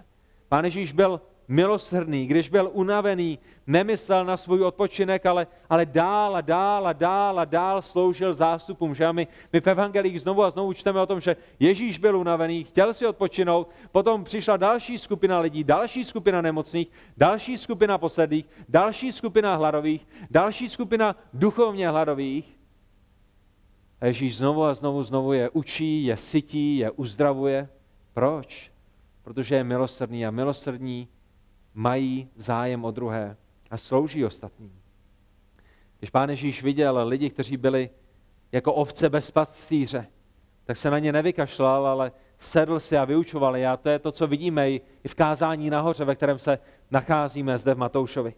Pán 0.49 0.65
Ježíš 0.65 0.91
byl 0.91 1.21
milosrdný, 1.47 2.27
když 2.27 2.49
byl 2.49 2.69
unavený, 2.73 3.39
nemyslel 3.67 4.25
na 4.25 4.37
svůj 4.37 4.63
odpočinek, 4.63 5.25
ale, 5.25 5.47
ale 5.69 5.85
dál 5.85 6.35
a 6.35 6.41
dál 6.41 6.87
a 6.87 6.93
dál 6.93 7.39
a 7.39 7.45
dál 7.45 7.81
sloužil 7.81 8.33
zástupům. 8.33 8.95
Že? 8.95 9.13
my, 9.13 9.27
my 9.53 9.61
v 9.61 9.67
evangelích 9.67 10.21
znovu 10.21 10.43
a 10.43 10.49
znovu 10.49 10.73
čteme 10.73 11.01
o 11.01 11.05
tom, 11.05 11.19
že 11.19 11.35
Ježíš 11.59 11.97
byl 11.97 12.17
unavený, 12.17 12.63
chtěl 12.63 12.93
si 12.93 13.05
odpočinout, 13.05 13.69
potom 13.91 14.23
přišla 14.23 14.57
další 14.57 14.97
skupina 14.97 15.39
lidí, 15.39 15.63
další 15.63 16.05
skupina 16.05 16.41
nemocných, 16.41 16.87
další 17.17 17.57
skupina 17.57 17.97
posedlých, 17.97 18.45
další 18.69 19.11
skupina 19.11 19.55
hladových, 19.55 20.07
další 20.31 20.69
skupina 20.69 21.15
duchovně 21.33 21.89
hladových. 21.89 22.57
A 24.01 24.05
Ježíš 24.05 24.37
znovu 24.37 24.63
a 24.63 24.73
znovu, 24.73 25.03
znovu 25.03 25.33
je 25.33 25.49
učí, 25.49 26.05
je 26.05 26.17
sytí, 26.17 26.77
je 26.77 26.91
uzdravuje. 26.91 27.69
Proč? 28.13 28.71
Protože 29.23 29.55
je 29.55 29.63
milosrdný 29.63 30.25
a 30.25 30.31
milosrdní 30.31 31.07
mají 31.77 32.29
zájem 32.35 32.85
o 32.85 32.91
druhé 32.91 33.37
a 33.71 33.77
slouží 33.77 34.25
ostatním. 34.25 34.81
Když 35.99 36.09
pán 36.09 36.29
Ježíš 36.29 36.63
viděl 36.63 37.07
lidi, 37.07 37.29
kteří 37.29 37.57
byli 37.57 37.89
jako 38.51 38.73
ovce 38.73 39.09
bez 39.09 39.31
pastýře, 39.31 40.07
tak 40.65 40.77
se 40.77 40.89
na 40.89 40.99
ně 40.99 41.11
nevykašlal, 41.11 41.87
ale 41.87 42.11
sedl 42.39 42.79
si 42.79 42.97
a 42.97 43.05
vyučoval 43.05 43.57
je. 43.57 43.67
A 43.67 43.77
to 43.77 43.89
je 43.89 43.99
to, 43.99 44.11
co 44.11 44.27
vidíme 44.27 44.71
i 44.71 44.81
v 45.07 45.15
kázání 45.15 45.69
nahoře, 45.69 46.05
ve 46.05 46.15
kterém 46.15 46.39
se 46.39 46.59
nacházíme 46.91 47.57
zde 47.57 47.73
v 47.73 47.77
Matoušovi. 47.77 48.35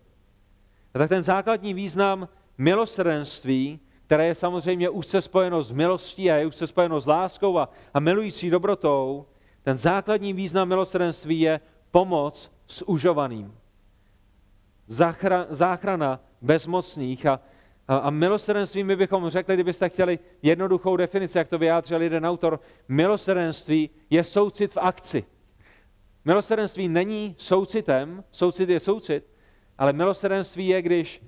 A 0.94 1.00
tak 1.00 1.10
ten 1.10 1.22
základní 1.22 1.74
význam 1.74 2.30
milosrdenství, 2.58 3.80
které 4.06 4.26
je 4.26 4.36
samozřejmě 4.36 4.90
úzce 4.90 5.22
spojeno 5.22 5.62
s 5.62 5.72
milostí 5.72 6.32
a 6.32 6.36
je 6.36 6.46
úzce 6.46 6.68
spojeno 6.68 7.00
s 7.00 7.08
láskou 7.08 7.58
a, 7.58 7.70
a 7.94 8.00
milující 8.00 8.50
dobrotou, 8.50 9.26
ten 9.62 9.78
základní 9.78 10.34
význam 10.34 10.68
milosrdenství 10.68 11.40
je 11.40 11.60
pomoc 11.92 12.59
s 12.70 12.88
užovaným. 12.88 13.56
Záchra, 14.88 15.48
záchrana 15.50 16.20
bezmocných 16.42 17.26
a, 17.26 17.40
a, 17.88 17.98
a 17.98 18.10
milosrdenství 18.10 18.84
my 18.84 18.96
bychom 18.96 19.30
řekli, 19.30 19.56
kdybyste 19.56 19.90
chtěli 19.90 20.20
jednoduchou 20.42 20.98
definici, 20.98 21.38
jak 21.38 21.48
to 21.48 21.58
vyjádřil 21.58 22.02
jeden 22.02 22.26
autor, 22.26 22.60
milosrdenství 22.88 23.90
je 24.10 24.24
soucit 24.24 24.74
v 24.74 24.78
akci. 24.78 25.26
Milosrdenství 26.26 26.88
není 26.88 27.36
soucitem, 27.38 28.24
soucit 28.32 28.70
je 28.70 28.80
soucit, 28.80 29.24
ale 29.78 29.94
milosrdenství 29.94 30.68
je, 30.68 30.82
když 30.82 31.24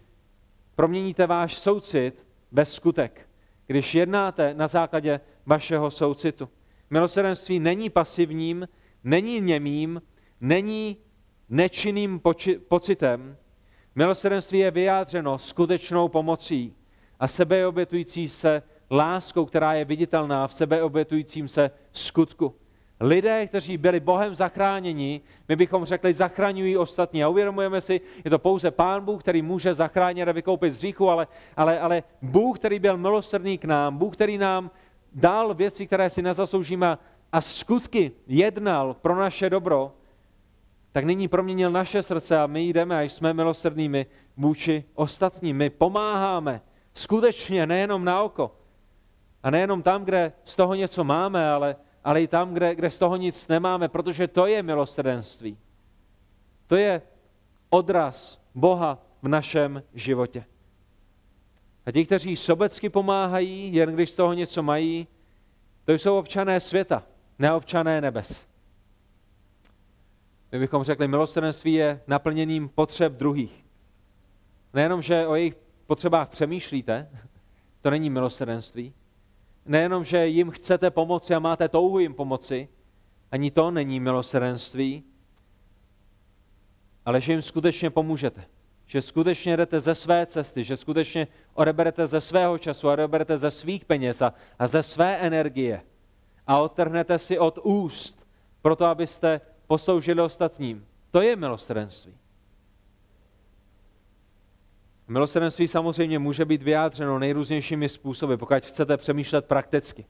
proměníte 0.76 1.28
váš 1.28 1.58
soucit 1.58 2.28
bez 2.52 2.74
skutek, 2.74 3.30
když 3.68 3.96
jednáte 3.96 4.54
na 4.54 4.68
základě 4.68 5.20
vašeho 5.46 5.92
soucitu. 5.92 6.50
Milosrdenství 6.90 7.60
není 7.60 7.90
pasivním, 7.90 8.68
není 9.04 9.40
němým, 9.40 10.02
není 10.42 10.98
nečinným 11.52 12.20
poči- 12.20 12.60
pocitem. 12.60 13.38
Milosrdenství 13.96 14.60
je 14.60 14.72
vyjádřeno 14.72 15.38
skutečnou 15.38 16.08
pomocí 16.08 16.74
a 17.20 17.28
sebeobětující 17.28 18.30
se 18.30 18.64
láskou, 18.92 19.46
která 19.46 19.74
je 19.74 19.86
viditelná 19.86 20.48
v 20.48 20.54
sebeobětujícím 20.54 21.48
se 21.48 21.72
skutku. 21.92 22.56
Lidé, 23.00 23.48
kteří 23.48 23.78
byli 23.78 24.00
Bohem 24.00 24.36
zachráněni, 24.36 25.22
my 25.50 25.56
bychom 25.56 25.86
řekli, 25.86 26.14
zachraňují 26.14 26.78
ostatní. 26.78 27.24
A 27.24 27.28
uvědomujeme 27.28 27.82
si, 27.82 28.02
je 28.26 28.32
to 28.32 28.40
pouze 28.40 28.72
Pán 28.72 29.06
Bůh, 29.06 29.24
který 29.24 29.42
může 29.42 29.74
zachránit 29.74 30.28
a 30.28 30.32
vykoupit 30.32 30.74
z 30.74 30.80
říchu, 30.80 31.10
ale, 31.10 31.28
ale, 31.58 31.80
ale 31.80 32.04
Bůh, 32.22 32.60
který 32.60 32.80
byl 32.80 32.98
milosrdný 32.98 33.58
k 33.58 33.66
nám, 33.66 33.98
Bůh, 33.98 34.14
který 34.14 34.38
nám 34.38 34.72
dal 35.14 35.54
věci, 35.54 35.88
které 35.88 36.10
si 36.10 36.22
nezasloužíme 36.22 36.98
a 37.32 37.42
skutky 37.42 38.12
jednal 38.28 38.94
pro 38.94 39.16
naše 39.16 39.50
dobro, 39.50 39.94
tak 40.92 41.06
nyní 41.06 41.28
proměnil 41.28 41.72
naše 41.72 42.04
srdce 42.04 42.40
a 42.40 42.48
my 42.48 42.64
jdeme 42.64 43.00
a 43.00 43.02
jsme 43.02 43.34
milosrdnými 43.34 44.06
vůči 44.38 44.84
ostatním. 44.94 45.58
My 45.58 45.70
pomáháme 45.70 46.62
skutečně, 46.94 47.66
nejenom 47.66 48.06
na 48.06 48.24
oko. 48.24 48.56
A 49.44 49.52
nejenom 49.52 49.82
tam, 49.82 50.06
kde 50.06 50.34
z 50.44 50.56
toho 50.56 50.76
něco 50.76 51.04
máme, 51.04 51.50
ale, 51.50 51.76
ale 52.04 52.22
i 52.22 52.28
tam, 52.28 52.54
kde, 52.54 52.76
kde 52.76 52.92
z 52.92 52.98
toho 52.98 53.16
nic 53.16 53.48
nemáme, 53.48 53.88
protože 53.88 54.28
to 54.28 54.46
je 54.46 54.64
milosrdenství. 54.64 55.58
To 56.68 56.76
je 56.76 57.02
odraz 57.70 58.42
Boha 58.56 58.98
v 59.22 59.28
našem 59.28 59.84
životě. 59.94 60.46
A 61.86 61.92
ti, 61.92 62.06
kteří 62.06 62.36
sobecky 62.36 62.90
pomáhají, 62.90 63.74
jen 63.74 63.94
když 63.94 64.10
z 64.10 64.14
toho 64.16 64.34
něco 64.34 64.64
mají, 64.64 65.08
to 65.86 65.94
jsou 65.94 66.18
občané 66.18 66.60
světa, 66.60 67.04
ne 67.40 67.54
občané 67.54 68.02
nebes. 68.02 68.51
My 70.52 70.60
bychom 70.60 70.84
řekli, 70.84 71.08
milosrdenství 71.08 71.74
je 71.74 72.02
naplněním 72.08 72.70
potřeb 72.70 73.14
druhých. 73.14 73.66
Nejenom, 74.74 75.02
že 75.02 75.28
o 75.28 75.36
jejich 75.36 75.56
potřebách 75.88 76.30
přemýšlíte, 76.30 77.10
to 77.82 77.90
není 77.90 78.10
milosrdenství. 78.10 78.94
Nejenom, 79.66 80.06
že 80.06 80.28
jim 80.28 80.52
chcete 80.52 80.92
pomoci 80.92 81.36
a 81.36 81.40
máte 81.40 81.70
touhu 81.70 82.00
jim 82.00 82.14
pomoci, 82.14 82.70
ani 83.32 83.52
to 83.52 83.72
není 83.72 84.00
milosrdenství, 84.00 85.04
ale 87.06 87.22
že 87.22 87.32
jim 87.32 87.42
skutečně 87.42 87.90
pomůžete. 87.90 88.44
Že 88.86 89.02
skutečně 89.02 89.58
jdete 89.58 89.80
ze 89.80 89.96
své 89.96 90.26
cesty, 90.26 90.64
že 90.64 90.78
skutečně 90.78 91.28
odeberete 91.54 92.08
ze 92.08 92.22
svého 92.22 92.58
času, 92.58 92.90
odeberete 92.90 93.38
ze 93.38 93.52
svých 93.52 93.86
peněz 93.86 94.22
a, 94.22 94.34
a 94.60 94.68
ze 94.68 94.84
své 94.84 95.18
energie 95.18 95.82
a 96.48 96.58
odtrhnete 96.60 97.20
si 97.20 97.40
od 97.40 97.60
úst, 97.64 98.28
proto 98.62 98.86
abyste 98.86 99.42
posloužili 99.72 100.22
ostatním. 100.22 100.86
To 101.12 101.22
je 101.22 101.36
milosrdenství. 101.36 102.14
Milosrdenství 105.08 105.68
samozřejmě 105.68 106.20
může 106.20 106.46
být 106.46 106.62
vyjádřeno 106.62 107.20
nejrůznějšími 107.20 107.90
způsoby, 107.90 108.36
pokud 108.36 108.66
chcete 108.66 108.98
přemýšlet 108.98 109.46
prakticky. 109.46 110.06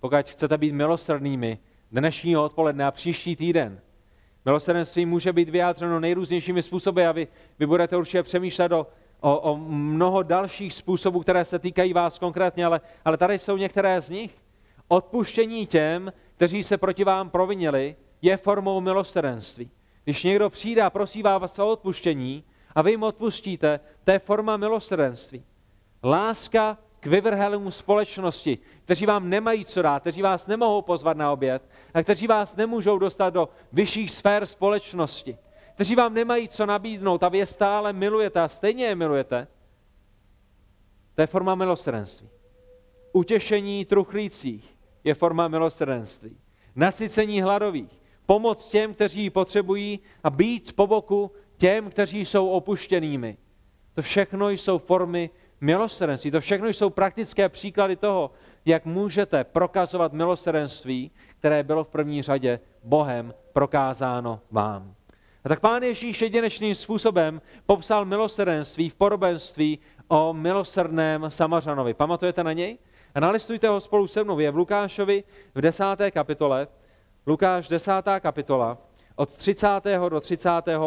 Pokud 0.00 0.28
chcete 0.30 0.58
být 0.58 0.72
milosrdnými 0.72 1.58
dnešního 1.92 2.44
odpoledne 2.44 2.84
a 2.84 2.90
příští 2.90 3.36
týden. 3.36 3.80
Milosrdenství 4.44 5.06
může 5.06 5.32
být 5.32 5.48
vyjádřeno 5.48 6.00
nejrůznějšími 6.00 6.62
způsoby 6.62 7.06
a 7.06 7.12
vy, 7.12 7.28
vy 7.58 7.66
budete 7.66 7.96
určitě 7.96 8.22
přemýšlet 8.22 8.72
o, 8.72 8.86
o, 9.20 9.38
o 9.38 9.56
mnoho 9.56 10.22
dalších 10.22 10.74
způsobů, 10.74 11.20
které 11.20 11.44
se 11.44 11.58
týkají 11.58 11.92
vás 11.92 12.18
konkrétně, 12.18 12.66
ale, 12.66 12.80
ale 13.04 13.16
tady 13.16 13.38
jsou 13.38 13.56
některé 13.56 14.02
z 14.02 14.10
nich. 14.10 14.30
Odpuštění 14.88 15.66
těm, 15.66 16.12
kteří 16.36 16.62
se 16.62 16.78
proti 16.78 17.04
vám 17.04 17.30
provinili, 17.30 17.96
je 18.24 18.36
formou 18.36 18.80
milosrdenství. 18.80 19.70
Když 20.04 20.22
někdo 20.22 20.50
přijde 20.50 20.82
a 20.82 20.90
prosí 20.90 21.22
vás 21.22 21.58
o 21.58 21.70
odpuštění 21.70 22.44
a 22.74 22.82
vy 22.82 22.90
jim 22.90 23.02
odpustíte, 23.02 23.80
to 24.04 24.10
je 24.10 24.18
forma 24.18 24.56
milosrdenství. 24.56 25.44
Láska 26.04 26.78
k 27.00 27.06
vyvrhelům 27.06 27.72
společnosti, 27.72 28.58
kteří 28.84 29.06
vám 29.06 29.28
nemají 29.28 29.64
co 29.64 29.82
dát, 29.82 30.00
kteří 30.00 30.22
vás 30.22 30.46
nemohou 30.46 30.82
pozvat 30.82 31.16
na 31.16 31.32
oběd 31.32 31.62
a 31.94 32.02
kteří 32.02 32.26
vás 32.26 32.56
nemůžou 32.56 32.98
dostat 32.98 33.34
do 33.34 33.48
vyšších 33.72 34.10
sfér 34.10 34.46
společnosti, 34.46 35.38
kteří 35.74 35.94
vám 35.94 36.14
nemají 36.14 36.48
co 36.48 36.66
nabídnout 36.66 37.22
a 37.22 37.28
vy 37.28 37.38
je 37.38 37.46
stále 37.46 37.92
milujete 37.92 38.40
a 38.40 38.48
stejně 38.48 38.84
je 38.84 38.94
milujete, 38.94 39.46
to 41.14 41.20
je 41.20 41.26
forma 41.26 41.54
milosrdenství. 41.54 42.28
Utěšení 43.12 43.84
truchlících 43.84 44.76
je 45.04 45.14
forma 45.14 45.48
milosrdenství. 45.48 46.36
Nasycení 46.76 47.42
hladových 47.42 48.03
pomoc 48.26 48.68
těm, 48.68 48.94
kteří 48.94 49.22
ji 49.22 49.30
potřebují 49.30 50.00
a 50.24 50.30
být 50.30 50.72
po 50.72 50.86
boku 50.86 51.30
těm, 51.56 51.90
kteří 51.90 52.24
jsou 52.24 52.48
opuštěnými. 52.48 53.36
To 53.94 54.02
všechno 54.02 54.50
jsou 54.50 54.78
formy 54.78 55.30
milosrdenství. 55.60 56.30
To 56.30 56.40
všechno 56.40 56.68
jsou 56.68 56.90
praktické 56.90 57.48
příklady 57.48 57.96
toho, 57.96 58.30
jak 58.64 58.84
můžete 58.84 59.44
prokazovat 59.44 60.12
milosrdenství, 60.12 61.10
které 61.38 61.62
bylo 61.62 61.84
v 61.84 61.88
první 61.88 62.22
řadě 62.22 62.60
Bohem 62.82 63.34
prokázáno 63.52 64.40
vám. 64.50 64.94
A 65.44 65.48
tak 65.48 65.60
pán 65.60 65.82
Ježíš 65.82 66.22
jedinečným 66.22 66.74
způsobem 66.74 67.42
popsal 67.66 68.04
milosrdenství 68.04 68.90
v 68.90 68.94
podobenství 68.94 69.78
o 70.08 70.32
milosrdném 70.32 71.24
Samařanovi. 71.28 71.94
Pamatujete 71.94 72.44
na 72.44 72.52
něj? 72.52 72.78
A 73.14 73.20
nalistujte 73.20 73.68
ho 73.68 73.80
spolu 73.80 74.06
se 74.06 74.24
mnou. 74.24 74.38
Je 74.38 74.50
v 74.50 74.56
Lukášovi 74.56 75.24
v 75.54 75.60
desáté 75.60 76.10
kapitole 76.10 76.68
Lukáš 77.26 77.68
10. 77.68 77.90
kapitola 78.20 78.78
od 79.16 79.36
30. 79.36 79.68
do 80.08 80.20
35. 80.20 80.78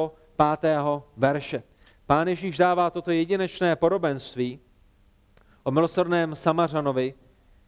verše. 1.18 1.64
Pán 2.06 2.28
Ježíš 2.28 2.58
dává 2.58 2.90
toto 2.90 3.12
jedinečné 3.12 3.76
podobenství 3.76 4.60
o 5.64 5.72
milosrdném 5.72 6.36
Samařanovi, 6.36 7.14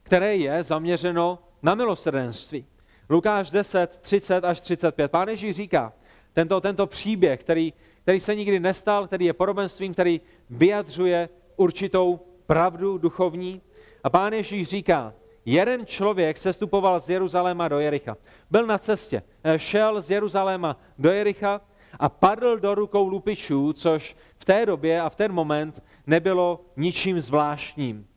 které 0.03 0.35
je 0.35 0.63
zaměřeno 0.63 1.39
na 1.61 1.75
milosrdenství. 1.75 2.65
Lukáš 3.09 3.51
10, 3.51 3.99
30 4.01 4.45
až 4.45 4.61
35. 4.61 5.11
Pán 5.11 5.27
Ježíš 5.27 5.55
říká, 5.55 5.93
tento, 6.33 6.61
tento 6.61 6.87
příběh, 6.87 7.39
který, 7.39 7.73
který 8.01 8.19
se 8.19 8.35
nikdy 8.35 8.59
nestal, 8.59 9.07
který 9.07 9.25
je 9.25 9.33
podobenstvím, 9.33 9.93
který 9.93 10.21
vyjadřuje 10.49 11.29
určitou 11.55 12.19
pravdu 12.45 12.97
duchovní. 12.97 13.61
A 14.03 14.09
pán 14.09 14.33
Ježíš 14.33 14.67
říká, 14.67 15.13
Jeden 15.49 15.85
člověk 15.85 16.37
sestupoval 16.37 16.99
z 16.99 17.09
Jeruzaléma 17.09 17.67
do 17.67 17.79
Jericha. 17.79 18.17
Byl 18.51 18.65
na 18.65 18.77
cestě, 18.77 19.23
eh, 19.43 19.59
šel 19.59 20.01
z 20.01 20.11
Jeruzaléma 20.11 20.77
do 20.99 21.11
Jericha 21.11 21.61
a 21.99 22.09
padl 22.09 22.59
do 22.59 22.75
rukou 22.75 23.07
lupičů, 23.07 23.73
což 23.73 24.15
v 24.37 24.45
té 24.45 24.65
době 24.65 25.01
a 25.01 25.09
v 25.09 25.15
ten 25.15 25.31
moment 25.31 25.83
nebylo 26.07 26.65
ničím 26.77 27.19
zvláštním. 27.19 28.07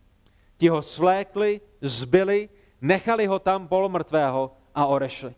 Ti 0.59 0.69
ho 0.69 0.83
svlékli, 0.83 1.61
zbyli, 1.81 2.49
nechali 2.81 3.27
ho 3.27 3.39
tam 3.39 3.69
polomrtvého 3.69 4.53
a 4.75 4.87
odešli. 4.87 5.35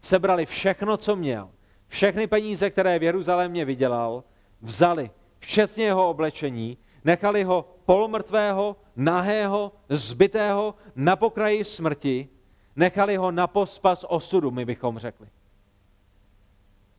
Sebrali 0.00 0.46
všechno, 0.46 0.96
co 0.96 1.16
měl, 1.16 1.50
všechny 1.86 2.26
peníze, 2.26 2.70
které 2.70 2.98
v 2.98 3.02
Jeruzalémě 3.02 3.64
vydělal, 3.64 4.24
vzali, 4.62 5.10
včetně 5.38 5.84
jeho 5.84 6.10
oblečení, 6.10 6.78
nechali 7.04 7.44
ho 7.44 7.68
polomrtvého, 7.84 8.76
nahého, 8.96 9.72
zbytého 9.88 10.74
na 10.96 11.16
pokraji 11.16 11.64
smrti, 11.64 12.28
nechali 12.76 13.16
ho 13.16 13.30
na 13.30 13.46
pospas 13.46 14.04
osudu, 14.08 14.50
my 14.50 14.64
bychom 14.64 14.98
řekli. 14.98 15.28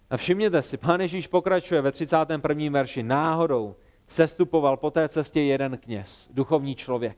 A 0.10 0.18
všimněte 0.18 0.62
si, 0.62 0.78
pán 0.78 1.02
Ježíš 1.02 1.28
pokračuje 1.28 1.82
ve 1.82 1.91
31. 1.91 2.70
verši. 2.70 3.04
Náhodou 3.04 3.76
sestupoval 4.08 4.78
po 4.78 4.91
té 4.91 5.10
cestě 5.10 5.41
jeden 5.41 5.78
kněz, 5.78 6.30
duchovní 6.34 6.76
člověk. 6.76 7.18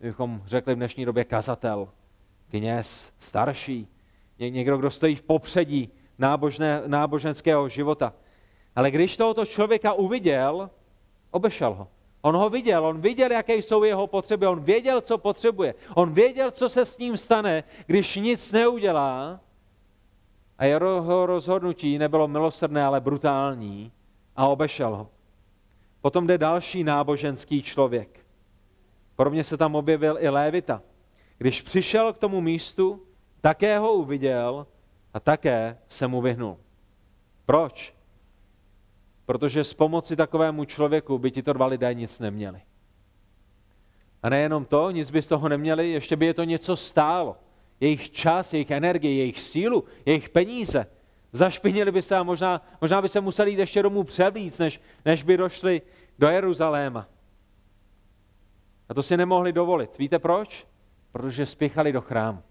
My 0.00 0.08
bychom 0.08 0.42
řekli 0.46 0.74
v 0.74 0.76
dnešní 0.76 1.04
době 1.04 1.24
kazatel, 1.24 1.88
kněz, 2.50 3.12
starší, 3.18 3.88
někdo, 4.38 4.76
kdo 4.76 4.90
stojí 4.90 5.16
v 5.16 5.22
popředí 5.22 5.92
nábožné, 6.18 6.82
náboženského 6.86 7.68
života. 7.68 8.12
Ale 8.76 8.90
když 8.90 9.16
tohoto 9.16 9.46
člověka 9.46 9.92
uviděl, 9.92 10.70
obešel 11.36 11.74
ho. 11.74 11.88
On 12.22 12.36
ho 12.36 12.50
viděl, 12.50 12.86
on 12.86 13.00
viděl, 13.00 13.32
jaké 13.32 13.54
jsou 13.54 13.84
jeho 13.84 14.06
potřeby, 14.06 14.46
on 14.46 14.60
věděl, 14.60 15.00
co 15.00 15.18
potřebuje. 15.18 15.74
On 15.94 16.12
věděl, 16.12 16.50
co 16.50 16.68
se 16.68 16.84
s 16.84 16.98
ním 16.98 17.16
stane, 17.16 17.64
když 17.86 18.16
nic 18.16 18.52
neudělá. 18.52 19.40
A 20.58 20.64
jeho 20.64 21.26
rozhodnutí 21.26 21.98
nebylo 21.98 22.28
milosrdné, 22.28 22.84
ale 22.84 23.00
brutální 23.00 23.92
a 24.36 24.46
obešel 24.46 24.96
ho. 24.96 25.08
Potom 26.00 26.26
jde 26.26 26.38
další 26.38 26.84
náboženský 26.84 27.62
člověk. 27.62 28.26
Podobně 29.16 29.44
se 29.44 29.56
tam 29.56 29.74
objevil 29.74 30.16
i 30.20 30.28
Lévita. 30.28 30.82
Když 31.38 31.62
přišel 31.62 32.12
k 32.12 32.18
tomu 32.18 32.40
místu, 32.40 33.02
také 33.40 33.78
ho 33.78 33.92
uviděl 33.92 34.66
a 35.14 35.20
také 35.20 35.78
se 35.88 36.06
mu 36.06 36.20
vyhnul. 36.20 36.56
Proč? 37.46 37.95
Protože 39.26 39.64
s 39.64 39.74
pomoci 39.74 40.16
takovému 40.16 40.64
člověku 40.64 41.18
by 41.18 41.30
ti 41.30 41.42
to 41.42 41.52
dva 41.52 41.66
lidé 41.66 41.94
nic 41.94 42.18
neměli. 42.18 42.60
A 44.22 44.28
nejenom 44.28 44.64
to, 44.64 44.90
nic 44.90 45.10
by 45.10 45.22
z 45.22 45.26
toho 45.26 45.48
neměli, 45.48 45.90
ještě 45.90 46.16
by 46.16 46.26
je 46.26 46.34
to 46.34 46.44
něco 46.44 46.76
stálo. 46.76 47.36
Jejich 47.80 48.10
čas, 48.10 48.52
jejich 48.52 48.70
energii, 48.70 49.18
jejich 49.18 49.40
sílu, 49.40 49.84
jejich 50.06 50.28
peníze. 50.28 50.86
Zašpinili 51.32 51.92
by 51.92 52.02
se 52.02 52.16
a 52.16 52.22
možná, 52.22 52.62
možná 52.80 53.02
by 53.02 53.08
se 53.08 53.20
museli 53.20 53.50
jít 53.50 53.58
ještě 53.58 53.82
domů 53.82 54.04
převlíc, 54.04 54.58
než, 54.58 54.80
než 55.04 55.22
by 55.22 55.36
došli 55.36 55.82
do 56.18 56.28
Jeruzaléma. 56.28 57.08
A 58.88 58.94
to 58.94 59.02
si 59.02 59.16
nemohli 59.16 59.52
dovolit. 59.52 59.98
Víte 59.98 60.18
proč? 60.18 60.66
Protože 61.12 61.46
spěchali 61.46 61.92
do 61.92 62.00
chrámu. 62.00 62.42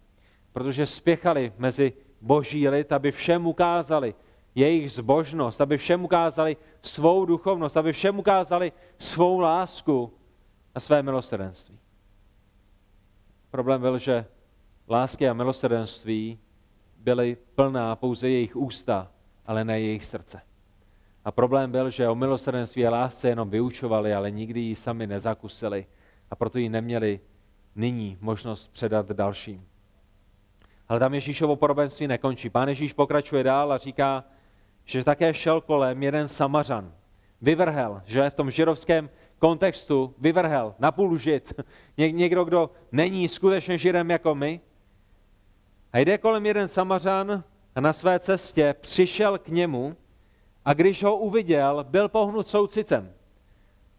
Protože 0.53 0.85
spěchali 0.85 1.53
mezi 1.57 1.93
boží 2.21 2.69
lid, 2.69 2.91
aby 2.91 3.11
všem 3.11 3.47
ukázali 3.47 4.15
jejich 4.55 4.91
zbožnost, 4.91 5.61
aby 5.61 5.77
všem 5.77 6.05
ukázali 6.05 6.57
svou 6.81 7.25
duchovnost, 7.25 7.77
aby 7.77 7.93
všem 7.93 8.19
ukázali 8.19 8.71
svou 8.97 9.39
lásku 9.39 10.13
a 10.75 10.79
své 10.79 11.03
milosrdenství. 11.03 11.79
Problém 13.51 13.81
byl, 13.81 13.97
že 13.97 14.25
lásky 14.89 15.29
a 15.29 15.33
milosrdenství 15.33 16.39
byly 16.97 17.37
plná 17.55 17.95
pouze 17.95 18.29
jejich 18.29 18.55
ústa, 18.55 19.11
ale 19.45 19.63
ne 19.63 19.79
jejich 19.79 20.05
srdce. 20.05 20.41
A 21.25 21.31
problém 21.31 21.71
byl, 21.71 21.89
že 21.89 22.09
o 22.09 22.15
milosrdenství 22.15 22.87
a 22.87 22.91
lásce 22.91 23.29
jenom 23.29 23.49
vyučovali, 23.49 24.13
ale 24.13 24.31
nikdy 24.31 24.59
ji 24.59 24.75
sami 24.75 25.07
nezakusili 25.07 25.85
a 26.31 26.35
proto 26.35 26.57
ji 26.57 26.69
neměli 26.69 27.19
nyní 27.75 28.17
možnost 28.21 28.67
předat 28.67 29.11
dalším. 29.11 29.67
Ale 30.87 30.99
tam 30.99 31.13
Ježíšovo 31.13 31.55
podobenství 31.55 32.07
nekončí. 32.07 32.49
Pán 32.49 32.69
Ježíš 32.69 32.93
pokračuje 32.93 33.43
dál 33.43 33.73
a 33.73 33.77
říká, 33.77 34.23
že 34.85 35.03
také 35.03 35.33
šel 35.33 35.61
kolem 35.61 36.03
jeden 36.03 36.27
samařan. 36.27 36.93
Vyvrhel, 37.41 38.01
že 38.05 38.29
v 38.29 38.33
tom 38.33 38.51
žirovském 38.51 39.09
kontextu 39.39 40.13
vyvrhel, 40.17 40.75
napůl 40.79 41.17
žid. 41.17 41.53
Ně, 41.97 42.11
někdo, 42.11 42.43
kdo 42.43 42.69
není 42.91 43.27
skutečně 43.27 43.77
židem 43.77 44.11
jako 44.11 44.35
my. 44.35 44.61
A 45.93 45.99
jde 45.99 46.17
kolem 46.17 46.45
jeden 46.45 46.67
samařan 46.67 47.43
a 47.75 47.81
na 47.81 47.93
své 47.93 48.19
cestě 48.19 48.75
přišel 48.81 49.37
k 49.37 49.47
němu 49.47 49.95
a 50.65 50.73
když 50.73 51.03
ho 51.03 51.17
uviděl, 51.17 51.85
byl 51.89 52.09
pohnut 52.09 52.47
soucitem. 52.47 53.13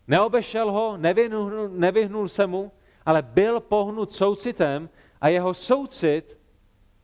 Neobešel 0.08 0.72
ho, 0.72 0.96
nevyhnul, 0.96 1.68
nevyhnul 1.68 2.28
se 2.28 2.46
mu, 2.46 2.72
ale 3.06 3.22
byl 3.22 3.60
pohnut 3.60 4.12
soucitem 4.12 4.88
a 5.20 5.28
jeho 5.28 5.54
soucit 5.54 6.38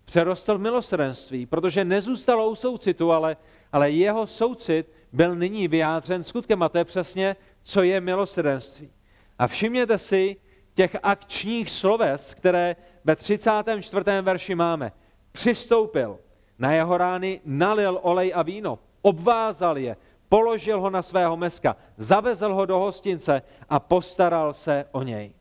přerostl 0.05 0.59
v 0.59 0.61
milosrdenství, 0.61 1.47
protože 1.47 1.85
nezůstalo 1.85 2.51
u 2.51 2.55
soucitu, 2.55 3.13
ale, 3.13 3.37
ale 3.73 3.91
jeho 3.91 4.27
soucit 4.27 4.93
byl 5.13 5.35
nyní 5.35 5.69
vyjádřen 5.69 6.25
skutkem 6.25 6.63
a 6.63 6.69
to 6.69 6.79
je 6.79 6.85
přesně, 6.85 7.37
co 7.63 7.83
je 7.83 8.01
milosrdenství. 8.01 8.91
A 9.39 9.47
všimněte 9.47 9.99
si 9.99 10.37
těch 10.75 10.97
akčních 11.03 11.71
sloves, 11.71 12.35
které 12.35 12.77
ve 13.05 13.17
34. 13.17 14.05
verši 14.23 14.55
máme. 14.55 14.93
Přistoupil, 15.33 16.19
na 16.59 16.73
jeho 16.73 16.99
rány 16.99 17.41
nalil 17.45 17.99
olej 18.03 18.33
a 18.35 18.43
víno, 18.43 18.79
obvázal 19.03 19.79
je, 19.79 19.97
položil 20.29 20.81
ho 20.81 20.91
na 20.91 21.03
svého 21.03 21.37
meska, 21.37 21.77
zavezl 21.97 22.55
ho 22.55 22.67
do 22.67 22.79
hostince 22.79 23.43
a 23.69 23.81
postaral 23.81 24.55
se 24.55 24.85
o 24.93 25.03
něj. 25.03 25.33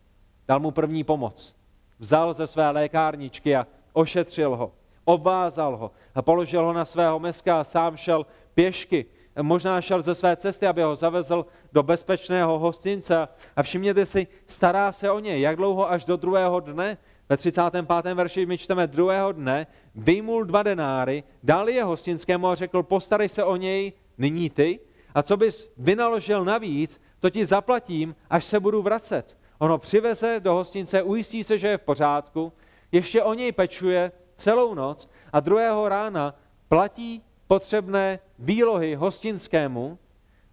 Dal 0.48 0.60
mu 0.60 0.72
první 0.72 1.04
pomoc. 1.04 1.56
Vzal 2.00 2.34
ze 2.34 2.48
své 2.48 2.72
lékárničky 2.72 3.56
a 3.56 3.68
ošetřil 3.94 4.56
ho, 4.56 4.72
obvázal 5.14 5.78
ho 5.78 5.92
a 6.16 6.22
položil 6.22 6.64
ho 6.66 6.74
na 6.74 6.86
svého 6.86 7.20
meska 7.20 7.60
a 7.60 7.64
sám 7.64 7.98
šel 7.98 8.26
pěšky. 8.54 9.06
Možná 9.42 9.82
šel 9.82 10.02
ze 10.02 10.16
své 10.16 10.36
cesty, 10.36 10.68
aby 10.68 10.84
ho 10.84 10.96
zavezl 10.96 11.46
do 11.72 11.84
bezpečného 11.84 12.60
hostince. 12.60 13.28
A 13.56 13.64
všimněte 13.64 14.06
si, 14.06 14.28
stará 14.48 14.92
se 14.92 15.12
o 15.12 15.20
něj. 15.20 15.42
Jak 15.42 15.56
dlouho 15.56 15.92
až 15.92 16.06
do 16.06 16.18
druhého 16.18 16.60
dne? 16.60 16.98
Ve 17.30 17.38
35. 17.38 18.14
verši 18.14 18.46
my 18.46 18.58
čteme 18.58 18.88
druhého 18.88 19.32
dne, 19.32 19.68
vyjmul 19.96 20.44
dva 20.44 20.64
denáry, 20.64 21.24
dal 21.44 21.70
je 21.70 21.84
hostinskému 21.84 22.48
a 22.48 22.56
řekl, 22.56 22.84
postarej 22.84 23.30
se 23.30 23.44
o 23.44 23.56
něj 23.56 23.94
nyní 24.18 24.50
ty 24.50 24.80
a 25.16 25.24
co 25.24 25.38
bys 25.38 25.72
vynaložil 25.78 26.46
navíc, 26.46 27.02
to 27.20 27.30
ti 27.30 27.46
zaplatím, 27.46 28.16
až 28.30 28.46
se 28.46 28.60
budu 28.60 28.82
vracet. 28.82 29.38
Ono 29.60 29.78
přiveze 29.78 30.40
do 30.40 30.54
hostince, 30.54 31.04
ujistí 31.04 31.44
se, 31.44 31.58
že 31.58 31.68
je 31.68 31.78
v 31.78 31.82
pořádku, 31.82 32.54
ještě 32.92 33.24
o 33.24 33.34
něj 33.34 33.52
pečuje 33.52 34.12
celou 34.42 34.74
noc 34.74 35.10
a 35.34 35.40
druhého 35.40 35.90
rána 35.90 36.36
platí 36.70 37.22
potřebné 37.48 38.20
výlohy 38.40 38.96
hostinskému 38.96 39.98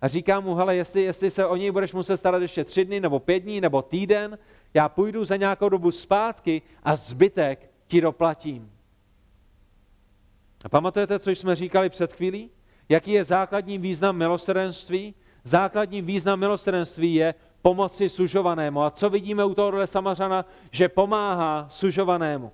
a 0.00 0.08
říká 0.08 0.40
mu, 0.40 0.54
hele, 0.54 0.76
jestli, 0.76 1.02
jestli 1.02 1.30
se 1.30 1.46
o 1.46 1.56
něj 1.56 1.70
budeš 1.70 1.92
muset 1.92 2.16
starat 2.16 2.42
ještě 2.42 2.64
tři 2.64 2.84
dny, 2.84 3.00
nebo 3.00 3.18
pět 3.18 3.40
dní, 3.40 3.60
nebo 3.60 3.82
týden, 3.82 4.38
já 4.74 4.88
půjdu 4.88 5.24
za 5.24 5.36
nějakou 5.36 5.68
dobu 5.68 5.90
zpátky 5.90 6.62
a 6.82 6.96
zbytek 6.96 7.70
ti 7.86 8.00
doplatím. 8.00 8.72
A 10.64 10.68
pamatujete, 10.68 11.18
co 11.18 11.30
jsme 11.30 11.56
říkali 11.56 11.88
před 11.88 12.12
chvílí? 12.12 12.50
Jaký 12.88 13.12
je 13.12 13.24
základní 13.24 13.78
význam 13.78 14.16
milosrdenství? 14.16 15.14
Základní 15.44 16.02
význam 16.02 16.38
milosrdenství 16.40 17.14
je 17.14 17.34
pomoci 17.62 18.08
sužovanému. 18.08 18.82
A 18.82 18.90
co 18.90 19.10
vidíme 19.10 19.44
u 19.44 19.54
tohohle 19.54 19.86
samařana? 19.86 20.44
Že 20.70 20.88
pomáhá 20.88 21.66
sužovanému. 21.70 22.52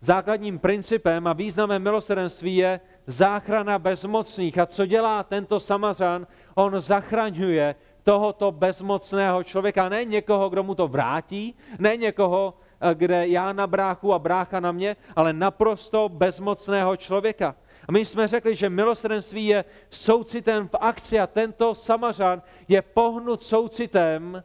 Základním 0.00 0.58
principem 0.58 1.26
a 1.26 1.32
významem 1.32 1.82
milosrdenství 1.82 2.56
je 2.56 2.80
záchrana 3.06 3.78
bezmocných. 3.78 4.58
A 4.58 4.66
co 4.66 4.86
dělá 4.86 5.22
tento 5.22 5.60
samařan? 5.60 6.26
On 6.54 6.80
zachraňuje 6.80 7.74
tohoto 8.02 8.52
bezmocného 8.52 9.42
člověka. 9.42 9.88
Ne 9.88 10.04
někoho, 10.04 10.48
kdo 10.48 10.62
mu 10.62 10.74
to 10.74 10.88
vrátí, 10.88 11.54
ne 11.78 11.96
někoho, 11.96 12.54
eh, 12.80 12.94
kde 12.94 13.28
já 13.28 13.52
na 13.52 13.66
bráchu 13.66 14.12
a 14.12 14.18
brácha 14.18 14.60
na 14.60 14.72
mě, 14.72 14.96
ale 15.16 15.32
naprosto 15.32 16.08
bezmocného 16.08 16.96
člověka. 16.96 17.54
A 17.88 17.92
my 17.92 18.04
jsme 18.04 18.28
řekli, 18.28 18.56
že 18.56 18.70
milosrdenství 18.70 19.46
je 19.46 19.64
soucitem 19.90 20.68
v 20.68 20.74
akci 20.80 21.20
a 21.20 21.26
tento 21.26 21.74
samařan 21.74 22.42
je 22.68 22.82
pohnut 22.82 23.42
soucitem, 23.42 24.42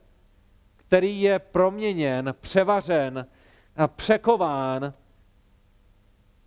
který 0.78 1.22
je 1.22 1.40
proměněn, 1.40 2.36
převařen 2.42 3.28
a 3.78 3.88
překován 3.88 4.94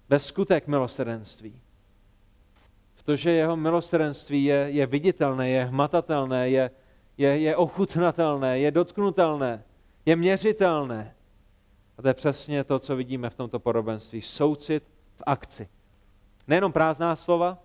ve 0.08 0.18
skutek 0.18 0.66
milosrdenství. 0.66 1.60
V 2.94 3.02
to, 3.02 3.16
že 3.16 3.30
jeho 3.30 3.56
milosrdenství 3.56 4.44
je, 4.44 4.56
je 4.70 4.86
viditelné, 4.86 5.50
je 5.50 5.64
hmatatelné, 5.64 6.50
je, 6.50 6.70
je, 7.18 7.38
je 7.38 7.56
ochutnatelné, 7.56 8.58
je 8.58 8.70
dotknutelné, 8.70 9.64
je 10.06 10.16
měřitelné. 10.16 11.14
A 11.98 12.02
to 12.02 12.08
je 12.08 12.14
přesně 12.14 12.64
to, 12.64 12.78
co 12.78 12.96
vidíme 12.96 13.30
v 13.30 13.34
tomto 13.34 13.58
podobenství. 13.58 14.22
Soucit 14.22 14.84
v 15.16 15.22
akci. 15.26 15.68
Nejenom 16.48 16.72
prázdná 16.72 17.16
slova, 17.16 17.58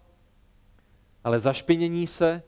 ale 1.24 1.40
zašpinění 1.40 2.08
se, 2.08 2.44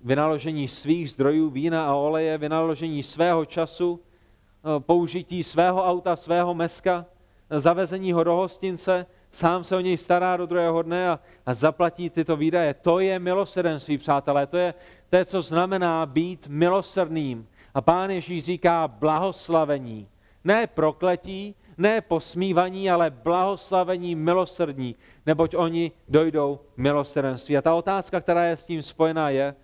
vynaložení 0.00 0.68
svých 0.68 1.10
zdrojů 1.10 1.50
vína 1.50 1.88
a 1.88 1.94
oleje, 1.94 2.38
vynaložení 2.38 3.02
svého 3.02 3.44
času, 3.44 4.00
eh, 4.00 4.80
použití 4.80 5.44
svého 5.44 5.84
auta, 5.84 6.16
svého 6.16 6.54
meska, 6.54 7.06
zavezení 7.50 8.12
ho 8.12 8.24
do 8.24 8.34
hostince, 8.34 9.06
sám 9.36 9.64
se 9.64 9.76
o 9.76 9.80
něj 9.80 9.96
stará 9.96 10.36
do 10.36 10.46
druhého 10.46 10.82
dne 10.82 11.10
a, 11.10 11.20
a 11.46 11.54
zaplatí 11.54 12.10
tyto 12.10 12.36
výdaje. 12.36 12.74
To 12.74 13.00
je 13.00 13.18
milosrdenství, 13.18 13.98
přátelé, 13.98 14.46
to 14.46 14.56
je, 14.56 14.74
to 15.10 15.16
je, 15.16 15.24
co 15.24 15.42
znamená 15.42 16.06
být 16.06 16.46
milosrdným. 16.48 17.48
A 17.74 17.80
pán 17.80 18.10
Ježíš 18.10 18.44
říká 18.44 18.88
blahoslavení. 18.88 20.08
Ne 20.44 20.66
prokletí, 20.66 21.54
ne 21.78 22.00
posmívaní, 22.00 22.90
ale 22.90 23.10
blahoslavení 23.10 24.14
milosrdní, 24.14 24.96
neboť 25.26 25.54
oni 25.54 25.92
dojdou 26.08 26.60
milosrdenství. 26.76 27.56
A 27.56 27.62
ta 27.62 27.74
otázka, 27.74 28.20
která 28.20 28.44
je 28.44 28.56
s 28.56 28.64
tím 28.64 28.82
spojená, 28.82 29.30
je, 29.30 29.54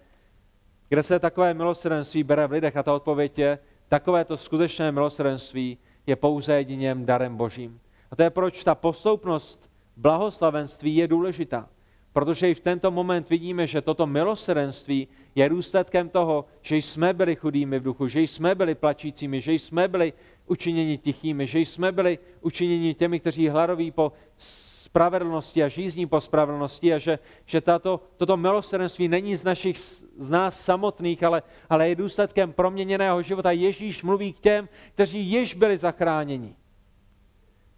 kde 0.88 1.02
se 1.02 1.18
takové 1.18 1.54
milosrdenství 1.54 2.22
bere 2.22 2.46
v 2.46 2.52
lidech 2.52 2.76
a 2.76 2.82
ta 2.82 2.94
odpověď 2.94 3.38
je, 3.38 3.58
takovéto 3.88 4.36
skutečné 4.36 4.92
milosrdenství 4.92 5.78
je 6.06 6.16
pouze 6.16 6.54
jediným 6.54 7.06
darem 7.06 7.36
božím. 7.36 7.80
A 8.12 8.16
to 8.16 8.22
je 8.22 8.30
proč 8.30 8.64
ta 8.64 8.74
posloupnost 8.74 9.70
blahoslavenství 9.96 10.96
je 10.96 11.08
důležitá. 11.08 11.68
Protože 12.12 12.50
i 12.50 12.54
v 12.54 12.60
tento 12.60 12.90
moment 12.90 13.28
vidíme, 13.28 13.66
že 13.66 13.80
toto 13.80 14.06
milosrdenství 14.06 15.08
je 15.34 15.48
důsledkem 15.48 16.08
toho, 16.08 16.44
že 16.62 16.76
jsme 16.76 17.12
byli 17.12 17.36
chudými 17.36 17.78
v 17.78 17.82
duchu, 17.82 18.08
že 18.08 18.20
jsme 18.20 18.54
byli 18.54 18.74
plačícími, 18.74 19.40
že 19.40 19.52
jsme 19.52 19.88
byli 19.88 20.12
učiněni 20.46 20.98
tichými, 20.98 21.46
že 21.46 21.58
jsme 21.58 21.92
byli 21.92 22.18
učiněni 22.40 22.94
těmi, 22.94 23.20
kteří 23.20 23.48
hladoví 23.48 23.90
po 23.90 24.12
spravedlnosti 24.38 25.62
a 25.62 25.68
žízní 25.68 26.06
po 26.06 26.20
spravedlnosti 26.20 26.94
a 26.94 26.98
že, 26.98 27.18
že 27.46 27.60
tato, 27.60 28.00
toto 28.16 28.36
milosrdenství 28.36 29.08
není 29.08 29.36
z, 29.36 29.44
našich, 29.44 29.78
z 30.16 30.30
nás 30.30 30.60
samotných, 30.60 31.22
ale, 31.22 31.42
ale 31.70 31.88
je 31.88 31.94
důsledkem 31.94 32.52
proměněného 32.52 33.22
života. 33.22 33.50
Ježíš 33.50 34.02
mluví 34.02 34.32
k 34.32 34.40
těm, 34.40 34.68
kteří 34.94 35.18
již 35.18 35.54
byli 35.54 35.78
zachráněni. 35.78 36.56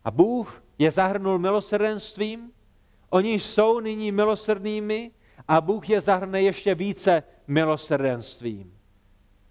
A 0.05 0.11
Bůh 0.11 0.63
je 0.79 0.91
zahrnul 0.91 1.39
milosrdenstvím, 1.39 2.51
Oni 3.15 3.33
jsou 3.33 3.81
nyní 3.81 4.13
milosrdnými 4.13 5.11
a 5.49 5.61
Bůh 5.61 5.91
je 5.91 6.01
zahrne 6.01 6.43
ještě 6.43 6.75
více 6.75 7.23
milosrdenstvím. 7.47 8.75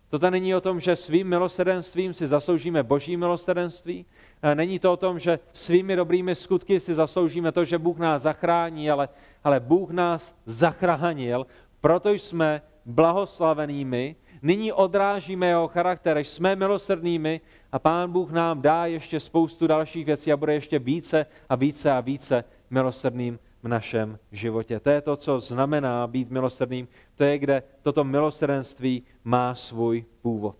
To 0.10 0.30
není 0.30 0.56
o 0.56 0.62
tom, 0.62 0.80
že 0.80 0.95
svým 0.95 1.28
milosrdenstvím 1.28 2.14
si 2.14 2.28
zasloužíme 2.28 2.84
boží 2.84 3.18
milosrdenství. 3.18 4.06
Není 4.54 4.80
to 4.80 4.93
o 4.93 4.97
tom, 4.97 5.20
že 5.20 5.39
svými 5.54 5.95
dobrými 5.95 6.36
skutky 6.36 6.80
si 6.80 6.93
zasloužíme 6.93 7.51
to, 7.51 7.66
že 7.66 7.78
Bůh 7.78 7.97
nás 7.97 8.22
zachrání, 8.22 8.91
ale, 8.91 9.10
ale 9.43 9.60
Bůh 9.60 9.91
nás 9.91 10.36
zachránil, 10.45 11.47
proto 11.82 12.12
jsme 12.12 12.62
blahoslavenými, 12.86 14.16
nyní 14.41 14.74
odrážíme 14.74 15.47
jeho 15.47 15.68
charakter, 15.68 16.18
jsme 16.18 16.56
milosrdnými 16.56 17.41
a 17.74 17.80
Pán 17.80 18.11
Bůh 18.11 18.32
nám 18.32 18.61
dá 18.61 18.86
ještě 18.86 19.19
spoustu 19.19 19.67
dalších 19.67 20.05
věcí 20.05 20.32
a 20.32 20.38
bude 20.38 20.53
ještě 20.53 20.80
více 20.80 21.26
a 21.49 21.55
více 21.55 21.91
a 21.91 22.01
více 22.01 22.43
milosrdným 22.69 23.39
v 23.63 23.67
našem 23.67 24.19
životě. 24.32 24.80
To 24.80 24.89
je 24.89 25.01
to, 25.01 25.15
co 25.15 25.39
znamená 25.39 26.07
být 26.07 26.30
milosrdným. 26.30 26.88
To 27.15 27.24
je, 27.24 27.38
kde 27.38 27.63
toto 27.82 28.03
milosrdenství 28.03 29.03
má 29.24 29.55
svůj 29.55 30.05
původ. 30.21 30.57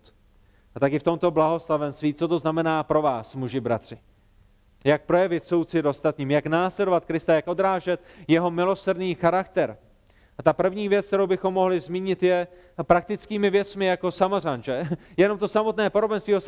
A 0.74 0.80
taky 0.80 0.98
v 0.98 1.02
tomto 1.02 1.30
blahoslavenství, 1.30 2.14
co 2.14 2.28
to 2.28 2.38
znamená 2.38 2.82
pro 2.82 3.02
vás, 3.02 3.34
muži, 3.34 3.60
bratři? 3.60 3.98
Jak 4.84 5.02
projevit 5.02 5.44
soucit 5.44 5.86
ostatním, 5.86 6.30
jak 6.30 6.46
následovat 6.46 7.04
Krista, 7.04 7.34
jak 7.34 7.48
odrážet 7.48 8.00
jeho 8.28 8.50
milosrdný 8.50 9.14
charakter. 9.14 9.76
A 10.38 10.42
ta 10.42 10.52
první 10.52 10.88
věc, 10.88 11.06
kterou 11.06 11.26
bychom 11.26 11.54
mohli 11.54 11.80
zmínit, 11.80 12.22
je 12.22 12.46
praktickými 12.82 13.50
věcmi 13.50 13.86
jako 13.86 14.10
Samařan. 14.10 14.62
Že? 14.62 14.88
Jenom 15.16 15.38
to 15.38 15.48
samotné 15.48 15.90
podobenství 15.90 16.34
o 16.34 16.40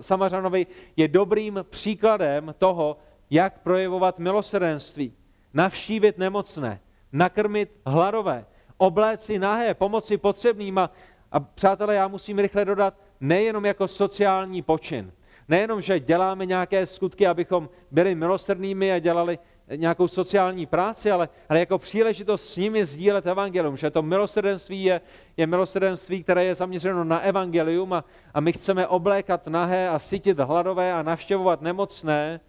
Samařanovi 0.00 0.66
je 0.96 1.08
dobrým 1.08 1.64
příkladem 1.70 2.54
toho, 2.58 2.96
jak 3.30 3.58
projevovat 3.58 4.18
milosrdenství 4.18 5.12
navštívit 5.54 6.18
nemocné, 6.18 6.80
nakrmit 7.12 7.70
hladové, 7.86 8.46
obléci 8.76 9.38
nahé, 9.38 9.74
pomoci 9.74 10.18
potřebným 10.18 10.78
a, 10.78 10.90
a 11.32 11.40
přátelé, 11.40 11.94
já 11.94 12.08
musím 12.08 12.38
rychle 12.38 12.64
dodat, 12.64 12.94
nejenom 13.20 13.64
jako 13.64 13.88
sociální 13.88 14.62
počin, 14.62 15.12
nejenom, 15.48 15.80
že 15.80 16.00
děláme 16.00 16.46
nějaké 16.46 16.86
skutky, 16.86 17.26
abychom 17.26 17.68
byli 17.90 18.14
milosrdnými 18.14 18.92
a 18.92 18.98
dělali 18.98 19.38
nějakou 19.76 20.08
sociální 20.08 20.66
práci, 20.66 21.10
ale, 21.10 21.28
ale 21.48 21.58
jako 21.58 21.78
příležitost 21.78 22.48
s 22.48 22.56
nimi 22.56 22.86
sdílet 22.86 23.26
evangelium, 23.26 23.76
že 23.76 23.90
to 23.90 24.02
milosrdenství 24.02 24.84
je, 24.84 25.00
je 25.36 25.46
milosrdenství, 25.46 26.22
které 26.22 26.44
je 26.44 26.54
zaměřeno 26.54 27.04
na 27.04 27.20
evangelium 27.20 27.92
a, 27.92 28.04
a 28.34 28.40
my 28.40 28.52
chceme 28.52 28.86
oblékat 28.86 29.46
nahé 29.46 29.88
a 29.88 29.98
sytit 29.98 30.38
hladové 30.38 30.92
a 30.92 31.02
navštěvovat 31.02 31.62
nemocné, 31.62 32.40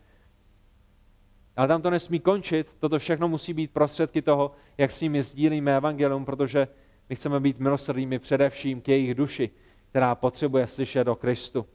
ale 1.58 1.68
tam 1.68 1.82
to 1.82 1.90
nesmí 1.90 2.20
končit, 2.20 2.76
toto 2.80 3.00
všechno 3.00 3.28
musí 3.28 3.54
být 3.54 3.72
prostředky 3.72 4.22
toho, 4.22 4.52
jak 4.78 4.92
s 4.92 5.02
nimi 5.02 5.24
sdílíme 5.24 5.78
evangelium, 5.78 6.26
protože 6.26 6.68
my 7.10 7.16
chceme 7.16 7.40
být 7.40 7.60
milosrdnými 7.60 8.20
především 8.20 8.82
k 8.82 8.88
jejich 8.88 9.16
duši, 9.16 9.50
která 9.90 10.16
potřebuje 10.16 10.68
slyšet 10.68 11.08
o 11.08 11.16
Kristu. 11.16 11.66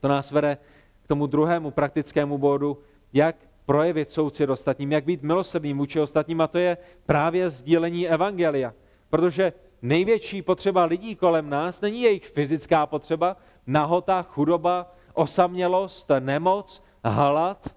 To 0.00 0.08
nás 0.08 0.32
vede 0.32 0.58
k 1.04 1.08
tomu 1.08 1.26
druhému 1.26 1.70
praktickému 1.70 2.38
bodu, 2.38 2.78
jak 3.12 3.36
projevit 3.68 4.10
soucit 4.10 4.50
ostatním, 4.50 4.92
jak 4.92 5.04
být 5.04 5.22
milosrdným 5.22 5.78
vůči 5.78 6.00
ostatním, 6.00 6.40
a 6.40 6.46
to 6.46 6.58
je 6.58 6.76
právě 7.06 7.50
sdílení 7.50 8.08
evangelia. 8.08 8.74
Protože 9.10 9.52
největší 9.82 10.42
potřeba 10.42 10.84
lidí 10.84 11.14
kolem 11.14 11.50
nás 11.50 11.80
není 11.80 12.02
jejich 12.02 12.26
fyzická 12.26 12.86
potřeba, 12.86 13.36
nahota, 13.66 14.22
chudoba, 14.22 14.94
osamělost, 15.14 16.10
nemoc, 16.20 16.82
hlad, 17.04 17.76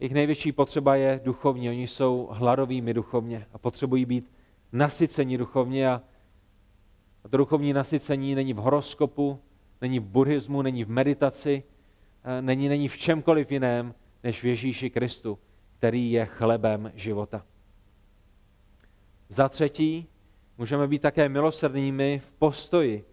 jejich 0.00 0.14
největší 0.14 0.52
potřeba 0.52 0.96
je 0.96 1.20
duchovní. 1.24 1.68
Oni 1.68 1.88
jsou 1.88 2.28
hladovými 2.30 2.94
duchovně 2.94 3.46
a 3.52 3.58
potřebují 3.58 4.04
být 4.04 4.32
nasyceni 4.72 5.38
duchovně. 5.38 5.90
A 5.90 6.02
to 7.30 7.36
duchovní 7.36 7.72
nasycení 7.72 8.34
není 8.34 8.52
v 8.52 8.56
horoskopu, 8.56 9.38
není 9.80 9.98
v 10.00 10.04
buddhismu, 10.04 10.62
není 10.62 10.84
v 10.84 10.90
meditaci, 10.90 11.62
není, 12.40 12.68
není 12.68 12.88
v 12.88 12.98
čemkoliv 12.98 13.52
jiném, 13.52 13.94
než 14.22 14.42
v 14.42 14.46
Ježíši 14.46 14.90
Kristu, 14.90 15.38
který 15.78 16.12
je 16.12 16.26
chlebem 16.26 16.92
života. 16.94 17.46
Za 19.28 19.48
třetí, 19.48 20.06
můžeme 20.58 20.88
být 20.88 21.02
také 21.02 21.28
milosrdnými 21.28 22.18
v 22.18 22.32
postoji 22.32 23.04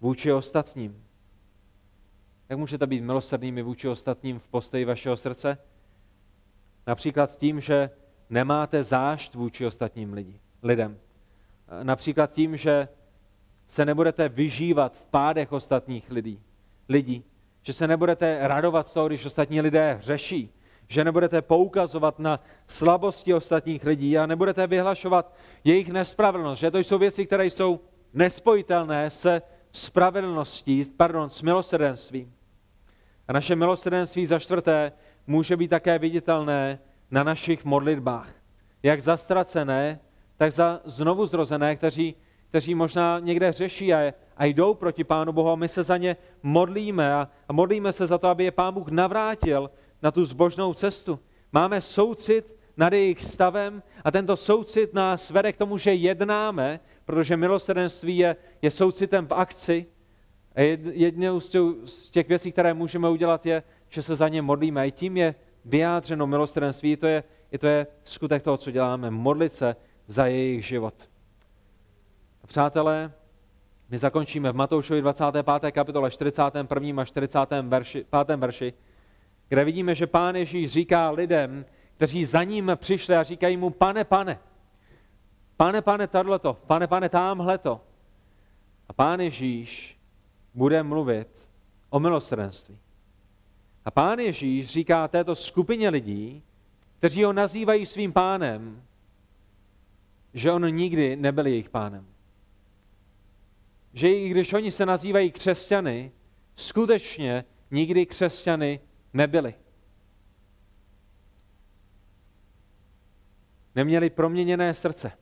vůči 0.00 0.32
ostatním. 0.32 1.04
Jak 2.48 2.58
můžete 2.58 2.86
být 2.86 3.00
milosrdnými 3.00 3.62
vůči 3.62 3.88
ostatním 3.88 4.38
v 4.38 4.48
postoji 4.48 4.84
vašeho 4.84 5.16
srdce? 5.16 5.58
Například 6.86 7.38
tím, 7.38 7.60
že 7.60 7.90
nemáte 8.30 8.84
zášť 8.84 9.34
vůči 9.34 9.66
ostatním 9.66 10.12
lidi, 10.12 10.40
lidem. 10.62 10.98
Například 11.82 12.32
tím, 12.32 12.56
že 12.56 12.88
se 13.66 13.84
nebudete 13.84 14.28
vyžívat 14.28 14.96
v 14.96 15.06
pádech 15.06 15.52
ostatních 15.52 16.10
lidí, 16.10 16.42
lidí. 16.88 17.24
Že 17.66 17.72
se 17.72 17.88
nebudete 17.88 18.38
radovat 18.42 18.86
z 18.86 18.92
toho, 18.92 19.06
když 19.08 19.24
ostatní 19.24 19.60
lidé 19.60 19.98
hřeší. 20.00 20.54
Že 20.88 21.04
nebudete 21.04 21.42
poukazovat 21.42 22.18
na 22.18 22.40
slabosti 22.66 23.34
ostatních 23.34 23.84
lidí 23.84 24.18
a 24.18 24.26
nebudete 24.26 24.66
vyhlašovat 24.66 25.34
jejich 25.64 25.88
nespravedlnost. 25.88 26.60
Že 26.60 26.70
to 26.70 26.78
jsou 26.78 26.98
věci, 26.98 27.26
které 27.26 27.46
jsou 27.46 27.80
nespojitelné 28.12 29.10
se 29.10 29.42
spravedlností, 29.72 30.84
pardon, 30.96 31.30
s 31.30 31.42
milosrdenstvím. 31.42 32.34
A 33.28 33.32
naše 33.32 33.56
milosrdenství 33.56 34.26
za 34.26 34.38
čtvrté 34.38 34.92
může 35.26 35.56
být 35.56 35.68
také 35.68 35.98
viditelné 35.98 36.78
na 37.10 37.22
našich 37.22 37.64
modlitbách. 37.64 38.28
Jak 38.82 39.00
zastracené, 39.00 40.00
tak 40.36 40.52
za 40.52 40.80
znovu 40.84 41.26
zrozené, 41.26 41.76
kteří, 41.76 42.14
kteří 42.54 42.74
možná 42.74 43.18
někde 43.18 43.52
řeší 43.52 43.94
a, 43.94 44.12
a 44.36 44.44
jdou 44.44 44.74
proti 44.74 45.04
Pánu 45.04 45.32
Bohu 45.32 45.50
a 45.50 45.54
my 45.54 45.68
se 45.68 45.82
za 45.82 45.96
ně 45.96 46.16
modlíme 46.42 47.14
a, 47.14 47.28
a 47.48 47.52
modlíme 47.52 47.92
se 47.92 48.06
za 48.06 48.18
to, 48.18 48.28
aby 48.28 48.44
je 48.44 48.50
Pán 48.50 48.74
Bůh 48.74 48.88
navrátil 48.88 49.70
na 50.02 50.10
tu 50.10 50.24
zbožnou 50.24 50.74
cestu. 50.74 51.18
Máme 51.52 51.80
soucit 51.80 52.56
nad 52.76 52.92
jejich 52.92 53.24
stavem 53.24 53.82
a 54.04 54.10
tento 54.10 54.36
soucit 54.36 54.94
nás 54.94 55.30
vede 55.30 55.52
k 55.52 55.56
tomu, 55.56 55.78
že 55.78 55.94
jednáme, 55.94 56.80
protože 57.04 57.36
milosrdenství 57.36 58.18
je, 58.18 58.36
je 58.62 58.70
soucitem 58.70 59.26
v 59.26 59.34
akci. 59.34 59.86
A 60.54 60.60
jednou 60.92 61.40
z 61.40 62.10
těch 62.10 62.28
věcí, 62.28 62.52
které 62.52 62.74
můžeme 62.74 63.08
udělat, 63.08 63.46
je, 63.46 63.62
že 63.88 64.02
se 64.02 64.14
za 64.14 64.28
ně 64.28 64.42
modlíme. 64.42 64.80
A 64.80 64.84
i 64.84 64.90
tím 64.90 65.16
je 65.16 65.34
vyjádřeno 65.64 66.26
milostrenství. 66.26 66.96
To 66.96 67.06
je, 67.06 67.24
i 67.52 67.58
to 67.58 67.66
je 67.66 67.86
skutek 68.04 68.42
toho, 68.42 68.56
co 68.56 68.70
děláme. 68.70 69.10
Modlit 69.10 69.52
se 69.52 69.76
za 70.06 70.26
jejich 70.26 70.66
život. 70.66 71.13
Přátelé, 72.46 73.12
my 73.88 73.98
zakončíme 73.98 74.52
v 74.52 74.54
Matoušovi 74.54 75.00
25. 75.00 75.72
kapitole 75.72 76.10
41. 76.10 77.02
a 77.02 77.04
40. 77.04 77.38
Verši, 77.62 78.06
5. 78.26 78.36
verši, 78.36 78.72
kde 79.48 79.64
vidíme, 79.64 79.94
že 79.94 80.06
pán 80.06 80.36
Ježíš 80.36 80.70
říká 80.70 81.10
lidem, 81.10 81.64
kteří 81.96 82.24
za 82.24 82.44
ním 82.44 82.72
přišli 82.76 83.16
a 83.16 83.22
říkají 83.22 83.56
mu, 83.56 83.70
pane, 83.70 84.04
pane, 84.04 84.38
pane, 85.56 85.82
pane, 85.82 86.06
tohleto, 86.06 86.54
pane, 86.66 86.86
pane, 86.86 87.08
tamhleto. 87.08 87.80
A 88.88 88.92
pán 88.92 89.20
Ježíš 89.20 89.98
bude 90.54 90.82
mluvit 90.82 91.48
o 91.90 92.00
milosrdenství. 92.00 92.78
A 93.84 93.90
pán 93.90 94.18
Ježíš 94.18 94.66
říká 94.66 95.08
této 95.08 95.34
skupině 95.34 95.88
lidí, 95.88 96.42
kteří 96.98 97.24
ho 97.24 97.32
nazývají 97.32 97.86
svým 97.86 98.12
pánem, 98.12 98.82
že 100.34 100.52
on 100.52 100.74
nikdy 100.74 101.16
nebyl 101.16 101.46
jejich 101.46 101.68
pánem. 101.68 102.13
Že 103.94 104.08
i 104.08 104.28
když 104.28 104.52
oni 104.52 104.72
se 104.72 104.86
nazývají 104.86 105.30
křesťany, 105.30 106.12
skutečně 106.56 107.44
nikdy 107.70 108.06
křesťany 108.06 108.80
nebyli. 109.12 109.54
Neměli 113.74 114.10
proměněné 114.10 114.74
srdce. 114.74 115.12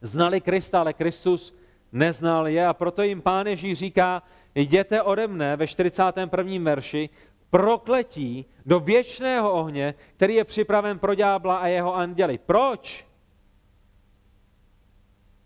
Znali 0.00 0.40
Krista, 0.40 0.80
ale 0.80 0.92
Kristus 0.92 1.54
neznal 1.92 2.48
je 2.48 2.66
a 2.66 2.74
proto 2.74 3.02
jim 3.02 3.22
pán 3.22 3.46
Ježíš 3.46 3.78
říká, 3.78 4.22
jděte 4.54 5.02
ode 5.02 5.26
mne 5.26 5.56
ve 5.56 5.66
41. 5.66 6.58
verši, 6.62 7.08
prokletí 7.50 8.46
do 8.66 8.80
věčného 8.80 9.52
ohně, 9.52 9.94
který 10.16 10.34
je 10.34 10.44
připraven 10.44 10.98
pro 10.98 11.14
ďábla 11.14 11.56
a 11.56 11.66
jeho 11.66 11.94
anděli. 11.94 12.38
Proč? 12.38 13.06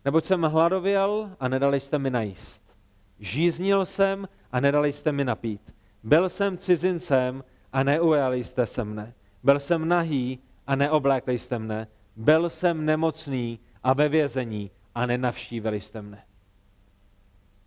Neboť 0.07 0.25
jsem 0.25 0.43
hladověl 0.43 1.31
a 1.41 1.49
nedali 1.49 1.81
jste 1.81 1.99
mi 1.99 2.11
najíst. 2.11 2.77
Žíznil 3.19 3.87
jsem 3.87 4.29
a 4.53 4.61
nedali 4.61 4.93
jste 4.93 5.13
mi 5.13 5.25
napít. 5.25 5.75
Byl 6.03 6.29
jsem 6.29 6.59
cizincem 6.59 7.45
a 7.73 7.83
neujali 7.83 8.45
jste 8.45 8.67
se 8.67 8.85
mne. 8.85 9.15
Byl 9.43 9.61
jsem 9.61 9.89
nahý 9.89 10.39
a 10.67 10.77
neoblékli 10.77 11.39
jste 11.39 11.59
mne. 11.59 11.89
Byl 12.17 12.51
jsem 12.51 12.85
nemocný 12.85 13.61
a 13.83 13.93
ve 13.93 14.09
vězení 14.09 14.71
a 14.95 15.07
nenavštívili 15.07 15.81
jste 15.81 16.03
mne. 16.03 16.25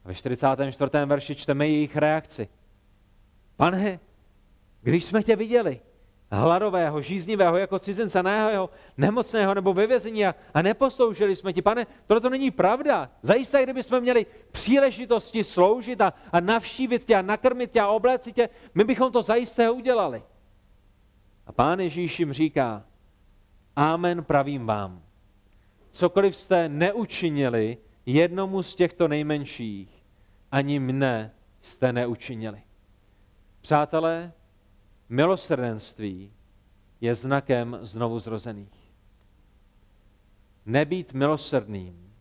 A 0.06 0.08
ve 0.08 0.16
44. 0.16 0.92
verši 1.06 1.36
čteme 1.36 1.68
jejich 1.68 1.96
reakci. 1.96 2.48
Pane, 3.56 4.00
když 4.82 5.06
jsme 5.06 5.24
tě 5.24 5.36
viděli, 5.36 5.80
hladového, 6.32 7.02
žíznivého, 7.02 7.58
jako 7.58 7.80
cizince, 7.80 8.24
jeho 8.50 8.70
nemocného 8.98 9.54
nebo 9.54 9.74
ve 9.74 9.88
vězení 9.88 10.26
a, 10.26 10.36
a 10.54 10.62
neposloužili 10.62 11.36
jsme 11.36 11.54
ti. 11.54 11.62
Pane, 11.62 11.88
tohle 12.08 12.22
to 12.22 12.30
není 12.30 12.52
pravda. 12.52 13.10
Zajisté, 13.22 13.64
kdyby 13.64 13.84
jsme 13.84 14.00
měli 14.00 14.26
příležitosti 14.52 15.44
sloužit 15.44 16.02
a, 16.02 16.14
a 16.32 16.40
navštívit 16.40 17.06
tě 17.06 17.16
a 17.16 17.22
nakrmit 17.22 17.72
tě 17.72 17.82
a 17.82 17.88
oblécit 17.88 18.36
tě, 18.36 18.50
my 18.76 18.84
bychom 18.84 19.12
to 19.12 19.22
zajisté 19.22 19.70
udělali. 19.70 20.24
A 21.46 21.52
pán 21.52 21.80
Ježíš 21.80 22.20
jim 22.20 22.34
říká, 22.34 22.84
Amen 23.76 24.24
pravím 24.24 24.66
vám. 24.66 25.02
Cokoliv 25.92 26.36
jste 26.36 26.70
neučinili 26.70 27.78
jednomu 28.06 28.64
z 28.64 28.76
těchto 28.76 29.08
nejmenších, 29.08 29.90
ani 30.52 30.80
mne 30.80 31.32
jste 31.62 31.94
neučinili. 31.94 32.62
Přátelé, 33.62 34.32
milosrdenství 35.10 36.32
je 37.02 37.16
znakem 37.16 37.80
znovu 37.82 38.20
zrozených. 38.20 38.94
Nebýt 40.66 41.14
milosrdným, 41.14 42.14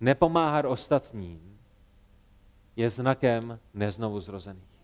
nepomáhat 0.00 0.64
ostatním, 0.64 1.58
je 2.76 2.90
znakem 2.90 3.58
neznovu 3.74 4.20
zrozených. 4.20 4.76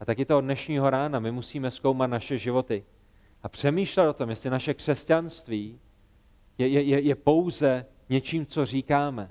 A 0.00 0.04
taky 0.04 0.24
toho 0.24 0.40
dnešního 0.40 0.90
rána 0.90 1.18
my 1.20 1.32
musíme 1.32 1.70
zkoumat 1.70 2.10
naše 2.10 2.38
životy 2.38 2.84
a 3.42 3.48
přemýšlet 3.48 4.08
o 4.08 4.12
tom, 4.12 4.30
jestli 4.30 4.50
naše 4.50 4.74
křesťanství 4.74 5.80
je, 6.58 6.68
je, 6.68 7.00
je 7.00 7.14
pouze 7.14 7.86
něčím, 8.08 8.46
co 8.46 8.66
říkáme, 8.66 9.30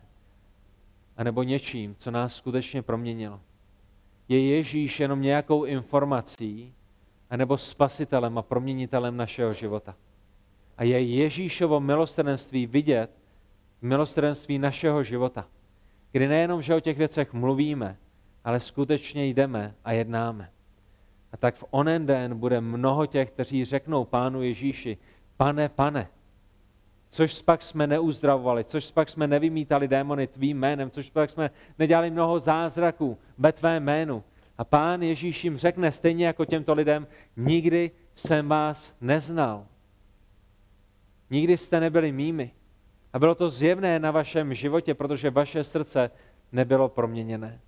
anebo 1.18 1.44
něčím, 1.44 1.96
co 1.96 2.12
nás 2.12 2.36
skutečně 2.36 2.82
proměnilo. 2.82 3.42
Je 4.28 4.48
Ježíš 4.48 5.00
jenom 5.00 5.22
nějakou 5.22 5.64
informací, 5.64 6.74
anebo 7.32 7.58
spasitelem 7.58 8.38
a 8.38 8.42
proměnitelem 8.42 9.18
našeho 9.18 9.54
života. 9.54 9.96
A 10.78 10.84
je 10.84 11.02
Ježíšovo 11.02 11.80
milostrenství 11.80 12.66
vidět 12.66 13.12
v 13.80 13.84
milostrenství 13.84 14.60
našeho 14.60 15.04
života, 15.04 15.48
kdy 16.12 16.28
nejenom, 16.28 16.62
že 16.62 16.76
o 16.76 16.80
těch 16.80 16.98
věcech 16.98 17.34
mluvíme, 17.34 17.98
ale 18.44 18.60
skutečně 18.60 19.26
jdeme 19.26 19.76
a 19.86 19.92
jednáme. 19.92 20.52
A 21.32 21.38
tak 21.38 21.56
v 21.56 21.64
onen 21.70 22.06
den 22.06 22.38
bude 22.38 22.62
mnoho 22.62 23.06
těch, 23.06 23.32
kteří 23.32 23.66
řeknou 23.66 24.06
pánu 24.06 24.42
Ježíši, 24.42 24.98
pane, 25.38 25.70
pane, 25.70 26.08
což 27.10 27.42
pak 27.42 27.64
jsme 27.64 27.88
neuzdravovali, 27.88 28.64
což 28.64 28.92
pak 28.92 29.10
jsme 29.10 29.28
nevymítali 29.28 29.88
démony 29.88 30.28
tvým 30.28 30.60
jménem, 30.60 30.90
což 30.90 31.10
pak 31.10 31.32
jsme 31.32 31.52
nedělali 31.80 32.12
mnoho 32.12 32.40
zázraků 32.40 33.18
ve 33.38 33.52
tvé 33.52 33.80
jménu. 33.80 34.24
A 34.62 34.64
pán 34.64 35.02
Ježíš 35.02 35.44
jim 35.44 35.58
řekne 35.58 35.92
stejně 35.92 36.26
jako 36.26 36.46
těmto 36.46 36.74
lidem, 36.74 37.08
nikdy 37.38 37.92
jsem 38.16 38.48
vás 38.48 38.96
neznal. 39.02 39.66
Nikdy 41.30 41.58
jste 41.58 41.80
nebyli 41.80 42.12
mými. 42.12 42.52
A 43.14 43.20
bylo 43.20 43.36
to 43.36 43.50
zjevné 43.50 44.00
na 44.00 44.12
vašem 44.12 44.54
životě, 44.54 44.94
protože 44.94 45.30
vaše 45.30 45.64
srdce 45.64 46.12
nebylo 46.52 46.90
proměněné. 46.90 47.62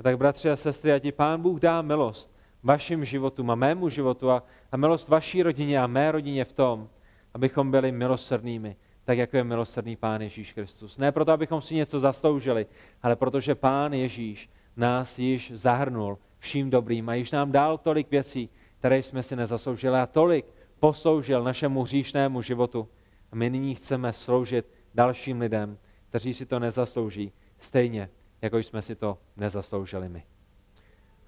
A 0.00 0.02
tak, 0.02 0.18
bratři 0.18 0.50
a 0.50 0.56
sestry, 0.56 0.92
a 0.92 0.98
ti 0.98 1.12
pán 1.12 1.42
Bůh 1.42 1.60
dá 1.60 1.82
milost 1.82 2.34
vašim 2.62 3.04
životům 3.04 3.50
a 3.50 3.54
mému 3.54 3.88
životu 3.88 4.30
a, 4.30 4.42
a 4.72 4.76
milost 4.76 5.08
vaší 5.08 5.42
rodině 5.42 5.80
a 5.80 5.86
mé 5.86 6.12
rodině 6.12 6.44
v 6.44 6.52
tom, 6.52 6.88
abychom 7.34 7.70
byli 7.70 7.92
milosrdnými, 7.92 8.76
tak 9.04 9.18
jako 9.18 9.36
je 9.36 9.44
milosrdný 9.44 9.96
Pán 9.96 10.22
Ježíš 10.22 10.52
Kristus. 10.52 10.98
Ne 10.98 11.12
proto, 11.12 11.32
abychom 11.32 11.62
si 11.62 11.74
něco 11.74 12.00
zasloužili, 12.00 12.66
ale 13.02 13.16
protože 13.16 13.54
Pán 13.54 13.92
Ježíš 13.92 14.50
nás 14.76 15.18
již 15.18 15.52
zahrnul 15.54 16.18
vším 16.42 16.70
dobrým 16.70 17.08
a 17.08 17.14
již 17.14 17.30
nám 17.30 17.52
dal 17.52 17.78
tolik 17.78 18.10
věcí, 18.10 18.48
které 18.78 18.98
jsme 18.98 19.22
si 19.22 19.36
nezasloužili 19.36 19.98
a 19.98 20.06
tolik 20.06 20.46
posloužil 20.80 21.44
našemu 21.44 21.82
hříšnému 21.82 22.42
životu. 22.42 22.88
A 23.32 23.36
my 23.36 23.50
nyní 23.50 23.74
chceme 23.74 24.12
sloužit 24.12 24.66
dalším 24.94 25.40
lidem, 25.40 25.78
kteří 26.08 26.34
si 26.34 26.46
to 26.46 26.58
nezaslouží, 26.58 27.32
stejně 27.58 28.10
jako 28.42 28.58
jsme 28.58 28.82
si 28.82 28.94
to 28.94 29.18
nezasloužili 29.36 30.08
my. 30.08 30.22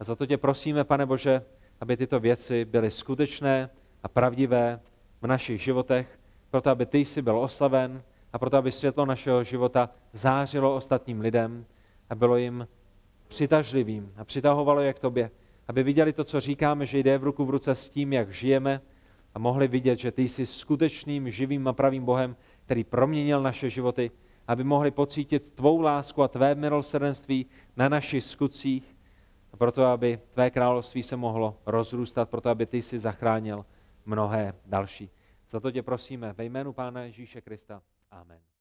A 0.00 0.04
za 0.04 0.16
to 0.16 0.26
tě 0.26 0.36
prosíme, 0.36 0.84
pane 0.84 1.06
Bože, 1.06 1.42
aby 1.80 1.96
tyto 1.96 2.20
věci 2.20 2.64
byly 2.64 2.90
skutečné 2.90 3.70
a 4.02 4.08
pravdivé 4.08 4.80
v 5.22 5.26
našich 5.26 5.62
životech, 5.62 6.18
proto 6.50 6.70
aby 6.70 6.86
ty 6.86 6.98
jsi 6.98 7.22
byl 7.22 7.38
oslaven 7.38 8.02
a 8.32 8.38
proto 8.38 8.56
aby 8.56 8.72
světlo 8.72 9.06
našeho 9.06 9.44
života 9.44 9.90
zářilo 10.12 10.74
ostatním 10.74 11.20
lidem 11.20 11.66
a 12.10 12.14
bylo 12.14 12.36
jim 12.36 12.68
přitažlivým 13.28 14.12
a 14.16 14.24
přitahovalo 14.24 14.80
je 14.80 14.92
k 14.92 14.98
tobě, 14.98 15.30
aby 15.68 15.82
viděli 15.82 16.12
to, 16.12 16.24
co 16.24 16.40
říkáme, 16.40 16.86
že 16.86 16.98
jde 16.98 17.18
v 17.18 17.24
ruku 17.24 17.44
v 17.44 17.50
ruce 17.50 17.74
s 17.74 17.90
tím, 17.90 18.12
jak 18.12 18.34
žijeme 18.34 18.80
a 19.34 19.38
mohli 19.38 19.68
vidět, 19.68 19.98
že 19.98 20.12
ty 20.12 20.28
jsi 20.28 20.46
skutečným, 20.46 21.30
živým 21.30 21.68
a 21.68 21.72
pravým 21.72 22.04
Bohem, 22.04 22.36
který 22.64 22.84
proměnil 22.84 23.42
naše 23.42 23.70
životy, 23.70 24.10
aby 24.48 24.64
mohli 24.64 24.90
pocítit 24.90 25.50
tvou 25.54 25.80
lásku 25.80 26.22
a 26.22 26.28
tvé 26.28 26.54
milosrdenství 26.54 27.46
na 27.76 27.88
našich 27.88 28.24
skutcích 28.24 28.96
a 29.52 29.56
proto, 29.56 29.84
aby 29.84 30.18
tvé 30.32 30.50
království 30.50 31.02
se 31.02 31.16
mohlo 31.16 31.58
rozrůstat, 31.66 32.30
proto, 32.30 32.50
aby 32.50 32.66
ty 32.66 32.82
si 32.82 32.98
zachránil 32.98 33.66
mnohé 34.06 34.54
další. 34.66 35.10
Za 35.50 35.60
to 35.60 35.70
tě 35.70 35.82
prosíme 35.82 36.32
ve 36.32 36.44
jménu 36.44 36.72
Pána 36.72 37.02
Ježíše 37.02 37.40
Krista. 37.40 37.82
Amen. 38.10 38.53